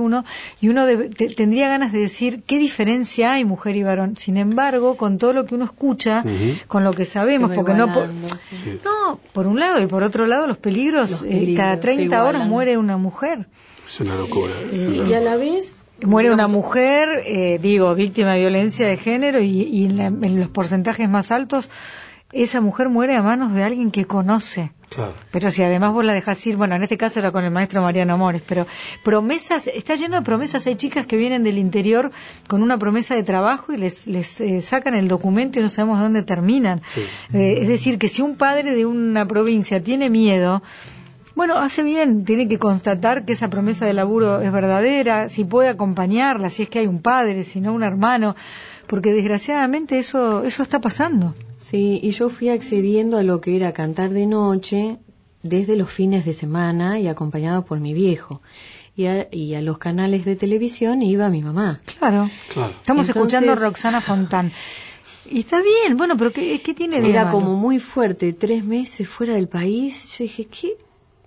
y 0.61 0.69
uno 0.69 0.85
debe- 0.85 1.09
te- 1.15 1.29
tendría 1.33 1.69
ganas 1.69 1.93
de 1.93 2.01
decir 2.01 2.43
qué 2.45 2.59
diferencia 2.59 3.33
hay 3.35 3.45
mujer 3.45 3.77
y 3.77 3.85
varón. 3.85 4.17
Sin 4.17 4.37
embargo, 4.37 4.97
con 4.97 5.19
todo 5.19 5.33
lo 5.33 5.47
que 5.47 5.55
uno 5.55 5.65
escucha, 5.65 6.25
con 6.67 6.83
lo 6.83 6.93
que 6.93 7.05
sabemos, 7.05 7.53
porque 7.55 7.75
no... 7.75 7.87
sí. 8.51 8.81
Por 9.33 9.47
un 9.47 9.61
lado 9.61 9.81
y 9.81 9.87
por 9.87 10.03
otro 10.03 10.27
lado 10.27 10.47
los 10.49 10.59
peligros, 10.59 11.11
Los 11.11 11.23
eh, 11.23 11.55
cada 11.57 11.77
se 11.77 11.81
30 11.83 12.25
horas 12.25 12.49
muere 12.49 12.77
una 12.79 12.97
mujer. 12.97 13.47
Es 13.87 14.01
una 14.01 14.17
locura. 14.17 14.53
es 14.71 14.83
una 14.83 15.09
y 15.09 15.15
a 15.15 15.21
la 15.21 15.37
vez 15.37 15.79
Muere 16.05 16.33
una 16.33 16.49
mujer, 16.49 17.09
eh, 17.27 17.59
digo, 17.62 17.95
víctima 17.95 18.33
de 18.35 18.41
violencia 18.41 18.87
de 18.87 18.97
género 18.97 19.41
y, 19.41 19.62
y 19.62 19.85
en, 19.87 19.97
la- 19.97 20.07
en 20.07 20.38
los 20.41 20.49
porcentajes 20.49 21.09
más 21.09 21.31
altos, 21.31 21.71
esa 22.33 22.61
mujer 22.62 22.88
muere 22.88 23.15
a 23.15 23.23
manos 23.23 23.53
de 23.53 23.62
alguien 23.62 23.91
que 23.91 24.07
conoce. 24.07 24.73
Claro. 24.88 25.15
Pero 25.31 25.51
si 25.51 25.62
además 25.62 25.93
vos 25.93 26.05
la 26.05 26.12
dejás 26.15 26.47
ir, 26.47 26.57
bueno, 26.57 26.75
en 26.75 26.83
este 26.83 26.97
caso 26.97 27.19
era 27.21 27.31
con 27.31 27.45
el 27.45 27.51
maestro 27.51 27.83
Mariano 27.83 28.15
Amores, 28.15 28.43
pero 28.47 28.67
promesas, 29.05 29.67
está 29.67 29.95
lleno 29.97 30.17
de 30.17 30.23
promesas. 30.23 30.67
Hay 30.67 30.77
chicas 30.77 31.07
que 31.07 31.17
vienen 31.17 31.43
del 31.45 31.59
interior 31.59 32.11
con 32.49 32.62
una 32.62 32.79
promesa 32.79 33.15
de 33.15 33.23
trabajo 33.23 33.73
y 33.73 33.77
les, 33.77 34.07
les 34.07 34.41
eh, 34.41 34.61
sacan 34.62 34.95
el 34.95 35.09
documento 35.09 35.59
y 35.59 35.62
no 35.62 35.69
sabemos 35.69 36.01
dónde 36.01 36.23
terminan. 36.23 36.81
Sí. 36.87 37.03
Eh, 37.35 37.59
es 37.61 37.69
decir, 37.69 37.99
que 37.99 38.09
si 38.09 38.23
un 38.23 38.37
padre 38.37 38.75
de 38.75 38.87
una 38.87 39.27
provincia 39.29 39.83
tiene 39.83 40.09
miedo, 40.11 40.62
bueno, 41.35 41.57
hace 41.59 41.83
bien, 41.83 42.25
tiene 42.25 42.49
que 42.49 42.59
constatar 42.59 43.25
que 43.25 43.33
esa 43.33 43.49
promesa 43.51 43.87
de 43.87 43.92
laburo 43.92 44.40
es 44.40 44.53
verdadera, 44.53 45.29
si 45.29 45.45
puede 45.45 45.68
acompañarla, 45.68 46.51
si 46.51 46.64
es 46.64 46.68
que 46.68 46.81
hay 46.81 46.87
un 46.87 47.01
padre, 47.01 47.45
si 47.45 47.61
no 47.61 47.73
un 47.73 47.83
hermano, 47.83 48.35
porque 48.87 49.12
desgraciadamente 49.12 49.99
eso, 49.99 50.42
eso 50.45 50.62
está 50.62 50.81
pasando. 50.81 51.35
Sí, 51.59 52.01
y 52.03 52.11
yo 52.11 52.29
fui 52.29 52.49
accediendo 52.51 53.16
a 53.18 53.23
lo 53.23 53.40
que 53.40 53.57
era 53.57 53.73
cantar 53.73 54.11
de 54.11 54.27
noche 54.27 54.99
desde 55.42 55.77
los 55.77 55.90
fines 55.90 56.25
de 56.25 56.35
semana 56.35 56.99
y 57.01 57.09
acompañado 57.09 57.64
por 57.64 57.81
mi 57.81 57.95
viejo. 57.95 58.42
Y 58.95 59.07
a, 59.07 59.27
y 59.33 59.55
a 59.55 59.62
los 59.62 59.79
canales 59.79 60.27
de 60.27 60.37
televisión 60.37 61.01
iba 61.03 61.31
mi 61.31 61.40
mamá. 61.42 61.81
Claro. 61.99 62.29
Claro. 62.53 62.75
Estamos 62.79 63.09
Entonces- 63.09 63.16
escuchando 63.16 63.53
a 63.53 63.55
Roxana 63.55 64.01
Fontán. 64.03 64.53
Y 65.31 65.38
está 65.38 65.62
bien, 65.62 65.97
bueno, 65.97 66.16
pero 66.18 66.31
¿qué, 66.31 66.61
qué 66.61 66.75
tiene 66.75 67.01
de 67.01 67.09
Era 67.09 67.25
malo? 67.25 67.38
como 67.38 67.57
muy 67.57 67.79
fuerte, 67.79 68.35
tres 68.35 68.64
meses 68.64 69.09
fuera 69.09 69.33
del 69.33 69.49
país. 69.49 70.05
Yo 70.18 70.25
dije, 70.25 70.45
¿qué? 70.45 70.77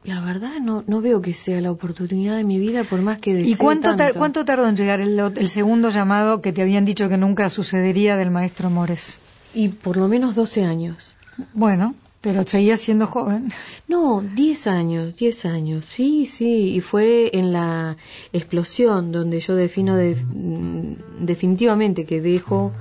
La 0.05 0.21
verdad 0.21 0.59
no, 0.61 0.83
no 0.87 1.01
veo 1.01 1.21
que 1.21 1.33
sea 1.33 1.59
la 1.61 1.71
oportunidad 1.71 2.37
de 2.37 2.43
mi 2.43 2.59
vida 2.59 2.83
por 2.83 3.01
más 3.01 3.17
que 3.19 3.33
desee 3.33 3.51
¿Y 3.51 3.55
cuánto, 3.55 3.95
tanto. 3.95 4.19
cuánto 4.19 4.45
tardó 4.45 4.67
en 4.67 4.75
llegar 4.75 5.01
el, 5.01 5.17
el 5.19 5.49
segundo 5.49 5.89
llamado 5.89 6.41
que 6.41 6.53
te 6.53 6.61
habían 6.61 6.85
dicho 6.85 7.09
que 7.09 7.17
nunca 7.17 7.49
sucedería 7.49 8.15
del 8.15 8.29
maestro 8.31 8.69
Mores? 8.69 9.19
Y 9.53 9.69
por 9.69 9.97
lo 9.97 10.07
menos 10.07 10.35
12 10.35 10.63
años. 10.63 11.15
Bueno, 11.53 11.95
pero 12.21 12.45
seguía 12.45 12.77
siendo 12.77 13.07
joven. 13.07 13.51
No, 13.87 14.21
10 14.35 14.67
años, 14.67 15.15
10 15.15 15.45
años, 15.45 15.85
sí, 15.85 16.25
sí, 16.25 16.75
y 16.75 16.81
fue 16.81 17.31
en 17.33 17.51
la 17.53 17.97
explosión 18.33 19.11
donde 19.11 19.39
yo 19.39 19.55
defino 19.55 19.95
de- 19.95 20.15
mm, 20.15 21.25
definitivamente 21.25 22.05
que 22.05 22.21
dejo 22.21 22.71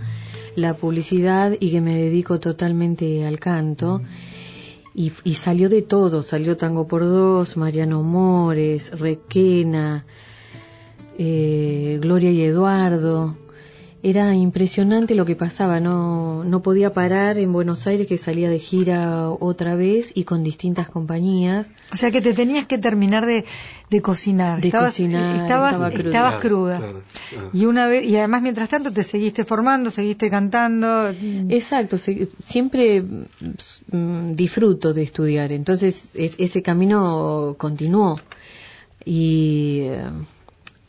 la 0.56 0.74
publicidad 0.74 1.52
y 1.58 1.70
que 1.70 1.80
me 1.80 1.94
dedico 1.96 2.38
totalmente 2.38 3.26
al 3.26 3.40
canto. 3.40 4.02
Y, 4.94 5.12
y 5.24 5.34
salió 5.34 5.68
de 5.68 5.82
todo, 5.82 6.22
salió 6.22 6.56
Tango 6.56 6.86
por 6.86 7.02
Dos, 7.02 7.56
Mariano 7.56 8.02
Mores, 8.02 8.90
Requena, 8.98 10.06
eh, 11.18 11.98
Gloria 12.00 12.30
y 12.30 12.42
Eduardo. 12.42 13.36
Era 14.06 14.34
impresionante 14.34 15.14
lo 15.14 15.24
que 15.24 15.34
pasaba, 15.34 15.80
no, 15.80 16.44
no 16.44 16.60
podía 16.60 16.92
parar 16.92 17.38
en 17.38 17.54
Buenos 17.54 17.86
Aires 17.86 18.06
que 18.06 18.18
salía 18.18 18.50
de 18.50 18.58
gira 18.58 19.30
otra 19.30 19.76
vez 19.76 20.12
y 20.14 20.24
con 20.24 20.44
distintas 20.44 20.90
compañías. 20.90 21.72
O 21.90 21.96
sea 21.96 22.10
que 22.10 22.20
te 22.20 22.34
tenías 22.34 22.66
que 22.66 22.76
terminar 22.76 23.24
de, 23.24 23.46
de 23.88 24.02
cocinar. 24.02 24.60
De 24.60 24.68
estabas, 24.68 24.92
cocinar, 24.92 25.36
estabas, 25.36 25.72
estaba 25.72 25.90
cruda. 25.90 26.08
estabas 26.10 26.34
Claro, 26.34 26.48
cruda. 26.48 26.76
claro, 26.80 27.00
claro. 27.30 27.50
Y 27.54 27.64
una 27.64 27.86
vez, 27.86 28.06
y 28.06 28.14
además 28.18 28.42
mientras 28.42 28.68
tanto 28.68 28.92
te 28.92 29.02
seguiste 29.04 29.42
formando, 29.44 29.88
seguiste 29.88 30.28
cantando. 30.28 31.08
Exacto, 31.48 31.96
se- 31.96 32.28
siempre 32.40 33.00
mm, 33.02 34.32
disfruto 34.34 34.92
de 34.92 35.02
estudiar, 35.02 35.50
entonces 35.50 36.12
es- 36.14 36.34
ese 36.38 36.60
camino 36.60 37.54
continuó. 37.56 38.20
Y, 39.06 39.78
eh, 39.84 40.04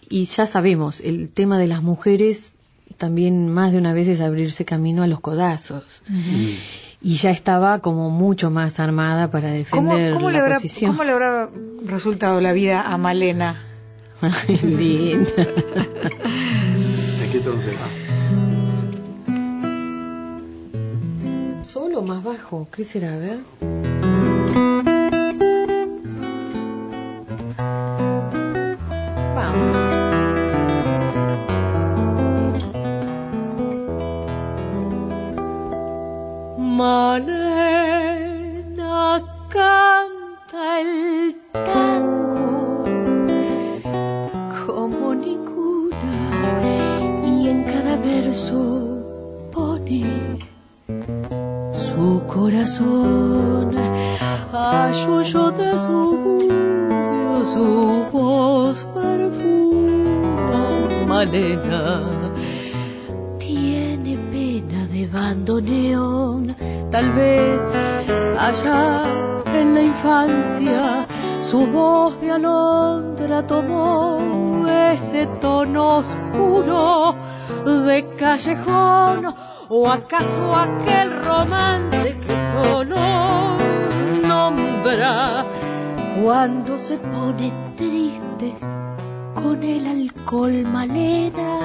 y 0.09 0.25
ya 0.25 0.45
sabemos, 0.47 0.99
el 0.99 1.29
tema 1.29 1.57
de 1.59 1.67
las 1.67 1.81
mujeres 1.81 2.51
también 2.97 3.49
más 3.49 3.71
de 3.71 3.77
una 3.79 3.93
vez 3.93 4.07
es 4.07 4.21
abrirse 4.21 4.65
camino 4.65 5.03
a 5.03 5.07
los 5.07 5.19
codazos. 5.19 5.83
Y 7.01 7.15
ya 7.15 7.31
estaba 7.31 7.79
como 7.79 8.09
mucho 8.09 8.49
más 8.49 8.79
armada 8.79 9.29
para 9.29 9.49
¿Cómo, 9.69 9.93
defender 9.93 10.13
cómo 10.13 10.31
le 10.31 10.37
la 10.37 10.43
habrá, 10.43 10.55
posición. 10.55 10.91
¿Cómo 10.91 11.03
le 11.03 11.11
habrá 11.11 11.49
resultado 11.85 12.41
la 12.41 12.51
vida 12.53 12.81
a 12.81 12.97
Malena? 12.97 13.61
Linda. 14.63 15.29
¿En 15.37 17.31
qué 17.31 17.39
tono 17.39 17.61
se 17.61 17.71
va? 17.71 17.87
Solo 21.63 22.01
más 22.01 22.23
bajo, 22.23 22.67
¿qué 22.71 22.83
será? 22.83 23.13
A 23.13 23.17
ver. 23.17 23.94
O 79.69 79.87
acaso 79.89 80.53
aquel 80.53 81.09
romance 81.23 82.15
que 82.23 82.35
solo 82.51 82.95
nombra 84.21 85.43
cuando 86.21 86.77
se 86.77 86.97
pone 86.97 87.51
triste 87.75 88.53
con 89.33 89.63
el 89.63 89.87
alcohol 89.87 90.63
malena 90.71 91.59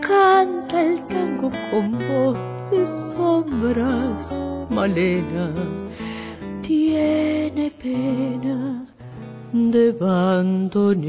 canta 0.00 0.82
el 0.82 1.04
tango 1.08 1.50
con 1.72 1.98
voz 1.98 2.38
de 2.70 2.86
sombras 2.86 4.38
malena. 4.70 5.52
Tiene 6.62 7.72
pena 7.72 8.86
de 9.52 9.90
bandoneón. 9.90 11.00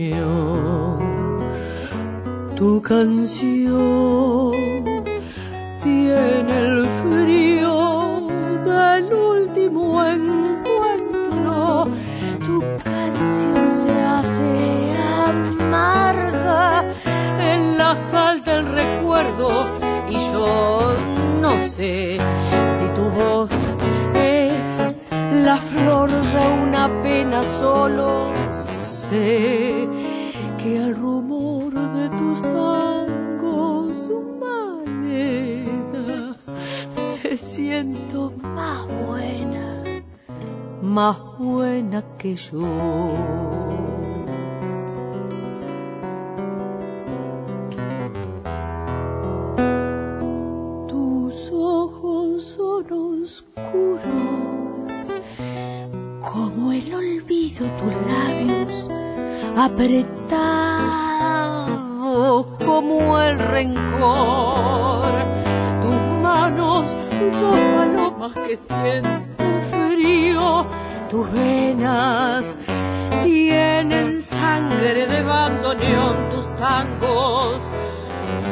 Tu 2.55 2.81
canción 2.81 3.60
pena 27.03 27.43
solo 27.43 28.31
sé 28.53 29.87
que 30.57 30.79
al 30.79 30.95
rumor 30.95 31.73
de 31.73 32.09
tus 32.09 32.41
tangos, 32.41 34.09
Malena, 34.39 36.37
te 37.21 37.37
siento 37.37 38.31
más 38.41 38.87
buena, 39.05 39.83
más 40.81 41.17
buena 41.39 42.03
que 42.17 42.35
yo. 42.35 43.80
Tus 57.69 57.93
labios 58.11 58.89
apretados 59.55 60.11
como 62.65 63.19
el 63.19 63.37
rencor. 63.39 65.03
Tus 65.81 65.95
manos, 66.21 66.93
dos 67.19 67.59
palomas 67.75 68.33
que 68.47 68.55
sienten 68.57 69.61
frío, 69.71 70.67
tus 71.09 71.31
venas 71.31 72.57
tienen 73.23 74.21
sangre 74.21 75.07
de 75.07 75.23
bandoneón, 75.23 76.29
tus 76.29 76.55
tangos 76.55 77.63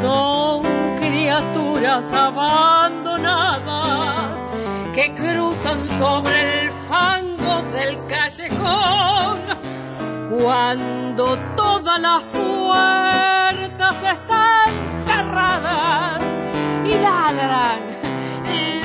son 0.02 0.64
criaturas 1.00 2.12
abandonadas 2.14 4.40
que 4.94 5.14
cruzan 5.14 5.88
sobre 5.88 6.64
el 6.64 6.72
fango 6.88 7.62
del 7.72 8.06
cuando 10.30 11.38
todas 11.56 12.00
las 12.00 12.24
puertas 12.24 14.04
están 14.04 14.72
cerradas 15.06 16.22
y 16.86 16.94
ladran 17.02 17.80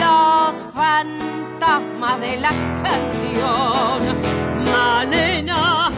los 0.01 0.65
fantasmas 0.75 2.21
de 2.21 2.37
la 2.37 2.51
canción. 2.83 4.01
Malena 4.65 5.91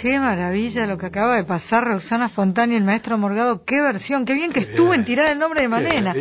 Qué 0.00 0.20
maravilla 0.20 0.86
lo 0.86 0.96
que 0.96 1.06
acaba 1.06 1.36
de 1.36 1.44
pasar 1.44 1.84
Roxana 1.84 2.28
Fontana 2.28 2.74
y 2.74 2.76
el 2.76 2.84
maestro 2.84 3.18
Morgado. 3.18 3.64
Qué 3.64 3.80
versión, 3.80 4.24
qué 4.24 4.34
bien 4.34 4.52
que 4.52 4.60
estuvo 4.60 4.94
en 4.94 5.04
tirar 5.04 5.32
el 5.32 5.38
nombre 5.38 5.62
de 5.62 5.68
Malena. 5.68 6.14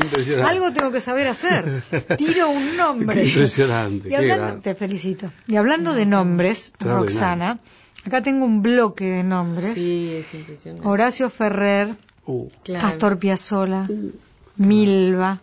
Algo 0.46 0.72
tengo 0.72 0.92
que 0.92 1.00
saber 1.02 1.28
hacer. 1.28 1.84
Tiro 2.18 2.50
un 2.50 2.76
nombre. 2.76 3.16
Qué 3.22 3.26
impresionante, 3.30 4.10
Y 4.10 4.16
hablando, 4.16 4.62
te 4.62 4.74
felicito. 4.74 5.32
Y 5.48 5.56
hablando 5.58 5.94
de 5.94 6.06
nombres. 6.06 6.74
Roxana, 6.80 7.60
acá 8.04 8.24
tengo 8.24 8.46
un 8.46 8.62
bloque 8.64 9.06
de 9.06 9.24
nombres. 9.24 9.74
Sí, 9.76 10.12
es 10.16 10.34
impresionante. 10.34 10.88
Horacio 10.88 11.30
Ferrer, 11.30 11.96
Uh, 12.30 12.50
Claro. 12.64 12.88
Astor 12.88 13.20
Piazzolla, 13.20 13.88
Milva, 14.58 15.40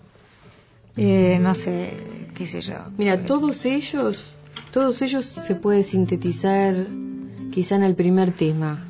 eh, 0.99 1.39
no 1.41 1.55
sé, 1.55 1.95
qué 2.35 2.47
sé 2.47 2.61
yo. 2.61 2.75
Mira, 2.99 3.25
todos 3.25 3.65
ellos, 3.65 4.35
todos 4.71 5.01
ellos 5.01 5.25
se 5.25 5.55
puede 5.55 5.83
sintetizar 5.83 6.75
quizá 7.55 7.77
en 7.77 7.85
el 7.85 7.95
primer 7.95 8.33
tema, 8.33 8.81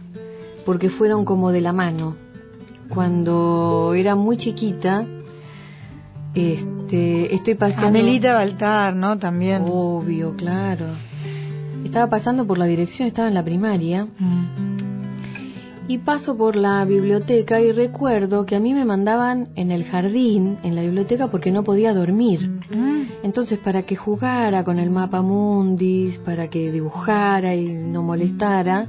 porque 0.65 0.89
fueron 0.89 1.27
como 1.27 1.53
de 1.53 1.61
la 1.61 1.75
mano. 1.75 2.17
Cuando 2.89 3.93
era 3.95 4.15
muy 4.15 4.39
chiquita, 4.39 5.07
este, 6.35 7.35
estoy 7.35 7.57
pasando. 7.57 7.89
Amelita 7.89 8.33
Baltar, 8.33 8.97
¿no? 8.97 9.19
También. 9.19 9.65
Obvio, 9.67 10.35
claro. 10.37 10.87
Estaba 11.85 12.09
pasando 12.09 12.47
por 12.47 12.57
la 12.57 12.65
dirección, 12.65 13.07
estaba 13.07 13.29
en 13.29 13.35
la 13.35 13.45
primaria. 13.45 14.07
Mm. 14.19 14.74
Y 15.87 15.99
paso 15.99 16.37
por 16.37 16.57
la 16.57 16.85
biblioteca 16.85 17.61
y 17.61 17.71
recuerdo 17.71 18.47
que 18.47 18.57
a 18.57 18.61
mí 18.61 18.73
me 18.73 18.87
mandaban 18.87 19.49
en 19.55 19.71
el 19.71 19.85
jardín, 19.85 20.57
en 20.63 20.75
la 20.75 20.83
biblioteca, 20.83 21.31
porque 21.31 21.51
no 21.51 21.63
podía 21.63 21.93
dormir. 21.93 22.61
Entonces, 23.23 23.59
para 23.59 23.83
que 23.83 23.95
jugara 23.95 24.65
con 24.65 24.79
el 24.79 24.91
mapa 24.91 25.21
mundis, 25.21 26.19
para 26.19 26.49
que 26.49 26.73
dibujara 26.73 27.55
y 27.55 27.69
no 27.69 28.03
molestara, 28.03 28.87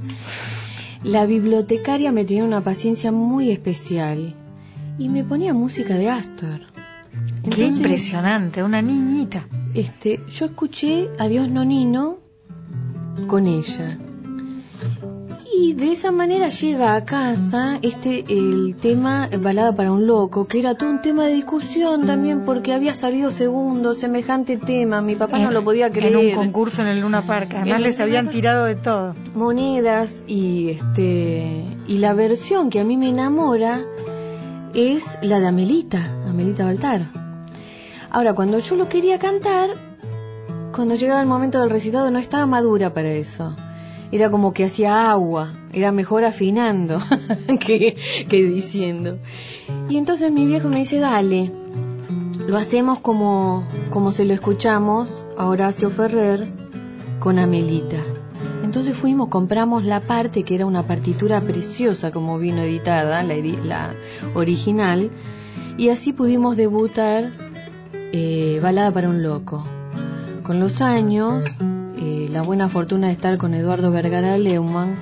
la 1.02 1.26
bibliotecaria 1.26 2.12
me 2.12 2.24
tenía 2.24 2.44
una 2.44 2.62
paciencia 2.62 3.12
muy 3.12 3.50
especial 3.50 4.34
y 4.98 5.08
me 5.08 5.22
ponía 5.22 5.52
música 5.52 5.94
de 5.94 6.08
Astor. 6.08 6.60
Qué 7.50 7.66
impresionante, 7.66 8.62
una 8.62 8.82
niñita. 8.82 9.46
Este, 9.74 10.20
yo 10.30 10.46
escuché 10.46 11.08
Adiós 11.18 11.48
Nonino 11.48 12.16
con 13.26 13.46
ella. 13.46 13.98
Y 15.58 15.72
de 15.72 15.92
esa 15.92 16.12
manera 16.12 16.50
llega 16.50 16.94
a 16.94 17.06
casa 17.06 17.78
este 17.80 18.26
el 18.28 18.76
tema 18.76 19.30
Balada 19.40 19.74
para 19.74 19.90
un 19.90 20.06
loco, 20.06 20.46
que 20.46 20.58
era 20.58 20.74
todo 20.74 20.90
un 20.90 21.00
tema 21.00 21.24
de 21.24 21.32
discusión 21.32 22.06
también 22.06 22.44
porque 22.44 22.74
había 22.74 22.92
salido 22.92 23.30
segundo 23.30 23.94
semejante 23.94 24.58
tema, 24.58 25.00
mi 25.00 25.14
papá 25.14 25.38
no 25.38 25.50
lo 25.50 25.64
podía 25.64 25.90
creer. 25.90 26.14
En 26.14 26.26
un 26.28 26.34
concurso 26.34 26.82
en 26.82 26.88
el 26.88 27.00
Luna 27.00 27.22
Park. 27.22 27.54
Además 27.54 27.78
En 27.78 27.82
les 27.84 28.00
habían 28.00 28.28
tirado 28.28 28.66
de 28.66 28.74
todo. 28.74 29.14
monedas 29.34 30.24
y 30.26 30.68
este 30.70 31.64
y 31.86 31.98
la 31.98 32.12
versión 32.12 32.68
que 32.68 32.80
a 32.80 32.84
mí 32.84 32.98
me 32.98 33.08
enamora 33.08 33.80
es 34.74 35.16
la 35.22 35.40
de 35.40 35.46
Amelita, 35.46 36.00
Amelita 36.28 36.66
Baltar. 36.66 37.06
Ahora, 38.10 38.34
cuando 38.34 38.58
yo 38.58 38.76
lo 38.76 38.90
quería 38.90 39.18
cantar, 39.18 39.70
cuando 40.74 40.96
llegaba 40.96 41.22
el 41.22 41.26
momento 41.26 41.60
del 41.60 41.70
recitado 41.70 42.10
no 42.10 42.18
estaba 42.18 42.44
madura 42.44 42.92
para 42.92 43.10
eso. 43.10 43.56
Era 44.12 44.30
como 44.30 44.52
que 44.52 44.64
hacía 44.64 45.10
agua, 45.10 45.52
era 45.72 45.92
mejor 45.92 46.24
afinando 46.24 47.00
que, 47.60 47.96
que 48.28 48.44
diciendo. 48.44 49.18
Y 49.88 49.96
entonces 49.96 50.30
mi 50.30 50.46
viejo 50.46 50.68
me 50.68 50.78
dice, 50.78 50.98
dale, 50.98 51.50
lo 52.46 52.56
hacemos 52.56 53.00
como, 53.00 53.66
como 53.90 54.12
se 54.12 54.24
lo 54.24 54.32
escuchamos 54.32 55.24
a 55.36 55.46
Horacio 55.46 55.90
Ferrer 55.90 56.46
con 57.18 57.38
Amelita. 57.38 57.98
Entonces 58.62 58.96
fuimos, 58.96 59.28
compramos 59.28 59.84
la 59.84 60.00
parte 60.00 60.44
que 60.44 60.54
era 60.54 60.66
una 60.66 60.86
partitura 60.86 61.40
preciosa 61.40 62.12
como 62.12 62.38
vino 62.38 62.62
editada, 62.62 63.22
la, 63.22 63.92
original, 64.34 65.10
y 65.76 65.88
así 65.88 66.12
pudimos 66.12 66.56
debutar 66.56 67.30
eh, 68.12 68.60
Balada 68.62 68.92
para 68.92 69.08
un 69.08 69.22
Loco. 69.22 69.64
Con 70.42 70.60
los 70.60 70.80
años, 70.80 71.44
eh, 72.06 72.28
la 72.30 72.42
buena 72.42 72.68
fortuna 72.68 73.08
de 73.08 73.14
estar 73.14 73.36
con 73.36 73.52
Eduardo 73.52 73.90
Vergara 73.90 74.38
Leumann 74.38 74.96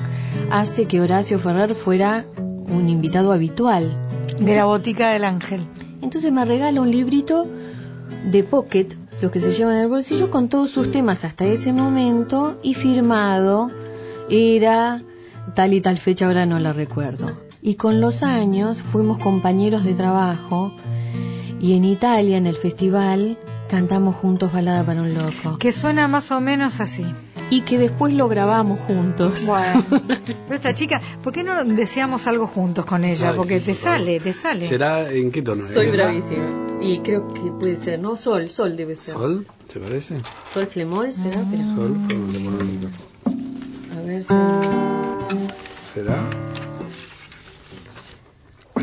hace 0.51 0.87
que 0.87 1.03
Horacio 1.03 1.39
Ferrer 1.39 1.75
fuera 1.75 2.25
un 2.39 2.89
invitado 2.89 3.31
habitual. 3.33 3.95
De 4.39 4.57
la 4.57 4.65
botica 4.65 5.11
del 5.11 5.25
ángel. 5.25 5.61
Entonces 6.01 6.33
me 6.33 6.47
regala 6.47 6.81
un 6.81 6.91
librito 6.91 7.47
de 8.31 8.43
pocket, 8.43 8.89
los 9.21 9.31
que 9.31 9.39
se 9.39 9.53
llevan 9.53 9.77
en 9.77 9.83
el 9.83 9.89
bolsillo, 9.89 10.31
con 10.31 10.49
todos 10.49 10.71
sus 10.71 10.91
temas 10.91 11.27
hasta 11.27 11.45
ese 11.45 11.75
momento 11.75 12.59
y 12.63 12.73
firmado 12.73 13.71
era 14.31 15.03
tal 15.55 15.75
y 15.75 15.83
tal 15.83 15.99
fecha, 15.99 16.25
ahora 16.25 16.47
no 16.47 16.59
la 16.59 16.73
recuerdo. 16.73 17.39
Y 17.61 17.75
con 17.75 18.01
los 18.01 18.23
años 18.23 18.81
fuimos 18.81 19.19
compañeros 19.19 19.85
de 19.85 19.93
trabajo 19.93 20.73
y 21.61 21.75
en 21.75 21.85
Italia, 21.85 22.39
en 22.39 22.47
el 22.47 22.57
festival, 22.57 23.37
cantamos 23.69 24.17
juntos 24.17 24.53
Balada 24.53 24.85
para 24.85 25.03
un 25.03 25.15
Loco. 25.15 25.59
Que 25.59 25.73
suena 25.73 26.09
más 26.09 26.31
o 26.31 26.41
menos 26.41 26.81
así. 26.81 27.05
Y 27.51 27.63
que 27.63 27.79
después 27.79 28.15
lo 28.15 28.29
grabamos 28.29 28.81
juntos. 28.81 29.47
Bueno. 29.47 29.85
Pero 29.91 30.55
esta 30.55 30.75
chica, 30.75 31.01
¿por 31.23 31.33
qué 31.33 31.43
no 31.43 31.65
deseamos 31.65 32.27
algo 32.27 32.47
juntos 32.47 32.85
con 32.87 33.05
ella? 33.05 33.31
Ay, 33.31 33.37
Porque 33.37 33.61
sí, 33.61 33.67
te 33.67 33.75
sale, 33.75 34.21
te 34.21 34.33
sale. 34.33 34.67
¿Será 34.67 35.11
en 35.11 35.31
qué 35.31 35.43
tono? 35.43 35.61
Soy 35.61 35.87
¿Eh? 35.87 35.91
bravísima. 35.91 36.45
Y 36.81 36.99
creo 37.01 37.29
que 37.29 37.41
puede 37.59 37.77
ser, 37.77 38.01
¿no? 38.01 38.17
Sol, 38.17 38.51
sol 38.51 38.77
debe 38.77 38.97
ser. 38.97 39.15
¿Sol? 39.15 39.47
¿Te 39.73 39.81
parece? 39.81 40.21
Sol 40.53 40.67
flemol 40.67 41.15
será, 41.15 41.43
pero... 41.51 41.63
Sol, 41.63 41.91
micrófono. 41.91 42.59
A 43.97 44.07
ver 44.07 44.25
si... 44.25 44.35
¿Será? 45.95 46.17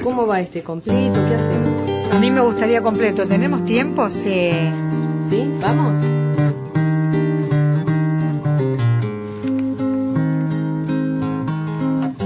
¿Cómo 0.04 0.26
va 0.26 0.40
este 0.40 0.64
completo? 0.64 1.20
¿Qué 1.28 1.36
hacemos? 1.36 1.71
A 2.12 2.20
mí 2.20 2.30
me 2.30 2.42
gustaría 2.42 2.82
completo. 2.82 3.26
¿Tenemos 3.26 3.64
tiempo? 3.64 4.10
Sí. 4.10 4.52
Sí, 5.30 5.52
vamos. 5.62 5.94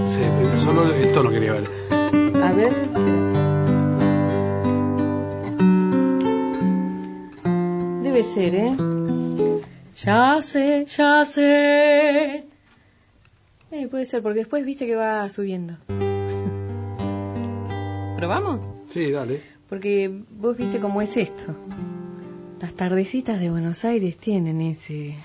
Sí, 0.10 0.58
solo 0.58 0.92
el 0.92 1.12
tono 1.14 1.30
quería 1.30 1.54
ver. 1.54 1.70
A 2.42 2.52
ver. 2.52 2.74
Debe 8.02 8.24
ser, 8.24 8.56
¿eh? 8.56 8.76
Ya 9.98 10.42
sé, 10.42 10.86
ya 10.86 11.24
sé. 11.26 12.44
Eh, 13.72 13.88
puede 13.90 14.06
ser, 14.06 14.24
porque 14.24 14.40
después 14.40 14.66
viste 14.66 14.88
que 14.88 14.96
va 14.96 15.30
subiendo. 15.30 15.76
¿Probamos? 18.18 18.60
Sí, 18.90 19.12
dale. 19.12 19.55
Porque 19.70 20.24
vos 20.32 20.56
viste 20.58 20.80
cómo 20.80 21.02
es 21.02 21.18
esto. 21.18 21.56
Las 22.60 22.74
tardecitas 22.74 23.40
de 23.40 23.50
Buenos 23.50 23.84
Aires 23.86 24.18
tienen 24.18 24.62
ese... 24.62 25.16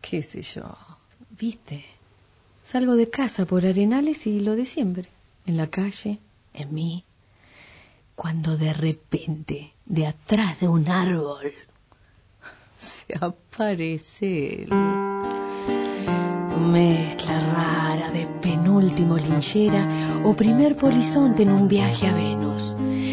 qué 0.00 0.22
sé 0.22 0.42
yo. 0.42 0.76
¿Viste? 1.38 1.84
Salgo 2.64 2.96
de 2.96 3.10
casa 3.10 3.46
por 3.46 3.66
Arenales 3.66 4.26
y 4.26 4.40
lo 4.40 4.56
de 4.56 4.66
siempre. 4.66 5.08
En 5.46 5.56
la 5.56 5.68
calle, 5.68 6.18
en 6.54 6.74
mí. 6.74 7.04
Cuando 8.14 8.56
de 8.56 8.72
repente, 8.72 9.72
de 9.86 10.06
atrás 10.06 10.60
de 10.60 10.68
un 10.68 10.88
árbol, 10.88 11.52
se 12.78 13.14
aparece 13.20 14.62
él. 14.62 14.68
Mezcla 16.60 17.40
rara 17.54 18.10
de 18.10 18.26
penúltimo 18.42 19.16
linchera 19.16 19.88
o 20.24 20.34
primer 20.34 20.76
polizonte 20.76 21.42
en 21.42 21.50
un 21.50 21.68
viaje 21.68 22.06
a 22.06 22.14
Venus. 22.14 22.69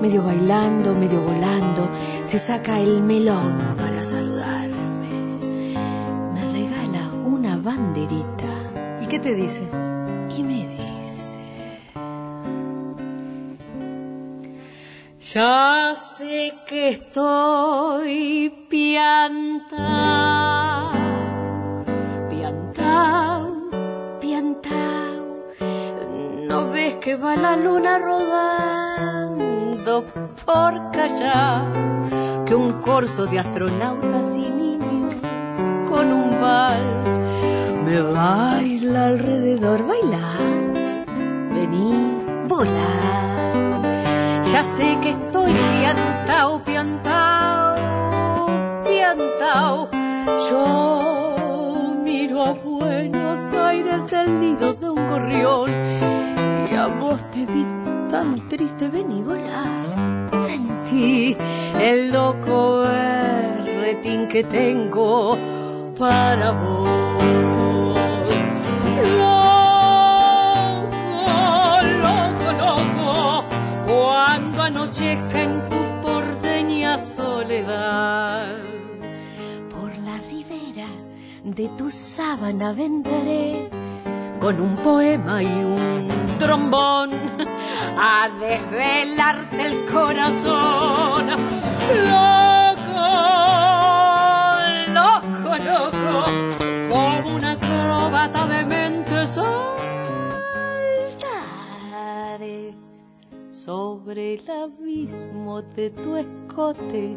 medio 0.00 0.22
bailando, 0.22 0.94
medio 0.94 1.20
volando, 1.20 1.88
se 2.24 2.38
saca 2.38 2.80
el 2.80 3.02
melón 3.02 3.58
para 3.76 4.04
saludarme. 4.04 5.76
Me 6.34 6.52
regala 6.52 7.10
una 7.24 7.56
banderita 7.56 8.56
¿Y 9.02 9.06
qué 9.06 9.18
te 9.18 9.34
dice? 9.34 9.62
y 10.36 10.42
me 10.42 10.66
dice... 10.68 11.38
Ya 15.32 15.94
sé 15.94 16.54
que 16.66 16.88
estoy 16.88 18.66
piantao, 18.68 19.80
piantao, 22.30 23.70
piantao. 24.20 25.44
¿No 26.48 26.70
ves 26.70 26.96
que 26.96 27.16
va 27.16 27.36
la 27.36 27.56
luna 27.56 27.98
por 29.86 30.90
Callao? 30.90 32.44
Que 32.44 32.54
un 32.56 32.72
corso 32.80 33.26
de 33.26 33.38
astronautas 33.38 34.36
y 34.36 34.40
niños 34.40 35.14
con 35.88 36.12
un 36.12 36.40
vals 36.40 37.20
me 37.84 38.00
baila 38.02 39.06
alrededor. 39.06 39.86
Bailar, 39.86 41.06
vení, 41.54 41.94
volar. 42.48 43.70
Ya 44.52 44.64
sé 44.64 44.98
que 45.02 45.10
estoy 45.10 45.52
piantao, 45.52 46.64
piantao, 46.64 47.76
piantao. 48.84 49.88
Yo 50.50 51.94
miro 52.02 52.42
a 52.42 52.52
Buenos 52.54 53.52
Aires 53.52 54.06
del 54.10 54.40
nido 54.40 54.74
de 54.74 54.90
un 54.90 55.08
gorrión 55.08 55.70
y 56.70 56.74
a 56.74 56.88
vos 56.88 57.22
te 57.30 57.46
vi 57.46 57.85
tan 58.08 58.48
triste, 58.48 58.88
vení 58.88 59.22
volar. 59.22 60.30
Sentí 60.32 61.36
el 61.80 62.10
loco 62.12 62.80
berretín 62.82 64.28
que 64.28 64.44
tengo 64.44 65.38
para 65.98 66.52
vos. 66.52 66.88
Loco, 69.18 69.72
loco, 72.04 72.48
loco, 72.62 73.44
cuando 73.86 74.62
anochezca 74.62 75.42
en 75.42 75.68
tu 75.68 75.80
porteña 76.02 76.98
soledad. 76.98 78.58
Por 79.70 79.90
la 79.98 80.18
ribera 80.30 80.88
de 81.44 81.68
tu 81.76 81.90
sábana 81.90 82.72
vendré 82.72 83.68
con 84.40 84.60
un 84.60 84.76
poema 84.76 85.42
y 85.42 85.46
un 85.46 86.08
trombón 86.38 87.10
a 87.96 88.28
desvelarte 88.28 89.66
el 89.66 89.84
corazón. 89.86 91.30
Loco, 92.10 93.06
loco, 94.92 95.56
loco, 95.64 96.24
como 96.90 97.36
una 97.36 97.52
acróbata 97.52 98.46
de 98.46 98.64
mente 98.64 99.26
saltaré 99.26 99.76
sobre 103.50 104.34
el 104.34 104.50
abismo 104.50 105.62
de 105.62 105.90
tu 105.90 106.16
escote 106.16 107.16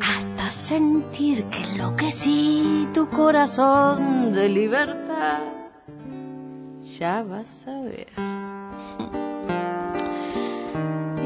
hasta 0.00 0.50
sentir 0.50 1.44
que 1.44 1.62
enloquecí 1.62 2.88
tu 2.92 3.08
corazón 3.08 4.32
de 4.32 4.48
libertad. 4.48 5.40
Ya 6.82 7.22
vas 7.22 7.68
a 7.68 7.80
ver. 7.80 8.31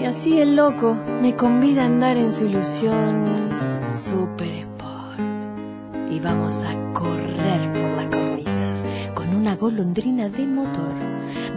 Y 0.01 0.05
así 0.05 0.39
el 0.39 0.57
loco 0.57 0.97
me 1.23 1.35
convida 1.35 1.83
a 1.83 1.87
andar 1.87 2.17
en 2.17 2.33
su 2.33 2.47
ilusión 2.47 3.27
super 3.91 4.49
sport. 4.49 5.21
Y 6.11 6.21
vamos 6.21 6.63
a 6.63 6.93
correr 6.93 7.73
por 7.73 7.91
las 7.97 8.07
cornitas 8.07 8.85
con 9.15 9.35
una 9.35 9.57
golondrina 9.57 10.29
de 10.29 10.47
motor. 10.47 10.95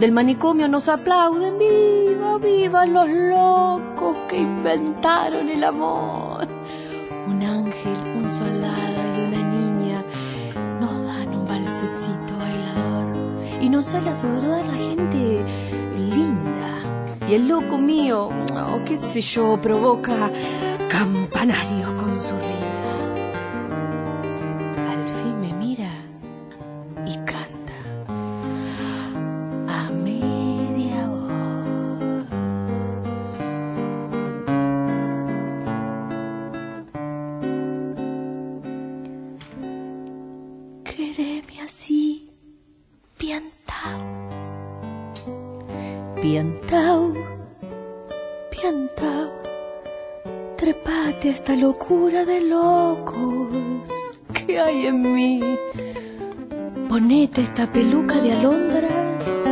Del 0.00 0.12
manicomio 0.12 0.68
nos 0.68 0.88
aplauden, 0.88 1.58
viva, 1.58 2.38
viva 2.38 2.86
los 2.86 3.08
locos 3.08 4.18
que 4.30 4.38
inventaron 4.38 5.48
el 5.48 5.62
amor. 5.62 6.48
Un 7.28 7.42
ángel, 7.42 7.96
un 8.16 8.26
soldado 8.26 9.18
y 9.18 9.20
una 9.28 9.42
niña 9.50 10.02
nos 10.80 11.04
dan 11.04 11.28
un 11.34 11.46
balsecito 11.46 12.36
bailador 12.38 13.14
y 13.60 13.68
nos 13.68 13.86
sale 13.86 14.10
a 14.10 14.14
saludar 14.14 14.64
la 14.64 14.74
gente. 14.74 15.44
Y 17.30 17.34
el 17.34 17.46
loco 17.46 17.78
mío, 17.78 18.26
o 18.26 18.84
qué 18.84 18.98
sé 18.98 19.20
yo, 19.20 19.56
provoca 19.62 20.32
campanarios 20.88 21.92
con 21.92 22.20
su 22.20 22.34
risa. 22.34 22.89
De 52.30 52.40
locos 52.42 53.48
que 54.32 54.60
hay 54.60 54.86
en 54.86 55.02
mí. 55.14 55.40
Ponete 56.88 57.42
esta 57.42 57.66
peluca 57.66 58.16
de 58.20 58.32
alondras 58.32 59.50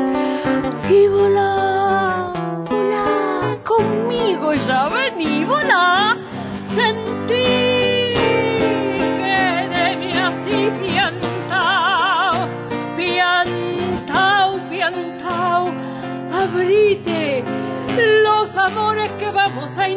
y 0.88 1.08
volá, 1.08 2.32
volá 2.70 3.56
conmigo 3.64 4.54
ya, 4.54 4.88
vení, 4.88 5.44
volá. 5.44 6.16
Sentí. 6.66 7.68
Abrite 16.30 17.44
los 18.24 18.56
amores 18.56 19.10
que 19.12 19.30
vamos 19.30 19.76
a 19.76 19.88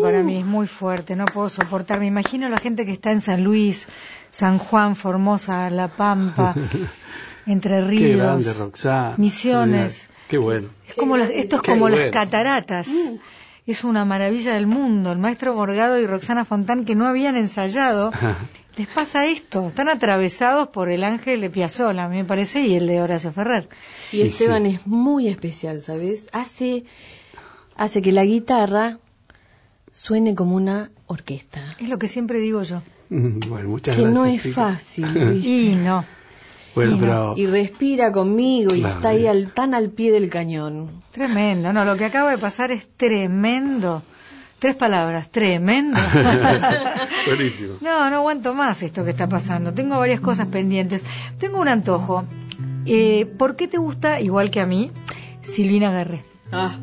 para 0.00 0.22
mí, 0.22 0.38
es 0.38 0.44
muy 0.46 0.66
fuerte, 0.66 1.16
no 1.16 1.24
puedo 1.26 1.48
soportar. 1.48 2.00
Me 2.00 2.06
imagino 2.06 2.48
la 2.48 2.58
gente 2.58 2.84
que 2.86 2.92
está 2.92 3.10
en 3.12 3.20
San 3.20 3.42
Luis, 3.44 3.88
San 4.30 4.58
Juan, 4.58 4.96
Formosa, 4.96 5.70
La 5.70 5.88
Pampa, 5.88 6.54
Entre 7.46 7.82
Ríos, 7.82 8.10
Qué 8.10 8.16
grande, 8.16 8.52
Roxana. 8.54 9.14
Misiones. 9.16 10.10
Qué 10.28 10.36
bueno. 10.38 10.68
Es 10.86 10.94
como 10.94 11.16
las- 11.16 11.30
esto 11.30 11.56
es 11.56 11.62
Qué 11.62 11.72
como 11.72 11.88
las 11.88 12.10
cataratas. 12.10 12.88
Es 13.66 13.84
una 13.84 14.04
maravilla 14.04 14.54
del 14.54 14.66
mundo. 14.66 15.12
El 15.12 15.18
maestro 15.18 15.54
Morgado 15.54 15.98
y 15.98 16.06
Roxana 16.06 16.44
Fontán, 16.44 16.84
que 16.84 16.94
no 16.94 17.06
habían 17.06 17.36
ensayado, 17.36 18.10
les 18.76 18.86
pasa 18.86 19.26
esto. 19.26 19.68
Están 19.68 19.88
atravesados 19.88 20.68
por 20.68 20.88
el 20.90 21.04
ángel 21.04 21.40
de 21.40 21.48
Piazzolla, 21.50 22.04
a 22.04 22.08
mí 22.08 22.16
me 22.16 22.24
parece, 22.24 22.60
y 22.66 22.74
el 22.76 22.86
de 22.86 23.00
Horacio 23.00 23.32
Ferrer. 23.32 23.68
Y 24.12 24.20
Esteban 24.22 24.66
es 24.66 24.86
muy 24.86 25.28
especial, 25.28 25.80
¿sabes? 25.80 26.26
Hace, 26.32 26.84
hace 27.76 28.02
que 28.02 28.12
la 28.12 28.24
guitarra 28.24 28.98
suene 29.92 30.34
como 30.34 30.56
una 30.56 30.90
orquesta. 31.06 31.60
Es 31.78 31.88
lo 31.88 31.98
que 31.98 32.08
siempre 32.08 32.38
digo 32.40 32.62
yo. 32.62 32.82
Bueno, 33.10 33.68
muchas 33.70 33.96
que 33.96 34.02
gracias. 34.02 34.20
no 34.22 34.26
es 34.26 34.54
fácil, 34.54 35.06
¿viste? 35.32 35.48
Y 35.48 35.74
no. 35.76 36.04
Bueno, 36.74 36.96
y 36.96 37.00
pero 37.00 37.34
Y 37.36 37.46
respira 37.46 38.12
conmigo 38.12 38.74
y 38.74 38.80
Claro, 38.80 38.96
está 38.96 39.08
ahí 39.08 39.26
al, 39.26 39.52
tan 39.52 39.74
al 39.74 39.90
pie 39.90 40.12
del 40.12 40.28
cañón. 40.30 41.02
Tremendo. 41.12 41.72
No, 41.72 41.84
lo 41.84 41.96
que 41.96 42.04
acaba 42.04 42.30
de 42.30 42.38
pasar 42.38 42.70
es 42.70 42.86
tremendo. 42.96 44.02
Tres 44.58 44.74
palabras, 44.74 45.30
tremendo. 45.30 45.98
buenísimo. 47.26 47.74
No, 47.80 48.10
no 48.10 48.16
aguanto 48.16 48.54
más 48.54 48.82
esto 48.82 49.04
que 49.04 49.10
está 49.10 49.28
pasando. 49.28 49.72
Tengo 49.72 49.98
varias 49.98 50.20
cosas 50.20 50.48
pendientes. 50.48 51.02
Tengo 51.38 51.60
un 51.60 51.68
antojo. 51.68 52.24
Eh, 52.84 53.26
¿Por 53.38 53.54
qué 53.56 53.68
te 53.68 53.78
gusta, 53.78 54.20
igual 54.20 54.50
que 54.50 54.60
a 54.60 54.66
mí, 54.66 54.90
Silvina 55.42 55.90
Garré? 55.92 56.22
Ah. 56.52 56.76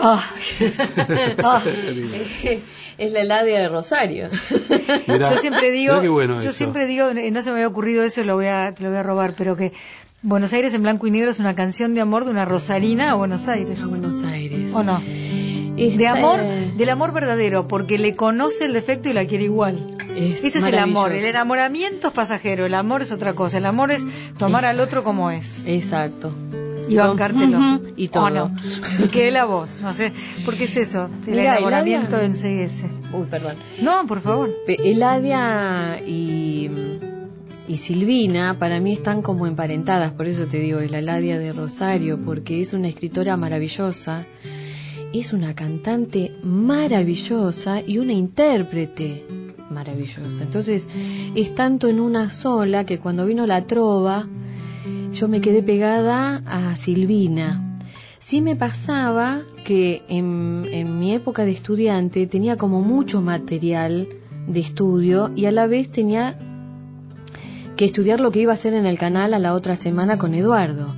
Ah. 0.00 0.24
Ah. 1.42 1.62
es 2.98 3.12
la 3.12 3.20
heladia 3.20 3.60
de 3.60 3.68
Rosario. 3.68 4.28
Mirá, 5.06 5.30
yo 5.30 5.36
siempre 5.38 5.70
digo, 5.70 6.00
bueno 6.12 6.34
yo 6.36 6.40
eso. 6.48 6.52
siempre 6.52 6.86
digo, 6.86 7.08
eh, 7.10 7.30
no 7.30 7.42
se 7.42 7.50
me 7.50 7.56
había 7.56 7.68
ocurrido 7.68 8.02
eso, 8.02 8.24
lo 8.24 8.34
voy 8.36 8.46
a, 8.46 8.72
te 8.74 8.82
lo 8.82 8.88
voy 8.90 8.98
a 8.98 9.02
robar, 9.02 9.34
pero 9.36 9.56
que 9.56 9.72
Buenos 10.22 10.52
Aires 10.52 10.74
en 10.74 10.82
blanco 10.82 11.06
y 11.06 11.10
negro 11.10 11.30
es 11.30 11.38
una 11.38 11.54
canción 11.54 11.94
de 11.94 12.00
amor 12.00 12.24
de 12.24 12.30
una 12.30 12.44
rosarina 12.44 13.10
a 13.10 13.14
Buenos 13.14 13.48
Aires. 13.48 13.82
A 13.82 13.86
Buenos 13.86 14.22
Aires. 14.24 14.72
¿O 14.74 14.82
no? 14.82 15.00
Esta- 15.76 15.98
De 15.98 16.06
amor, 16.08 16.40
del 16.76 16.88
amor 16.88 17.12
verdadero, 17.12 17.68
porque 17.68 17.98
le 17.98 18.16
conoce 18.16 18.64
el 18.64 18.72
defecto 18.72 19.10
y 19.10 19.12
la 19.12 19.26
quiere 19.26 19.44
igual. 19.44 19.78
Es 20.16 20.42
Ese 20.42 20.58
es 20.60 20.64
el 20.64 20.78
amor. 20.78 21.12
El 21.12 21.26
enamoramiento 21.26 22.08
es 22.08 22.14
pasajero, 22.14 22.64
el 22.64 22.72
amor 22.72 23.02
es 23.02 23.12
otra 23.12 23.34
cosa. 23.34 23.58
El 23.58 23.66
amor 23.66 23.92
es 23.92 24.06
tomar 24.38 24.64
al 24.64 24.80
otro 24.80 25.04
como 25.04 25.30
es 25.30 25.64
Exacto. 25.66 26.32
Y 26.88 26.96
bancártelo. 26.96 27.80
Y 27.96 28.08
todo. 28.08 28.24
¿O 28.24 28.30
no? 28.30 28.54
Y 29.04 29.08
que 29.08 29.30
la 29.30 29.44
voz, 29.44 29.80
no 29.80 29.92
sé. 29.92 30.12
Porque 30.44 30.64
es 30.64 30.76
eso, 30.76 31.08
el 31.26 31.32
Mira, 31.32 31.52
enamoramiento 31.56 32.16
Eladia- 32.18 32.24
en 32.24 32.68
CS. 32.68 32.84
Uy, 33.12 33.26
perdón. 33.30 33.56
No, 33.82 34.06
por 34.06 34.20
favor. 34.20 34.50
Eladia 34.66 36.00
y, 36.06 36.70
y 37.68 37.76
Silvina 37.78 38.56
para 38.58 38.80
mí 38.80 38.92
están 38.92 39.22
como 39.22 39.46
emparentadas, 39.46 40.12
por 40.12 40.26
eso 40.26 40.46
te 40.46 40.58
digo, 40.58 40.80
es 40.80 40.90
la 40.90 40.98
Eladia 40.98 41.38
de 41.38 41.52
Rosario, 41.52 42.18
porque 42.24 42.60
es 42.60 42.72
una 42.72 42.88
escritora 42.88 43.36
maravillosa, 43.36 44.24
es 45.12 45.32
una 45.32 45.54
cantante 45.54 46.32
maravillosa 46.42 47.80
y 47.86 47.98
una 47.98 48.12
intérprete 48.12 49.24
maravillosa. 49.70 50.42
Entonces, 50.42 50.86
es 51.34 51.54
tanto 51.54 51.88
en 51.88 52.00
una 52.00 52.30
sola 52.30 52.84
que 52.86 52.98
cuando 52.98 53.24
vino 53.26 53.46
la 53.46 53.66
trova, 53.66 54.26
yo 55.16 55.28
me 55.28 55.40
quedé 55.40 55.62
pegada 55.62 56.42
a 56.44 56.76
Silvina. 56.76 57.78
Sí 58.18 58.42
me 58.42 58.54
pasaba 58.54 59.40
que 59.64 60.02
en, 60.08 60.64
en 60.70 60.98
mi 60.98 61.14
época 61.14 61.46
de 61.46 61.52
estudiante 61.52 62.26
tenía 62.26 62.58
como 62.58 62.82
mucho 62.82 63.22
material 63.22 64.08
de 64.46 64.60
estudio 64.60 65.32
y 65.34 65.46
a 65.46 65.52
la 65.52 65.66
vez 65.66 65.90
tenía 65.90 66.38
que 67.76 67.86
estudiar 67.86 68.20
lo 68.20 68.30
que 68.30 68.40
iba 68.40 68.52
a 68.52 68.54
hacer 68.60 68.74
en 68.74 68.84
el 68.84 68.98
canal 68.98 69.32
a 69.32 69.38
la 69.38 69.54
otra 69.54 69.74
semana 69.74 70.18
con 70.18 70.34
Eduardo. 70.34 70.94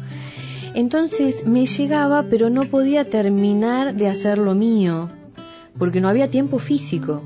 Entonces 0.74 1.46
me 1.46 1.64
llegaba 1.66 2.24
pero 2.24 2.50
no 2.50 2.64
podía 2.64 3.04
terminar 3.04 3.94
de 3.94 4.08
hacer 4.08 4.38
lo 4.38 4.56
mío 4.56 5.10
porque 5.78 6.00
no 6.00 6.08
había 6.08 6.28
tiempo 6.28 6.58
físico. 6.58 7.22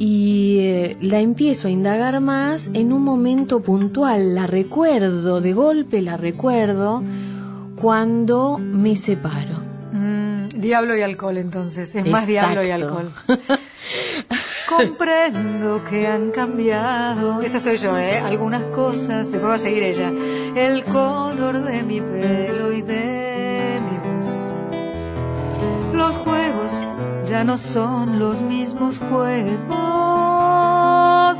Y 0.00 0.56
eh, 0.60 0.96
la 1.02 1.20
empiezo 1.20 1.68
a 1.68 1.70
indagar 1.70 2.20
más 2.20 2.70
en 2.72 2.90
un 2.94 3.02
momento 3.02 3.60
puntual, 3.60 4.34
la 4.34 4.46
recuerdo, 4.46 5.42
de 5.42 5.52
golpe 5.52 6.00
la 6.00 6.16
recuerdo 6.16 7.02
cuando 7.78 8.56
me 8.56 8.96
separo. 8.96 9.60
Mm, 9.92 10.48
diablo 10.56 10.96
y 10.96 11.02
alcohol, 11.02 11.36
entonces. 11.36 11.94
Es 11.94 12.06
más 12.06 12.26
diablo 12.26 12.64
y 12.64 12.70
alcohol. 12.70 13.12
Comprendo 14.68 15.84
que 15.84 16.06
han 16.06 16.30
cambiado. 16.30 17.42
Esa 17.42 17.60
soy 17.60 17.76
yo, 17.76 17.98
¿eh? 17.98 18.18
Algunas 18.18 18.62
cosas. 18.68 19.30
Después 19.30 19.50
va 19.50 19.54
a 19.56 19.58
seguir 19.58 19.82
ella. 19.82 20.12
El 20.54 20.82
color 20.84 21.62
de 21.62 21.82
mi 21.82 22.00
pelo 22.00 22.72
y 22.72 22.82
de 22.82 23.80
mi 23.84 23.98
voz. 24.08 24.52
Los 25.92 26.16
juegos 26.16 26.88
ya 27.30 27.44
no 27.44 27.56
son 27.56 28.18
los 28.18 28.42
mismos 28.42 28.98
juegos. 28.98 29.70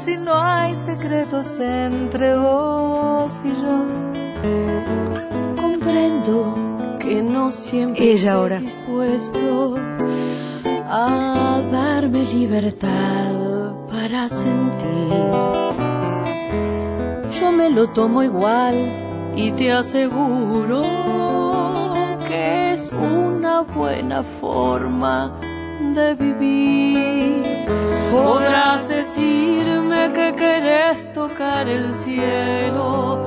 Y 0.07 0.17
no 0.17 0.41
hay 0.41 0.77
secretos 0.77 1.59
entre 1.59 2.37
vos 2.37 3.43
y 3.45 3.49
yo. 3.49 3.85
Comprendo 5.61 6.97
que 7.01 7.23
no 7.23 7.51
siempre 7.51 8.13
Ella 8.13 8.35
ahora. 8.35 8.61
dispuesto 8.61 9.75
a 10.87 11.61
darme 11.73 12.23
libertad 12.25 13.73
para 13.91 14.29
sentir. 14.29 15.11
Yo 17.41 17.51
me 17.51 17.69
lo 17.69 17.89
tomo 17.89 18.23
igual 18.23 18.77
y 19.35 19.51
te 19.53 19.73
aseguro 19.73 20.83
que 22.29 22.75
es 22.75 22.93
una 22.93 23.63
buena 23.63 24.23
forma 24.23 25.41
de 25.81 26.15
vivir. 26.15 27.67
Podrás 28.13 28.87
decirme 28.89 30.13
que 30.13 30.35
querés 30.35 31.15
tocar 31.15 31.69
el 31.69 31.95
cielo. 31.95 33.27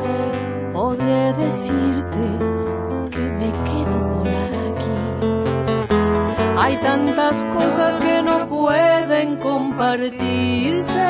Podré 0.72 1.34
decirte 1.34 2.26
que 3.10 3.20
me 3.40 3.52
quedo 3.68 3.96
por 4.14 4.28
aquí. 4.28 4.96
Hay 6.58 6.78
tantas 6.78 7.44
cosas 7.56 7.98
que 7.98 8.22
no 8.22 8.48
pueden 8.48 9.38
compartirse. 9.38 11.10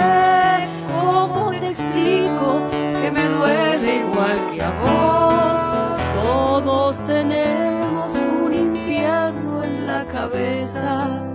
¿Cómo 0.95 1.51
te 1.51 1.67
explico 1.67 2.61
que 3.01 3.11
me 3.11 3.27
duele 3.27 3.97
igual 3.97 4.37
que 4.53 4.61
a 4.61 4.71
vos? 4.79 6.01
Todos 6.23 7.05
tenemos 7.05 8.15
un 8.15 8.53
infierno 8.53 9.63
en 9.63 9.87
la 9.87 10.05
cabeza 10.05 11.32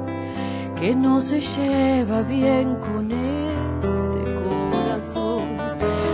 que 0.81 0.95
no 0.95 1.21
se 1.21 1.41
lleva 1.41 2.23
bien 2.23 2.77
con 2.77 3.11
este 3.11 4.35
corazón. 4.73 5.59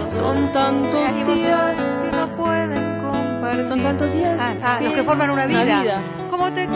Son 0.08 0.52
tantos 0.52 1.14
días 1.36 1.76
que 2.02 2.10
no 2.16 2.26
pueden 2.36 3.00
compartir. 3.02 3.66
Son 3.68 3.80
tantos 3.80 4.12
días 4.12 4.38
Ah, 4.40 4.54
ah, 4.62 4.80
los 4.80 4.92
que 4.94 5.02
forman 5.02 5.30
una 5.30 5.46
vida. 5.46 5.62
Una 5.62 5.82
vida. 5.82 6.02
¿Cómo, 6.30 6.52
te, 6.52 6.68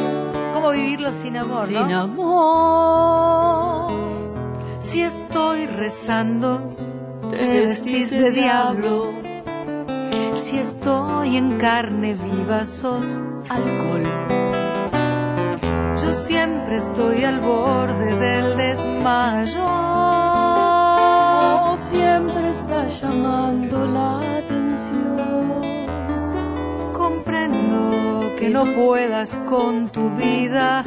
¿Cómo 0.53 0.71
vivirlo 0.71 1.13
sin 1.13 1.37
amor, 1.37 1.67
sin 1.67 1.89
no? 1.89 1.99
amor. 2.01 3.93
Si 4.81 5.03
estoy 5.03 5.67
rezando, 5.67 6.75
Te 7.31 7.61
vestís 7.61 8.11
de 8.11 8.31
diablo. 8.31 9.13
Si 10.37 10.59
estoy 10.59 11.37
en 11.37 11.59
carne 11.59 12.15
viva, 12.15 12.65
sos 12.65 13.21
alcohol. 13.49 14.05
Yo 16.03 16.13
siempre 16.13 16.77
estoy 16.77 17.25
al 17.25 17.41
borde 17.41 18.15
del 18.17 18.57
desmayo. 18.57 19.67
siempre 21.77 22.51
está 22.51 22.87
llamando 22.87 23.85
la 23.87 24.39
atención. 24.39 25.61
Comprendo 26.93 28.33
que 28.39 28.49
no 28.49 28.65
puedas 28.65 29.35
con 29.49 29.89
tu 29.89 30.11
vida, 30.11 30.85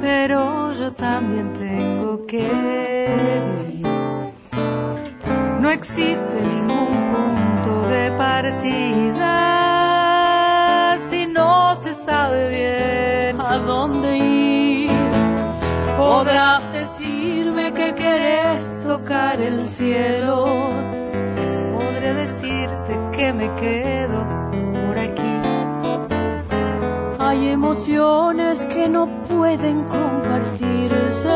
pero 0.00 0.72
yo 0.74 0.92
también 0.92 1.52
tengo 1.52 2.26
que 2.26 2.48
vivir. 3.68 3.86
No 5.60 5.70
existe 5.70 6.42
ningún 6.42 7.12
punto 7.12 7.88
de 7.88 8.10
partida 8.18 9.61
cielo. 19.64 20.44
Podré 21.72 22.14
decirte 22.14 22.98
que 23.12 23.32
me 23.32 23.50
quedo 23.54 24.26
por 24.86 24.98
aquí. 24.98 25.34
Hay 27.18 27.48
emociones 27.48 28.64
que 28.64 28.88
no 28.88 29.06
pueden 29.28 29.84
compartirse. 29.84 31.28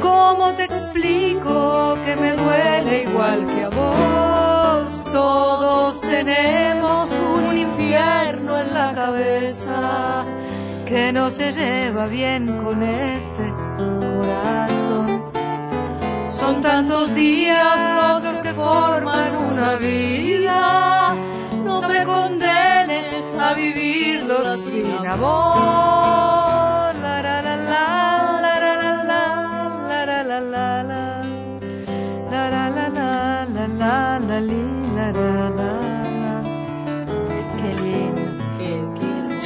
¿Cómo 0.00 0.52
te 0.54 0.64
explico 0.64 1.96
que 2.04 2.16
me 2.16 2.32
duele 2.32 3.02
igual 3.02 3.46
que 3.46 3.64
a 3.64 3.68
vos? 3.68 5.04
Todos 5.12 6.00
tenemos 6.00 7.10
un 7.12 7.56
infierno 7.56 8.58
en 8.58 8.74
la 8.74 8.92
cabeza 8.92 10.24
que 10.86 11.12
no 11.12 11.30
se 11.30 11.52
lleva 11.52 12.06
bien 12.06 12.56
con 12.58 12.82
este 12.82 13.52
corazón. 13.78 15.23
Son 16.44 16.60
tantos 16.60 17.14
días 17.14 18.22
los 18.22 18.40
que 18.42 18.52
forman 18.52 19.34
una 19.34 19.76
vida. 19.76 21.14
No 21.64 21.80
me 21.80 22.04
condenes 22.04 23.34
a 23.34 23.54
vivirlos 23.54 24.60
sin 24.60 25.06
amor. 25.06 26.53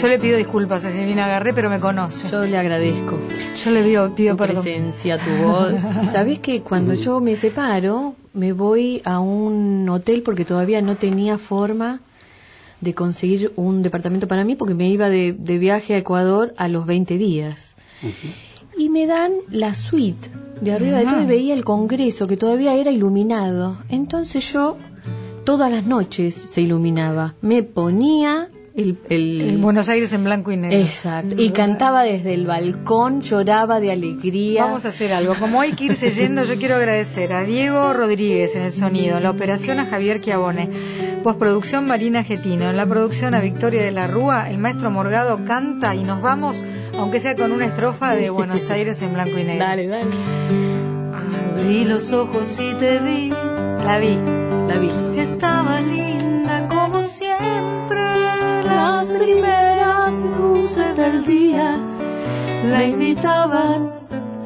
Yo 0.00 0.06
le 0.06 0.18
pido 0.18 0.36
disculpas 0.36 0.84
a 0.84 0.92
Silvina 0.92 1.24
Agarré, 1.24 1.52
pero 1.52 1.68
me 1.70 1.80
conoce. 1.80 2.28
Yo 2.28 2.42
le 2.42 2.56
agradezco 2.56 3.18
Yo 3.64 3.70
le 3.72 3.82
pido, 3.82 4.14
pido 4.14 4.34
tu 4.34 4.38
perdón. 4.38 4.62
presencia, 4.62 5.18
tu 5.18 5.30
voz. 5.44 5.74
Y 6.02 6.06
sabes 6.06 6.38
que 6.38 6.60
cuando 6.60 6.94
yo 6.94 7.20
me 7.20 7.34
separo, 7.34 8.14
me 8.32 8.52
voy 8.52 9.02
a 9.04 9.18
un 9.18 9.88
hotel 9.88 10.22
porque 10.22 10.44
todavía 10.44 10.82
no 10.82 10.94
tenía 10.96 11.36
forma 11.36 12.00
de 12.80 12.94
conseguir 12.94 13.52
un 13.56 13.82
departamento 13.82 14.28
para 14.28 14.44
mí 14.44 14.54
porque 14.54 14.74
me 14.74 14.88
iba 14.88 15.08
de, 15.08 15.32
de 15.36 15.58
viaje 15.58 15.94
a 15.94 15.98
Ecuador 15.98 16.54
a 16.56 16.68
los 16.68 16.86
20 16.86 17.18
días. 17.18 17.74
Y 18.76 18.90
me 18.90 19.06
dan 19.08 19.32
la 19.50 19.74
suite 19.74 20.28
de 20.60 20.72
arriba 20.72 20.98
de 20.98 21.06
todo 21.06 21.22
y 21.22 21.26
veía 21.26 21.54
el 21.54 21.64
Congreso 21.64 22.28
que 22.28 22.36
todavía 22.36 22.74
era 22.74 22.92
iluminado. 22.92 23.76
Entonces 23.88 24.52
yo 24.52 24.76
todas 25.44 25.72
las 25.72 25.86
noches 25.86 26.36
se 26.36 26.60
iluminaba. 26.60 27.34
Me 27.42 27.64
ponía 27.64 28.48
el, 28.78 28.96
el- 29.10 29.40
En 29.50 29.60
Buenos 29.62 29.88
Aires 29.88 30.12
en 30.12 30.24
blanco 30.24 30.52
y 30.52 30.56
negro. 30.56 30.78
Exacto. 30.78 31.34
Y 31.36 31.50
cantaba 31.50 32.02
desde 32.04 32.32
el 32.32 32.46
balcón, 32.46 33.20
lloraba 33.20 33.80
de 33.80 33.90
alegría. 33.92 34.64
Vamos 34.64 34.84
a 34.84 34.88
hacer 34.88 35.12
algo. 35.12 35.34
Como 35.34 35.60
hay 35.60 35.72
que 35.72 35.84
irse 35.84 36.10
yendo, 36.18 36.44
yo 36.44 36.56
quiero 36.56 36.76
agradecer 36.76 37.32
a 37.32 37.42
Diego 37.42 37.92
Rodríguez 37.92 38.54
en 38.56 38.62
el 38.62 38.70
sonido, 38.70 39.16
en 39.18 39.24
la 39.24 39.30
operación 39.30 39.80
a 39.80 39.86
Javier 39.86 40.20
Chiavone, 40.20 40.68
postproducción 41.22 41.86
Marina 41.86 42.22
Getino, 42.24 42.70
en 42.70 42.76
la 42.76 42.86
producción 42.86 43.34
a 43.34 43.40
Victoria 43.40 43.82
de 43.82 43.90
la 43.90 44.06
Rúa, 44.06 44.48
el 44.50 44.58
maestro 44.58 44.90
Morgado 44.90 45.44
canta 45.44 45.94
y 45.94 46.04
nos 46.04 46.22
vamos, 46.22 46.64
aunque 46.96 47.20
sea 47.20 47.34
con 47.34 47.52
una 47.52 47.66
estrofa 47.66 48.14
de 48.14 48.30
Buenos 48.30 48.70
Aires 48.70 49.02
en 49.02 49.12
blanco 49.12 49.36
y 49.38 49.44
negro. 49.44 49.64
Dale, 49.66 49.86
dale. 49.88 50.06
Abrí 51.60 51.84
los 51.84 52.12
ojos 52.12 52.58
y 52.60 52.74
te 52.74 52.98
vi, 53.00 53.28
la 53.30 53.98
vi, 53.98 54.16
La 54.68 54.78
vi. 54.78 54.90
estaba 55.18 55.80
linda 55.80 56.68
como 56.68 57.00
siempre. 57.02 58.07
Las 58.64 59.12
primeras 59.12 60.22
luces 60.38 60.96
del 60.96 61.24
día 61.24 61.76
la 62.70 62.84
invitaban 62.84 63.92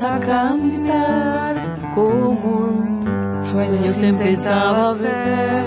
a 0.00 0.18
cantar 0.18 1.54
como 1.94 2.32
un 2.32 3.42
sueño 3.44 3.86
se 3.86 4.08
empezaba 4.08 4.90
a 4.90 4.94
ver 4.94 5.64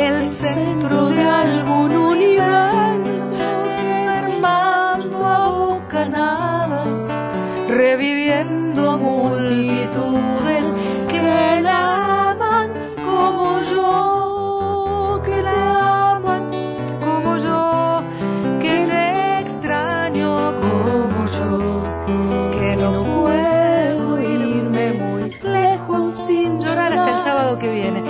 el 0.00 0.26
centro 0.26 1.08
de 1.10 1.22
algún 1.22 1.96
universo 1.96 3.34
enfermando 3.80 5.26
a 5.26 5.48
bocanadas 5.48 7.14
reviviendo 7.68 8.90
a 8.90 8.96
multitudes 8.96 10.78
que 11.08 11.60
la 11.62 12.30
aman 12.32 12.70
como 13.04 13.60
yo, 13.60 14.03
sábado 27.24 27.58
que 27.58 27.70
viene, 27.70 28.04